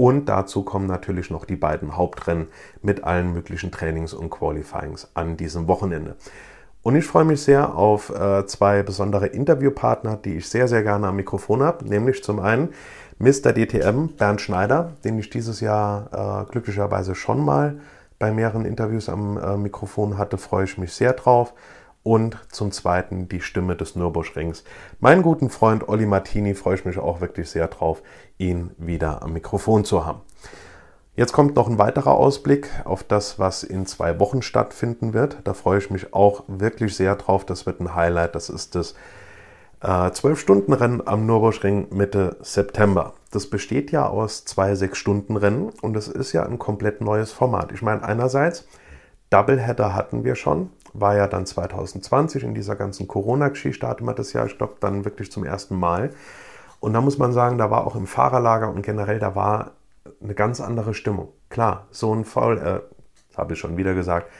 Und 0.00 0.28
dazu 0.28 0.62
kommen 0.62 0.86
natürlich 0.86 1.28
noch 1.28 1.44
die 1.44 1.56
beiden 1.56 1.96
Hauptrennen 1.96 2.46
mit 2.82 3.02
allen 3.02 3.32
möglichen 3.32 3.72
Trainings 3.72 4.14
und 4.14 4.30
Qualifyings 4.30 5.08
an 5.14 5.36
diesem 5.36 5.66
Wochenende. 5.66 6.14
Und 6.82 6.94
ich 6.94 7.04
freue 7.04 7.24
mich 7.24 7.42
sehr 7.42 7.74
auf 7.74 8.10
äh, 8.10 8.46
zwei 8.46 8.84
besondere 8.84 9.26
Interviewpartner, 9.26 10.16
die 10.16 10.36
ich 10.36 10.48
sehr, 10.48 10.68
sehr 10.68 10.84
gerne 10.84 11.08
am 11.08 11.16
Mikrofon 11.16 11.64
habe. 11.64 11.84
Nämlich 11.84 12.22
zum 12.22 12.38
einen 12.38 12.68
Mr. 13.18 13.52
DTM 13.52 14.10
Bernd 14.16 14.40
Schneider, 14.40 14.92
den 15.02 15.18
ich 15.18 15.30
dieses 15.30 15.58
Jahr 15.58 16.44
äh, 16.46 16.50
glücklicherweise 16.52 17.16
schon 17.16 17.44
mal 17.44 17.80
bei 18.20 18.30
mehreren 18.30 18.66
Interviews 18.66 19.08
am 19.08 19.36
äh, 19.36 19.56
Mikrofon 19.56 20.16
hatte. 20.16 20.38
Freue 20.38 20.66
ich 20.66 20.78
mich 20.78 20.92
sehr 20.92 21.14
drauf 21.14 21.54
und 22.04 22.38
zum 22.50 22.72
Zweiten 22.72 23.28
die 23.28 23.40
Stimme 23.40 23.76
des 23.76 23.96
Nürburgrings. 23.96 24.64
Meinen 25.00 25.22
guten 25.22 25.50
Freund 25.50 25.88
Olli 25.88 26.06
Martini 26.06 26.54
freue 26.54 26.76
ich 26.76 26.84
mich 26.84 26.98
auch 26.98 27.20
wirklich 27.20 27.50
sehr 27.50 27.66
drauf, 27.66 28.02
ihn 28.38 28.70
wieder 28.78 29.22
am 29.22 29.32
Mikrofon 29.32 29.84
zu 29.84 30.06
haben. 30.06 30.20
Jetzt 31.14 31.32
kommt 31.32 31.56
noch 31.56 31.68
ein 31.68 31.78
weiterer 31.78 32.12
Ausblick 32.12 32.70
auf 32.84 33.02
das, 33.02 33.40
was 33.40 33.64
in 33.64 33.86
zwei 33.86 34.20
Wochen 34.20 34.40
stattfinden 34.40 35.14
wird. 35.14 35.38
Da 35.42 35.52
freue 35.52 35.78
ich 35.78 35.90
mich 35.90 36.14
auch 36.14 36.44
wirklich 36.46 36.94
sehr 36.94 37.16
drauf. 37.16 37.44
Das 37.44 37.66
wird 37.66 37.80
ein 37.80 37.96
Highlight. 37.96 38.36
Das 38.36 38.48
ist 38.48 38.76
das 38.76 38.94
äh, 39.80 39.86
12-Stunden-Rennen 39.86 41.06
am 41.06 41.26
Nürburgring 41.26 41.88
Mitte 41.90 42.36
September. 42.40 43.14
Das 43.32 43.50
besteht 43.50 43.90
ja 43.90 44.06
aus 44.06 44.44
zwei 44.44 44.72
6-Stunden-Rennen 44.72 45.70
und 45.82 45.96
es 45.96 46.06
ist 46.06 46.32
ja 46.32 46.44
ein 46.44 46.58
komplett 46.58 47.00
neues 47.00 47.32
Format. 47.32 47.72
Ich 47.72 47.82
meine, 47.82 48.04
einerseits 48.04 48.66
Doubleheader 49.30 49.94
hatten 49.94 50.24
wir 50.24 50.36
schon, 50.36 50.70
war 50.94 51.16
ja 51.16 51.26
dann 51.26 51.46
2020 51.46 52.44
in 52.44 52.54
dieser 52.54 52.76
ganzen 52.76 53.08
Corona-Geschichte 53.08 53.86
hatten 53.86 54.04
wir 54.04 54.14
das 54.14 54.32
ja, 54.32 54.46
ich 54.46 54.56
glaube, 54.56 54.76
dann 54.80 55.04
wirklich 55.04 55.30
zum 55.30 55.44
ersten 55.44 55.76
Mal. 55.78 56.10
Und 56.80 56.92
da 56.92 57.00
muss 57.00 57.18
man 57.18 57.32
sagen, 57.32 57.58
da 57.58 57.70
war 57.70 57.86
auch 57.86 57.96
im 57.96 58.06
Fahrerlager 58.06 58.70
und 58.70 58.82
generell, 58.82 59.18
da 59.18 59.34
war 59.34 59.72
eine 60.22 60.34
ganz 60.34 60.60
andere 60.60 60.94
Stimmung. 60.94 61.28
Klar, 61.48 61.86
so 61.90 62.14
ein 62.14 62.24
Foul, 62.24 62.58
äh, 62.58 63.36
habe 63.36 63.54
ich 63.54 63.58
schon 63.58 63.76
wieder 63.76 63.94
gesagt, 63.94 64.30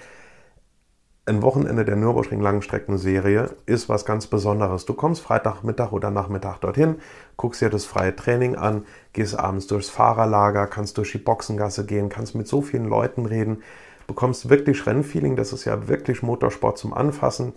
ein 1.28 1.42
Wochenende 1.42 1.84
der 1.84 1.96
Nürburgring 1.96 2.40
Langstreckenserie 2.40 3.50
ist 3.66 3.90
was 3.90 4.06
ganz 4.06 4.26
Besonderes. 4.26 4.86
Du 4.86 4.94
kommst 4.94 5.20
Freitagmittag 5.20 5.92
oder 5.92 6.10
Nachmittag 6.10 6.58
dorthin, 6.60 6.96
guckst 7.36 7.60
dir 7.60 7.68
das 7.68 7.84
freie 7.84 8.16
Training 8.16 8.56
an, 8.56 8.86
gehst 9.12 9.38
abends 9.38 9.66
durchs 9.66 9.90
Fahrerlager, 9.90 10.66
kannst 10.66 10.96
durch 10.96 11.12
die 11.12 11.18
Boxengasse 11.18 11.84
gehen, 11.84 12.08
kannst 12.08 12.34
mit 12.34 12.48
so 12.48 12.62
vielen 12.62 12.86
Leuten 12.86 13.26
reden, 13.26 13.62
bekommst 14.06 14.48
wirklich 14.48 14.86
Rennfeeling, 14.86 15.36
das 15.36 15.52
ist 15.52 15.66
ja 15.66 15.86
wirklich 15.86 16.22
Motorsport 16.22 16.78
zum 16.78 16.94
Anfassen. 16.94 17.52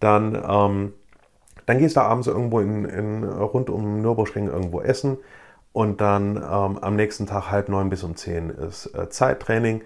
Dann, 0.00 0.34
ähm, 0.46 0.92
dann 1.66 1.78
gehst 1.78 1.96
du 1.96 2.00
abends 2.00 2.26
irgendwo 2.26 2.60
in, 2.60 2.84
in, 2.84 3.24
rund 3.24 3.70
um 3.70 4.02
Nürburgring 4.02 4.48
irgendwo 4.48 4.80
essen 4.80 5.18
und 5.72 6.00
dann 6.00 6.36
ähm, 6.36 6.78
am 6.78 6.96
nächsten 6.96 7.26
Tag 7.26 7.50
halb 7.50 7.68
neun 7.68 7.90
bis 7.90 8.02
um 8.02 8.16
zehn 8.16 8.50
ist 8.50 8.86
äh, 8.94 9.08
Zeittraining. 9.08 9.82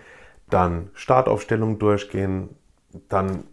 Dann 0.51 0.91
Startaufstellung 0.95 1.79
durchgehen, 1.79 2.51
dann 3.09 3.45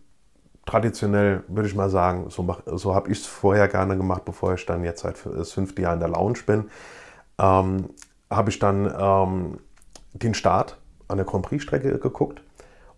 traditionell 0.66 1.44
würde 1.48 1.70
ich 1.70 1.76
mal 1.76 1.90
sagen, 1.90 2.30
so, 2.30 2.58
so 2.66 2.96
habe 2.96 3.12
ich 3.12 3.20
es 3.20 3.26
vorher 3.26 3.68
gerne 3.68 3.96
gemacht, 3.98 4.26
bevor 4.26 4.54
ich 4.54 4.66
dann 4.66 4.84
jetzt 4.84 5.02
seit 5.02 5.18
das 5.26 5.52
fünfte 5.52 5.82
Jahr 5.82 5.94
in 5.94 6.00
der 6.00 6.10
Lounge 6.10 6.40
bin, 6.46 6.70
ähm, 7.38 7.90
habe 8.30 8.50
ich 8.50 8.60
dann 8.60 8.94
ähm, 8.98 9.60
den 10.14 10.34
Start 10.34 10.78
an 11.08 11.18
der 11.18 11.26
Grand 11.26 11.46
Prix-Strecke 11.46 12.00
geguckt 12.00 12.42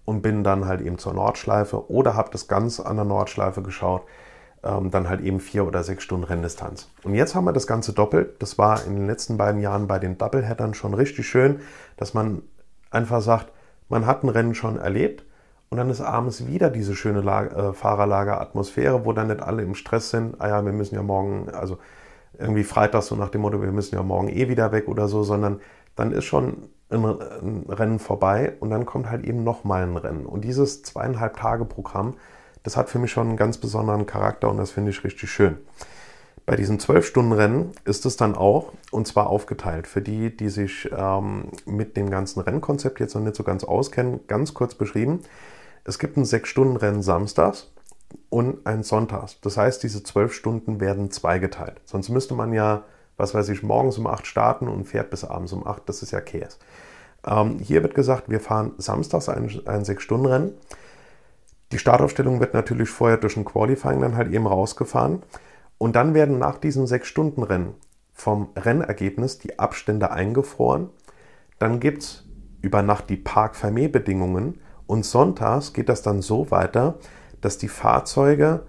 und 0.05 0.21
bin 0.21 0.43
dann 0.43 0.65
halt 0.65 0.81
eben 0.81 0.97
zur 0.97 1.13
Nordschleife 1.13 1.91
oder 1.91 2.15
habe 2.15 2.29
das 2.31 2.47
ganz 2.47 2.79
an 2.79 2.95
der 2.95 3.05
Nordschleife 3.05 3.61
geschaut, 3.61 4.03
ähm, 4.67 4.91
dann 4.91 5.07
halt 5.07 5.21
eben 5.21 5.39
vier 5.39 5.65
oder 5.65 5.83
sechs 5.83 6.03
Stunden 6.03 6.25
Renndistanz. 6.25 6.89
Und 7.03 7.13
jetzt 7.13 7.35
haben 7.35 7.45
wir 7.45 7.53
das 7.53 7.67
Ganze 7.67 7.93
doppelt. 7.93 8.41
Das 8.41 8.57
war 8.57 8.83
in 8.85 8.95
den 8.95 9.07
letzten 9.07 9.37
beiden 9.37 9.61
Jahren 9.61 9.87
bei 9.87 9.99
den 9.99 10.17
Doubleheadern 10.17 10.73
schon 10.73 10.93
richtig 10.93 11.27
schön, 11.27 11.61
dass 11.95 12.13
man 12.13 12.41
einfach 12.91 13.21
sagt, 13.21 13.51
man 13.89 14.05
hat 14.05 14.23
ein 14.23 14.29
Rennen 14.29 14.55
schon 14.55 14.77
erlebt 14.77 15.23
und 15.69 15.77
dann 15.77 15.89
ist 15.89 16.01
abends 16.01 16.47
wieder 16.47 16.69
diese 16.69 16.95
schöne 16.95 17.21
Lager, 17.21 17.69
äh, 17.69 17.73
Fahrerlager-Atmosphäre, 17.73 19.05
wo 19.05 19.13
dann 19.13 19.27
nicht 19.27 19.41
alle 19.41 19.63
im 19.63 19.75
Stress 19.75 20.09
sind. 20.09 20.39
Ah 20.39 20.49
ja, 20.49 20.65
wir 20.65 20.73
müssen 20.73 20.95
ja 20.95 21.03
morgen, 21.03 21.49
also 21.49 21.77
irgendwie 22.37 22.63
Freitag 22.63 23.03
so 23.03 23.15
nach 23.15 23.29
dem 23.29 23.41
Motto, 23.41 23.61
wir 23.61 23.71
müssen 23.71 23.95
ja 23.95 24.03
morgen 24.03 24.29
eh 24.29 24.49
wieder 24.49 24.71
weg 24.71 24.87
oder 24.87 25.07
so, 25.07 25.23
sondern 25.23 25.61
dann 25.95 26.11
ist 26.11 26.25
schon 26.25 26.69
ein, 26.89 27.03
ein 27.03 27.65
Rennen 27.69 27.99
vorbei 27.99 28.53
und 28.59 28.69
dann 28.69 28.85
kommt 28.85 29.09
halt 29.09 29.25
eben 29.25 29.43
nochmal 29.43 29.83
ein 29.83 29.97
Rennen. 29.97 30.25
Und 30.25 30.43
dieses 30.43 30.83
zweieinhalb 30.83 31.37
Tage 31.37 31.65
Programm, 31.65 32.15
das 32.67 32.75
hat 32.75 32.89
für 32.89 32.99
mich 32.99 33.11
schon 33.11 33.29
einen 33.29 33.37
ganz 33.37 33.57
besonderen 33.57 34.05
Charakter 34.05 34.49
und 34.49 34.57
das 34.57 34.71
finde 34.71 34.91
ich 34.91 35.01
richtig 35.05 35.31
schön. 35.31 35.55
Bei 36.45 36.57
diesem 36.57 36.79
12-Stunden-Rennen 36.79 37.71
ist 37.85 38.05
es 38.05 38.17
dann 38.17 38.35
auch, 38.35 38.73
und 38.91 39.07
zwar 39.07 39.27
aufgeteilt. 39.27 39.87
Für 39.87 40.01
die, 40.01 40.35
die 40.35 40.49
sich 40.49 40.89
ähm, 40.91 41.45
mit 41.65 41.95
dem 41.95 42.09
ganzen 42.09 42.41
Rennkonzept 42.41 42.99
jetzt 42.99 43.15
noch 43.15 43.21
nicht 43.21 43.37
so 43.37 43.43
ganz 43.43 43.63
auskennen, 43.63 44.19
ganz 44.27 44.53
kurz 44.53 44.75
beschrieben. 44.75 45.21
Es 45.85 45.97
gibt 45.97 46.17
ein 46.17 46.25
6-Stunden-Rennen 46.25 47.01
samstags 47.03 47.71
und 48.29 48.67
ein 48.67 48.83
sonntags. 48.83 49.39
Das 49.39 49.55
heißt, 49.55 49.81
diese 49.81 50.03
12 50.03 50.33
Stunden 50.33 50.81
werden 50.81 51.09
zweigeteilt. 51.09 51.79
Sonst 51.85 52.09
müsste 52.09 52.33
man 52.33 52.51
ja, 52.51 52.83
was 53.15 53.33
weiß 53.33 53.47
ich, 53.47 53.63
morgens 53.63 53.97
um 53.97 54.07
8 54.07 54.27
starten 54.27 54.67
und 54.67 54.83
fährt 54.83 55.09
bis 55.09 55.23
abends 55.23 55.53
um 55.53 55.65
8. 55.65 55.83
Das 55.87 56.03
ist 56.03 56.11
ja 56.11 56.19
Käse. 56.19 56.57
Ähm, 57.25 57.59
hier 57.59 57.81
wird 57.81 57.95
gesagt, 57.95 58.29
wir 58.29 58.41
fahren 58.41 58.73
samstags 58.77 59.29
ein, 59.29 59.45
ein 59.67 59.85
6-Stunden-Rennen. 59.85 60.51
Die 61.71 61.79
Startaufstellung 61.79 62.39
wird 62.39 62.53
natürlich 62.53 62.89
vorher 62.89 63.17
durch 63.17 63.35
ein 63.35 63.45
Qualifying 63.45 64.01
dann 64.01 64.15
halt 64.15 64.31
eben 64.31 64.47
rausgefahren. 64.47 65.23
Und 65.77 65.95
dann 65.95 66.13
werden 66.13 66.39
nach 66.39 66.57
diesen 66.57 66.85
6-Stunden-Rennen 66.85 67.75
vom 68.13 68.49
Rennergebnis 68.55 69.37
die 69.37 69.59
Abstände 69.59 70.11
eingefroren. 70.11 70.89
Dann 71.59 71.79
gibt 71.79 72.03
es 72.03 72.25
über 72.61 72.81
Nacht 72.81 73.09
die 73.09 73.17
Park-Fermé-Bedingungen 73.17 74.59
und 74.87 75.05
sonntags 75.05 75.73
geht 75.73 75.89
das 75.89 76.01
dann 76.01 76.21
so 76.21 76.49
weiter, 76.49 76.95
dass 77.41 77.57
die 77.57 77.67
Fahrzeuge 77.67 78.65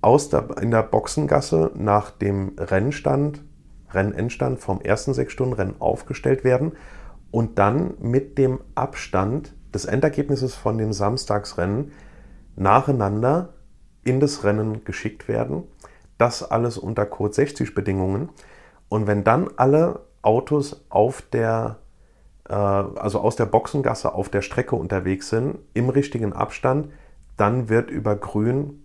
aus 0.00 0.30
der, 0.30 0.56
in 0.62 0.70
der 0.70 0.82
Boxengasse 0.82 1.72
nach 1.74 2.10
dem 2.10 2.52
Rennstand, 2.56 3.44
Rennendstand 3.90 4.60
vom 4.60 4.80
ersten 4.80 5.12
Sechs-Stunden-Rennen 5.12 5.80
aufgestellt 5.80 6.44
werden 6.44 6.72
und 7.30 7.58
dann 7.58 7.94
mit 8.00 8.38
dem 8.38 8.60
Abstand 8.74 9.54
des 9.74 9.84
Endergebnisses 9.84 10.54
von 10.54 10.78
dem 10.78 10.92
Samstagsrennen 10.92 11.92
nacheinander 12.56 13.50
in 14.04 14.20
das 14.20 14.44
Rennen 14.44 14.84
geschickt 14.84 15.28
werden. 15.28 15.64
Das 16.18 16.42
alles 16.42 16.78
unter 16.78 17.06
Code 17.06 17.34
60 17.34 17.74
Bedingungen. 17.74 18.30
Und 18.88 19.06
wenn 19.06 19.24
dann 19.24 19.48
alle 19.56 20.00
Autos 20.22 20.84
auf 20.88 21.22
der 21.22 21.78
äh, 22.48 22.54
also 22.54 23.20
aus 23.20 23.36
der 23.36 23.46
Boxengasse 23.46 24.14
auf 24.14 24.28
der 24.28 24.42
Strecke 24.42 24.76
unterwegs 24.76 25.28
sind, 25.28 25.58
im 25.74 25.88
richtigen 25.88 26.32
Abstand, 26.32 26.88
dann 27.36 27.68
wird 27.68 27.90
über 27.90 28.16
Grün 28.16 28.82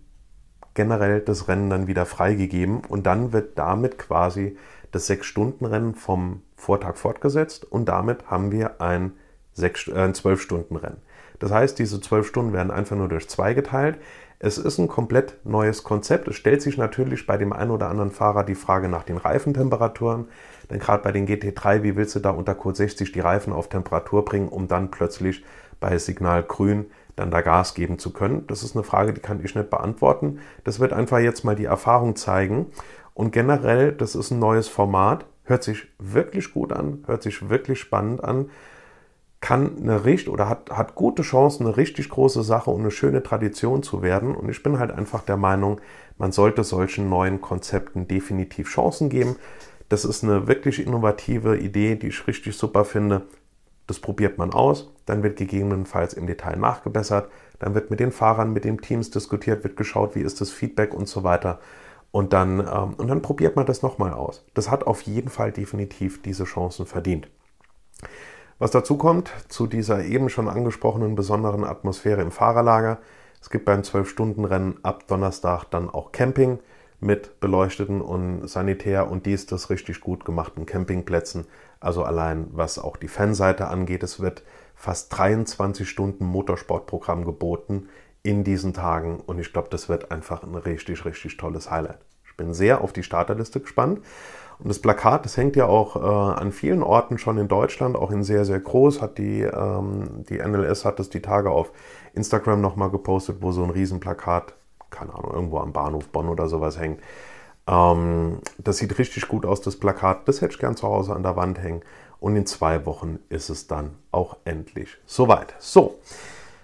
generell 0.74 1.20
das 1.20 1.48
Rennen 1.48 1.70
dann 1.70 1.86
wieder 1.86 2.06
freigegeben 2.06 2.82
und 2.88 3.06
dann 3.06 3.32
wird 3.32 3.58
damit 3.58 3.98
quasi 3.98 4.56
das 4.90 5.08
6-Stunden-Rennen 5.08 5.94
vom 5.94 6.42
Vortag 6.56 6.96
fortgesetzt 6.96 7.64
und 7.64 7.86
damit 7.86 8.30
haben 8.30 8.52
wir 8.52 8.80
ein, 8.80 9.12
äh, 9.58 9.64
ein 9.64 10.12
12-Stunden-Rennen. 10.14 10.98
Das 11.42 11.50
heißt, 11.50 11.76
diese 11.80 12.00
12 12.00 12.28
Stunden 12.28 12.52
werden 12.52 12.70
einfach 12.70 12.94
nur 12.94 13.08
durch 13.08 13.28
zwei 13.28 13.52
geteilt. 13.52 13.98
Es 14.38 14.58
ist 14.58 14.78
ein 14.78 14.86
komplett 14.86 15.38
neues 15.42 15.82
Konzept. 15.82 16.28
Es 16.28 16.36
stellt 16.36 16.62
sich 16.62 16.78
natürlich 16.78 17.26
bei 17.26 17.36
dem 17.36 17.52
einen 17.52 17.72
oder 17.72 17.88
anderen 17.88 18.12
Fahrer 18.12 18.44
die 18.44 18.54
Frage 18.54 18.88
nach 18.88 19.02
den 19.02 19.16
Reifentemperaturen. 19.16 20.28
Denn 20.70 20.78
gerade 20.78 21.02
bei 21.02 21.10
den 21.10 21.26
GT3, 21.26 21.82
wie 21.82 21.96
willst 21.96 22.14
du 22.14 22.20
da 22.20 22.30
unter 22.30 22.54
Kurs 22.54 22.76
60 22.78 23.10
die 23.10 23.18
Reifen 23.18 23.52
auf 23.52 23.68
Temperatur 23.68 24.24
bringen, 24.24 24.50
um 24.50 24.68
dann 24.68 24.92
plötzlich 24.92 25.44
bei 25.80 25.98
Signal 25.98 26.44
grün 26.44 26.86
dann 27.16 27.32
da 27.32 27.40
Gas 27.40 27.74
geben 27.74 27.98
zu 27.98 28.12
können? 28.12 28.46
Das 28.46 28.62
ist 28.62 28.76
eine 28.76 28.84
Frage, 28.84 29.12
die 29.12 29.20
kann 29.20 29.44
ich 29.44 29.56
nicht 29.56 29.68
beantworten. 29.68 30.38
Das 30.62 30.78
wird 30.78 30.92
einfach 30.92 31.18
jetzt 31.18 31.44
mal 31.44 31.56
die 31.56 31.64
Erfahrung 31.64 32.14
zeigen. 32.14 32.66
Und 33.14 33.32
generell, 33.32 33.90
das 33.90 34.14
ist 34.14 34.30
ein 34.30 34.38
neues 34.38 34.68
Format. 34.68 35.26
Hört 35.42 35.64
sich 35.64 35.88
wirklich 35.98 36.54
gut 36.54 36.72
an, 36.72 37.02
hört 37.08 37.24
sich 37.24 37.50
wirklich 37.50 37.80
spannend 37.80 38.22
an 38.22 38.48
kann 39.42 39.76
eine 39.76 40.04
richtig 40.04 40.32
oder 40.32 40.48
hat, 40.48 40.70
hat 40.70 40.94
gute 40.94 41.22
Chancen, 41.22 41.66
eine 41.66 41.76
richtig 41.76 42.08
große 42.08 42.44
Sache 42.44 42.70
und 42.70 42.80
eine 42.80 42.92
schöne 42.92 43.24
Tradition 43.24 43.82
zu 43.82 44.00
werden. 44.00 44.34
Und 44.36 44.48
ich 44.48 44.62
bin 44.62 44.78
halt 44.78 44.92
einfach 44.92 45.20
der 45.22 45.36
Meinung, 45.36 45.80
man 46.16 46.30
sollte 46.30 46.62
solchen 46.62 47.08
neuen 47.10 47.40
Konzepten 47.40 48.06
definitiv 48.06 48.68
Chancen 48.68 49.10
geben. 49.10 49.36
Das 49.88 50.04
ist 50.04 50.22
eine 50.22 50.46
wirklich 50.46 50.86
innovative 50.86 51.58
Idee, 51.58 51.96
die 51.96 52.06
ich 52.06 52.26
richtig 52.28 52.56
super 52.56 52.84
finde. 52.84 53.22
Das 53.88 53.98
probiert 53.98 54.38
man 54.38 54.52
aus, 54.52 54.92
dann 55.06 55.24
wird 55.24 55.36
gegebenenfalls 55.36 56.14
im 56.14 56.28
Detail 56.28 56.56
nachgebessert, 56.56 57.28
dann 57.58 57.74
wird 57.74 57.90
mit 57.90 57.98
den 57.98 58.12
Fahrern, 58.12 58.52
mit 58.52 58.64
den 58.64 58.78
Teams 58.78 59.10
diskutiert, 59.10 59.64
wird 59.64 59.76
geschaut, 59.76 60.14
wie 60.14 60.20
ist 60.20 60.40
das 60.40 60.52
Feedback 60.52 60.94
und 60.94 61.08
so 61.08 61.24
weiter. 61.24 61.58
Und 62.12 62.32
dann, 62.32 62.60
ähm, 62.60 62.94
und 62.96 63.08
dann 63.08 63.22
probiert 63.22 63.56
man 63.56 63.66
das 63.66 63.82
nochmal 63.82 64.12
aus. 64.12 64.44
Das 64.54 64.70
hat 64.70 64.86
auf 64.86 65.02
jeden 65.02 65.30
Fall 65.30 65.50
definitiv 65.50 66.22
diese 66.22 66.44
Chancen 66.44 66.86
verdient. 66.86 67.28
Was 68.62 68.70
dazu 68.70 68.96
kommt, 68.96 69.32
zu 69.48 69.66
dieser 69.66 70.04
eben 70.04 70.28
schon 70.28 70.48
angesprochenen 70.48 71.16
besonderen 71.16 71.64
Atmosphäre 71.64 72.22
im 72.22 72.30
Fahrerlager, 72.30 72.98
es 73.40 73.50
gibt 73.50 73.64
beim 73.64 73.80
12-Stunden-Rennen 73.80 74.78
ab 74.84 75.08
Donnerstag 75.08 75.64
dann 75.64 75.90
auch 75.90 76.12
Camping 76.12 76.60
mit 77.00 77.40
beleuchteten 77.40 78.00
und 78.00 78.46
sanitär 78.46 79.10
und 79.10 79.26
dies 79.26 79.46
das 79.46 79.68
richtig 79.68 80.00
gut 80.00 80.24
gemachten 80.24 80.64
Campingplätzen. 80.64 81.46
Also 81.80 82.04
allein 82.04 82.46
was 82.52 82.78
auch 82.78 82.96
die 82.96 83.08
Fanseite 83.08 83.66
angeht, 83.66 84.04
es 84.04 84.20
wird 84.20 84.44
fast 84.76 85.18
23 85.18 85.88
Stunden 85.88 86.24
Motorsportprogramm 86.24 87.24
geboten 87.24 87.88
in 88.22 88.44
diesen 88.44 88.74
Tagen 88.74 89.18
und 89.26 89.40
ich 89.40 89.52
glaube, 89.52 89.70
das 89.70 89.88
wird 89.88 90.12
einfach 90.12 90.44
ein 90.44 90.54
richtig, 90.54 91.04
richtig 91.04 91.36
tolles 91.36 91.68
Highlight. 91.68 91.98
Ich 92.24 92.36
bin 92.36 92.54
sehr 92.54 92.80
auf 92.80 92.92
die 92.92 93.02
Starterliste 93.02 93.58
gespannt 93.58 94.02
und 94.62 94.68
das 94.68 94.78
Plakat, 94.78 95.24
das 95.24 95.36
hängt 95.36 95.56
ja 95.56 95.66
auch 95.66 95.96
äh, 95.96 96.40
an 96.40 96.52
vielen 96.52 96.84
Orten 96.84 97.18
schon 97.18 97.36
in 97.36 97.48
Deutschland, 97.48 97.96
auch 97.96 98.12
in 98.12 98.22
sehr, 98.22 98.44
sehr 98.44 98.60
groß. 98.60 99.02
Hat 99.02 99.18
die, 99.18 99.40
ähm, 99.40 100.24
die 100.28 100.38
NLS 100.38 100.84
hat 100.84 101.00
das 101.00 101.08
die 101.08 101.20
Tage 101.20 101.50
auf 101.50 101.72
Instagram 102.14 102.60
nochmal 102.60 102.90
gepostet, 102.90 103.38
wo 103.40 103.50
so 103.50 103.64
ein 103.64 103.70
Riesenplakat, 103.70 104.54
keine 104.90 105.14
Ahnung, 105.14 105.32
irgendwo 105.34 105.58
am 105.58 105.72
Bahnhof 105.72 106.08
Bonn 106.10 106.28
oder 106.28 106.46
sowas 106.46 106.78
hängt. 106.78 107.00
Ähm, 107.66 108.38
das 108.58 108.76
sieht 108.76 108.96
richtig 108.98 109.26
gut 109.26 109.44
aus, 109.44 109.62
das 109.62 109.76
Plakat. 109.76 110.28
Das 110.28 110.40
hätte 110.40 110.52
ich 110.52 110.60
gern 110.60 110.76
zu 110.76 110.86
Hause 110.86 111.14
an 111.14 111.24
der 111.24 111.34
Wand 111.34 111.60
hängen. 111.60 111.82
Und 112.20 112.36
in 112.36 112.46
zwei 112.46 112.86
Wochen 112.86 113.18
ist 113.30 113.50
es 113.50 113.66
dann 113.66 113.96
auch 114.12 114.36
endlich 114.44 114.96
soweit. 115.06 115.56
So, 115.58 115.98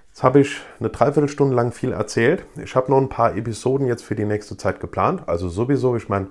jetzt 0.07 0.23
habe 0.23 0.39
ich 0.39 0.61
eine 0.79 0.91
Dreiviertelstunde 0.91 1.57
lang 1.57 1.73
viel 1.73 1.91
erzählt. 1.91 2.45
Ich 2.63 2.77
habe 2.77 2.93
noch 2.93 2.99
ein 2.99 3.09
paar 3.09 3.37
Episoden 3.37 3.89
jetzt 3.89 4.05
für 4.05 4.15
die 4.15 4.25
nächste 4.25 4.57
Zeit 4.57 4.79
geplant. 4.79 5.25
Also 5.27 5.49
sowieso, 5.49 5.97
ich 5.97 6.09
meine, 6.09 6.29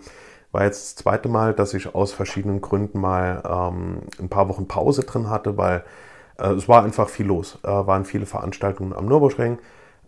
war 0.57 0.65
jetzt 0.65 0.97
das 0.97 1.03
zweite 1.03 1.29
Mal, 1.29 1.53
dass 1.53 1.73
ich 1.73 1.95
aus 1.95 2.13
verschiedenen 2.13 2.61
Gründen 2.61 2.99
mal 2.99 3.43
ähm, 3.47 4.01
ein 4.19 4.29
paar 4.29 4.49
Wochen 4.49 4.67
Pause 4.67 5.03
drin 5.03 5.29
hatte, 5.29 5.57
weil 5.57 5.83
Äh, 6.39 6.53
es 6.53 6.69
war 6.69 6.83
einfach 6.83 7.09
viel 7.09 7.27
los. 7.27 7.59
Äh, 7.63 7.67
waren 7.69 8.05
viele 8.05 8.25
Veranstaltungen 8.25 8.93
am 8.93 9.07
Nürburgring, 9.07 9.59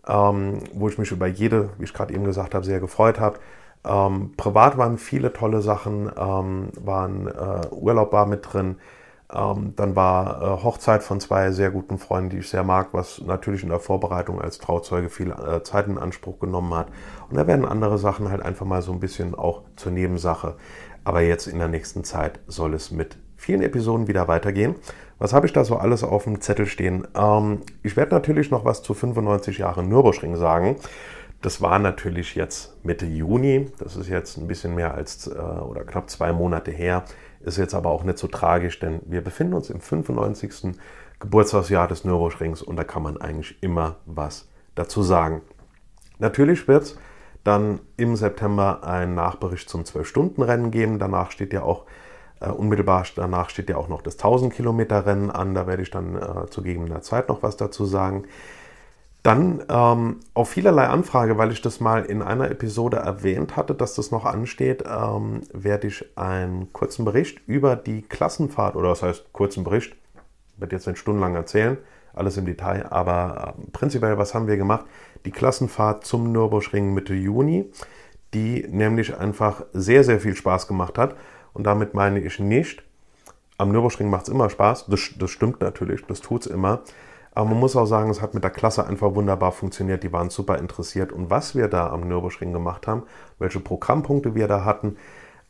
ähm, 0.08 0.60
wo 0.74 0.88
ich 0.88 0.98
mich 0.98 1.12
über 1.12 1.26
jede, 1.26 1.70
wie 1.78 1.84
ich 1.84 1.94
gerade 1.94 2.14
eben 2.14 2.24
gesagt 2.24 2.54
habe, 2.54 2.64
sehr 2.64 2.80
gefreut 2.80 3.20
habe. 3.20 3.38
Ähm, 3.84 4.32
privat 4.36 4.78
waren 4.78 4.98
viele 4.98 5.32
tolle 5.32 5.62
Sachen, 5.62 6.10
ähm, 6.18 6.68
waren 6.80 7.26
äh, 7.28 7.68
Urlaub 7.72 8.12
war 8.12 8.26
mit 8.26 8.52
drin. 8.52 8.76
Ähm, 9.34 9.74
dann 9.76 9.96
war 9.96 10.42
äh, 10.42 10.62
Hochzeit 10.62 11.02
von 11.02 11.20
zwei 11.20 11.50
sehr 11.52 11.70
guten 11.70 11.98
Freunden, 11.98 12.30
die 12.30 12.38
ich 12.38 12.48
sehr 12.48 12.64
mag, 12.64 12.88
was 12.92 13.20
natürlich 13.20 13.62
in 13.62 13.68
der 13.68 13.80
Vorbereitung 13.80 14.40
als 14.40 14.58
Trauzeuge 14.58 15.08
viel 15.08 15.30
äh, 15.30 15.62
Zeit 15.62 15.86
in 15.86 15.98
Anspruch 15.98 16.38
genommen 16.38 16.74
hat. 16.74 16.88
Und 17.28 17.36
da 17.36 17.46
werden 17.46 17.64
andere 17.64 17.98
Sachen 17.98 18.30
halt 18.30 18.42
einfach 18.42 18.66
mal 18.66 18.82
so 18.82 18.92
ein 18.92 19.00
bisschen 19.00 19.34
auch 19.34 19.62
zur 19.76 19.92
Nebensache. 19.92 20.56
Aber 21.04 21.22
jetzt 21.22 21.46
in 21.46 21.58
der 21.58 21.68
nächsten 21.68 22.04
Zeit 22.04 22.40
soll 22.46 22.74
es 22.74 22.90
mit 22.90 23.16
vielen 23.36 23.62
Episoden 23.62 24.06
wieder 24.06 24.28
weitergehen. 24.28 24.74
Was 25.18 25.32
habe 25.32 25.46
ich 25.46 25.52
da 25.52 25.64
so 25.64 25.76
alles 25.76 26.04
auf 26.04 26.24
dem 26.24 26.40
Zettel 26.40 26.66
stehen? 26.66 27.06
Ähm, 27.14 27.60
ich 27.82 27.96
werde 27.96 28.14
natürlich 28.14 28.50
noch 28.50 28.64
was 28.64 28.82
zu 28.82 28.94
95 28.94 29.58
Jahren 29.58 29.88
Nürburgring 29.88 30.36
sagen. 30.36 30.76
Das 31.42 31.62
war 31.62 31.78
natürlich 31.78 32.34
jetzt 32.34 32.84
Mitte 32.84 33.06
Juni. 33.06 33.70
Das 33.78 33.96
ist 33.96 34.08
jetzt 34.08 34.36
ein 34.36 34.46
bisschen 34.46 34.74
mehr 34.74 34.94
als 34.94 35.26
äh, 35.26 35.30
oder 35.32 35.84
knapp 35.84 36.10
zwei 36.10 36.32
Monate 36.32 36.70
her. 36.70 37.04
Ist 37.40 37.56
jetzt 37.56 37.74
aber 37.74 37.90
auch 37.90 38.04
nicht 38.04 38.18
so 38.18 38.26
tragisch, 38.26 38.78
denn 38.78 39.00
wir 39.06 39.22
befinden 39.22 39.54
uns 39.54 39.70
im 39.70 39.80
95. 39.80 40.76
Geburtstagsjahr 41.20 41.88
des 41.88 42.04
Nürburgrings 42.04 42.62
und 42.62 42.76
da 42.76 42.84
kann 42.84 43.02
man 43.02 43.18
eigentlich 43.18 43.62
immer 43.62 43.96
was 44.06 44.48
dazu 44.74 45.02
sagen. 45.02 45.42
Natürlich 46.18 46.68
wird 46.68 46.82
es 46.84 46.98
dann 47.44 47.80
im 47.96 48.16
September 48.16 48.84
ein 48.84 49.14
Nachbericht 49.14 49.68
zum 49.68 49.84
12-Stunden-Rennen 49.84 50.70
geben. 50.70 50.98
Danach 50.98 51.30
steht 51.30 51.52
ja 51.52 51.62
auch 51.62 51.86
äh, 52.40 52.48
unmittelbar 52.48 53.04
danach 53.14 53.50
steht 53.50 53.68
ja 53.70 53.76
auch 53.76 53.88
noch 53.88 54.02
das 54.02 54.14
1000 54.14 54.52
Kilometer 54.52 55.06
Rennen 55.06 55.30
an. 55.30 55.54
Da 55.54 55.66
werde 55.66 55.82
ich 55.82 55.90
dann 55.90 56.16
äh, 56.16 56.46
zu 56.48 56.62
gegebener 56.62 57.02
Zeit 57.02 57.28
noch 57.28 57.42
was 57.42 57.56
dazu 57.56 57.84
sagen. 57.84 58.24
Dann 59.22 59.62
ähm, 59.68 60.20
auf 60.32 60.48
vielerlei 60.48 60.86
Anfrage, 60.86 61.36
weil 61.36 61.52
ich 61.52 61.60
das 61.60 61.78
mal 61.80 62.04
in 62.04 62.22
einer 62.22 62.50
Episode 62.50 62.98
erwähnt 62.98 63.56
hatte, 63.56 63.74
dass 63.74 63.94
das 63.94 64.10
noch 64.10 64.24
ansteht, 64.24 64.84
ähm, 64.86 65.42
werde 65.52 65.88
ich 65.88 66.16
einen 66.16 66.72
kurzen 66.72 67.04
Bericht 67.04 67.40
über 67.46 67.76
die 67.76 68.00
Klassenfahrt, 68.00 68.76
oder 68.76 68.88
das 68.88 69.02
heißt 69.02 69.32
kurzen 69.32 69.62
Bericht, 69.62 69.94
werde 70.56 70.76
jetzt 70.76 70.86
nicht 70.86 70.98
stundenlang 70.98 71.34
erzählen, 71.34 71.76
alles 72.14 72.38
im 72.38 72.46
Detail, 72.46 72.86
aber 72.90 73.54
äh, 73.58 73.70
prinzipiell, 73.72 74.16
was 74.16 74.34
haben 74.34 74.46
wir 74.46 74.56
gemacht? 74.56 74.86
Die 75.26 75.30
Klassenfahrt 75.30 76.06
zum 76.06 76.32
Nürburgring 76.32 76.94
Mitte 76.94 77.14
Juni, 77.14 77.70
die 78.32 78.66
nämlich 78.68 79.18
einfach 79.18 79.64
sehr, 79.72 80.02
sehr 80.02 80.20
viel 80.20 80.34
Spaß 80.34 80.66
gemacht 80.66 80.96
hat. 80.98 81.16
Und 81.52 81.64
damit 81.64 81.94
meine 81.94 82.20
ich 82.20 82.38
nicht, 82.38 82.82
am 83.58 83.72
Nürburgring 83.72 84.08
macht 84.08 84.24
es 84.24 84.28
immer 84.28 84.48
Spaß, 84.48 84.86
das, 84.86 85.10
das 85.18 85.30
stimmt 85.30 85.60
natürlich, 85.60 86.06
das 86.06 86.20
tut 86.20 86.46
es 86.46 86.46
immer. 86.46 86.80
Aber 87.40 87.48
man 87.48 87.58
muss 87.60 87.74
auch 87.74 87.86
sagen, 87.86 88.10
es 88.10 88.20
hat 88.20 88.34
mit 88.34 88.44
der 88.44 88.50
Klasse 88.50 88.86
einfach 88.86 89.14
wunderbar 89.14 89.52
funktioniert. 89.52 90.02
Die 90.02 90.12
waren 90.12 90.28
super 90.28 90.58
interessiert. 90.58 91.10
Und 91.10 91.30
was 91.30 91.54
wir 91.54 91.68
da 91.68 91.88
am 91.88 92.06
Nürburgring 92.06 92.52
gemacht 92.52 92.86
haben, 92.86 93.04
welche 93.38 93.60
Programmpunkte 93.60 94.34
wir 94.34 94.46
da 94.46 94.66
hatten, 94.66 94.98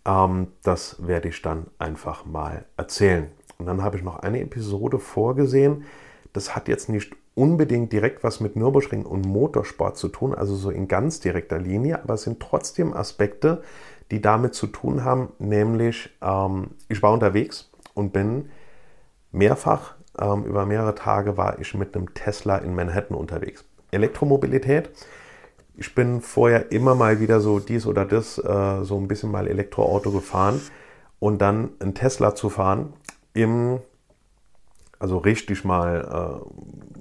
ähm, 0.05 0.53
das 0.63 1.05
werde 1.05 1.31
ich 1.31 1.43
dann 1.43 1.67
einfach 1.81 2.25
mal 2.25 2.65
erzählen. 2.77 3.27
Und 3.59 3.67
dann 3.67 3.83
habe 3.83 3.97
ich 3.97 4.05
noch 4.05 4.21
eine 4.21 4.41
Episode 4.41 5.01
vorgesehen. 5.01 5.83
Das 6.33 6.55
hat 6.55 6.69
jetzt 6.69 6.91
nicht 6.91 7.13
unbedingt 7.35 7.93
direkt 7.93 8.23
was 8.23 8.39
mit 8.39 8.55
Nürburgring 8.55 9.05
und 9.05 9.27
Motorsport 9.27 9.97
zu 9.97 10.07
tun, 10.07 10.33
also 10.33 10.55
so 10.55 10.71
in 10.71 10.87
ganz 10.87 11.19
direkter 11.19 11.59
Linie, 11.59 12.05
aber 12.05 12.15
es 12.15 12.23
sind 12.23 12.39
trotzdem 12.39 12.95
Aspekte, 12.95 13.65
die 14.13 14.21
damit 14.21 14.55
zu 14.55 14.69
tun 14.69 15.03
haben, 15.03 15.31
nämlich 15.41 16.11
ähm, 16.23 16.71
ich 16.89 17.03
war 17.03 17.13
unterwegs 17.13 17.69
und 17.95 18.13
bin 18.13 18.49
mehrfach 19.33 19.97
ähm, 20.19 20.45
über 20.45 20.67
mehrere 20.67 20.95
Tage 20.95 21.37
war 21.37 21.59
ich 21.59 21.75
mit 21.75 21.95
einem 21.95 22.15
Tesla 22.15 22.59
in 22.59 22.75
Manhattan 22.75 23.17
unterwegs. 23.17 23.65
Elektromobilität. 23.91 24.91
Ich 25.75 25.95
bin 25.95 26.21
vorher 26.21 26.73
immer 26.73 26.95
mal 26.95 27.21
wieder 27.21 27.41
so 27.41 27.59
dies 27.59 27.87
oder 27.87 28.05
das, 28.05 28.39
äh, 28.39 28.85
so 28.85 28.99
ein 28.99 29.09
bisschen 29.09 29.31
mal 29.31 29.47
Elektroauto 29.47 30.11
gefahren 30.11 30.61
und 31.19 31.41
dann 31.41 31.71
ein 31.81 31.95
Tesla 31.95 32.35
zu 32.35 32.51
fahren 32.51 32.93
im, 33.33 33.81
also 34.99 35.19
richtig 35.19 35.65
mal, 35.65 36.41
äh, 36.43 36.45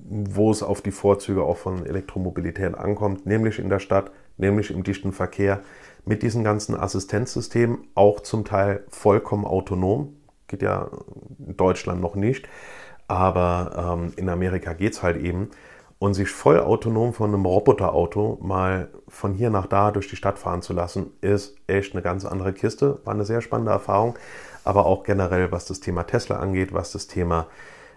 wo 0.10 0.52
es 0.52 0.64
auf 0.64 0.82
die 0.82 0.92
Vorzüge 0.92 1.44
auch 1.44 1.58
von 1.58 1.86
Elektromobilität 1.86 2.76
ankommt, 2.76 3.26
nämlich 3.26 3.60
in 3.60 3.70
der 3.70 3.80
Stadt, 3.80 4.12
nämlich 4.38 4.72
im 4.72 4.84
dichten 4.84 5.12
Verkehr, 5.12 5.62
mit 6.06 6.24
diesen 6.24 6.44
ganzen 6.44 6.76
Assistenzsystemen, 6.76 7.80
auch 7.96 8.22
zum 8.22 8.46
Teil 8.46 8.84
vollkommen 8.90 9.46
autonom, 9.46 10.16
geht 10.48 10.62
ja 10.62 10.90
in 11.46 11.58
Deutschland 11.58 12.02
noch 12.02 12.16
nicht 12.16 12.48
aber 13.10 13.98
ähm, 13.98 14.14
in 14.16 14.30
Amerika 14.30 14.74
geht 14.74 14.94
es 14.94 15.04
halt 15.04 15.18
eben. 15.18 15.50
Und 15.98 16.14
sich 16.14 16.30
voll 16.30 16.62
autonom 16.62 17.12
von 17.12 17.34
einem 17.34 17.46
Roboterauto 17.46 18.38
mal 18.42 18.88
von 19.10 19.34
hier 19.34 19.50
nach 19.50 19.66
da 19.66 19.92
durch 19.92 20.08
die 20.08 20.16
Stadt 20.16 20.40
fahren 20.40 20.62
zu 20.62 20.72
lassen, 20.72 21.08
ist 21.20 21.58
echt 21.68 21.94
eine 21.94 22.02
ganz 22.02 22.24
andere 22.24 22.54
Kiste. 22.54 23.00
War 23.04 23.14
eine 23.14 23.26
sehr 23.26 23.42
spannende 23.42 23.74
Erfahrung. 23.74 24.18
Aber 24.64 24.86
auch 24.86 25.04
generell, 25.04 25.52
was 25.52 25.66
das 25.66 25.82
Thema 25.82 26.04
Tesla 26.04 26.38
angeht, 26.38 26.74
was 26.74 26.94
das 26.94 27.08
Thema 27.08 27.48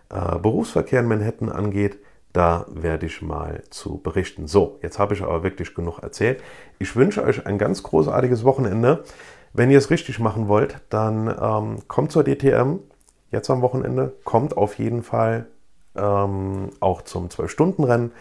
äh, 0.09 0.39
Berufsverkehr 0.39 0.99
in 0.99 1.07
Manhattan 1.07 1.49
angeht, 1.49 1.99
da 2.33 2.67
werde 2.71 3.07
ich 3.07 3.23
mal 3.23 3.63
zu 3.71 3.99
berichten. 3.99 4.49
So, 4.49 4.79
jetzt 4.83 4.99
habe 4.99 5.15
ich 5.15 5.23
aber 5.23 5.43
wirklich 5.45 5.75
genug 5.75 6.01
erzählt. 6.01 6.43
Ich 6.79 6.97
wünsche 6.97 7.23
euch 7.23 7.47
ein 7.47 7.59
ganz 7.59 7.83
großartiges 7.85 8.43
Wochenende. 8.43 9.05
Wenn 9.53 9.71
ihr 9.71 9.79
es 9.79 9.91
richtig 9.91 10.19
machen 10.19 10.49
wollt, 10.49 10.81
dann 10.89 11.29
ähm, 11.29 11.77
kommt 11.87 12.11
zur 12.11 12.25
DTM, 12.25 12.81
jetzt 13.33 13.51
am 13.51 13.63
Wochenende. 13.63 14.15
Kommt 14.25 14.57
auf 14.57 14.79
jeden 14.79 15.03
Fall 15.03 15.47
ähm, 15.97 16.71
auch 16.81 17.03
zum 17.03 17.29
12-Stunden-Rennen. 17.29 18.13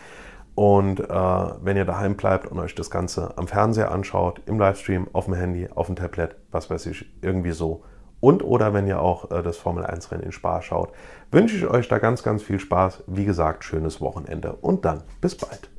Und 0.56 1.00
äh, 1.00 1.06
wenn 1.10 1.78
ihr 1.78 1.86
daheim 1.86 2.16
bleibt 2.16 2.48
und 2.48 2.60
euch 2.60 2.76
das 2.76 2.90
Ganze 2.90 3.38
am 3.38 3.48
Fernseher 3.48 3.92
anschaut, 3.92 4.42
im 4.46 4.60
Livestream, 4.60 5.08
auf 5.14 5.26
dem 5.26 5.36
Handy, 5.36 5.70
auf 5.74 5.88
dem 5.88 5.96
Tablet, 5.96 6.36
was 6.52 6.70
weiß 6.70 6.88
ich, 6.88 7.06
irgendwie 7.22 7.52
so. 7.52 7.84
Und 8.20 8.44
oder 8.44 8.74
wenn 8.74 8.86
ihr 8.86 9.02
auch 9.02 9.32
äh, 9.32 9.42
das 9.42 9.58
Formel 9.58 9.86
1-Rennen 9.86 10.24
in 10.24 10.32
Spa 10.32 10.62
schaut, 10.62 10.92
wünsche 11.32 11.56
ich 11.56 11.66
euch 11.68 11.88
da 11.88 12.00
ganz, 12.00 12.22
ganz 12.22 12.44
viel 12.44 12.60
Spaß. 12.60 13.04
Wie 13.08 13.26
gesagt, 13.26 13.64
schönes 13.64 14.02
Wochenende 14.02 14.54
und 14.54 14.86
dann 14.86 15.04
bis 15.22 15.36
bald. 15.36 15.70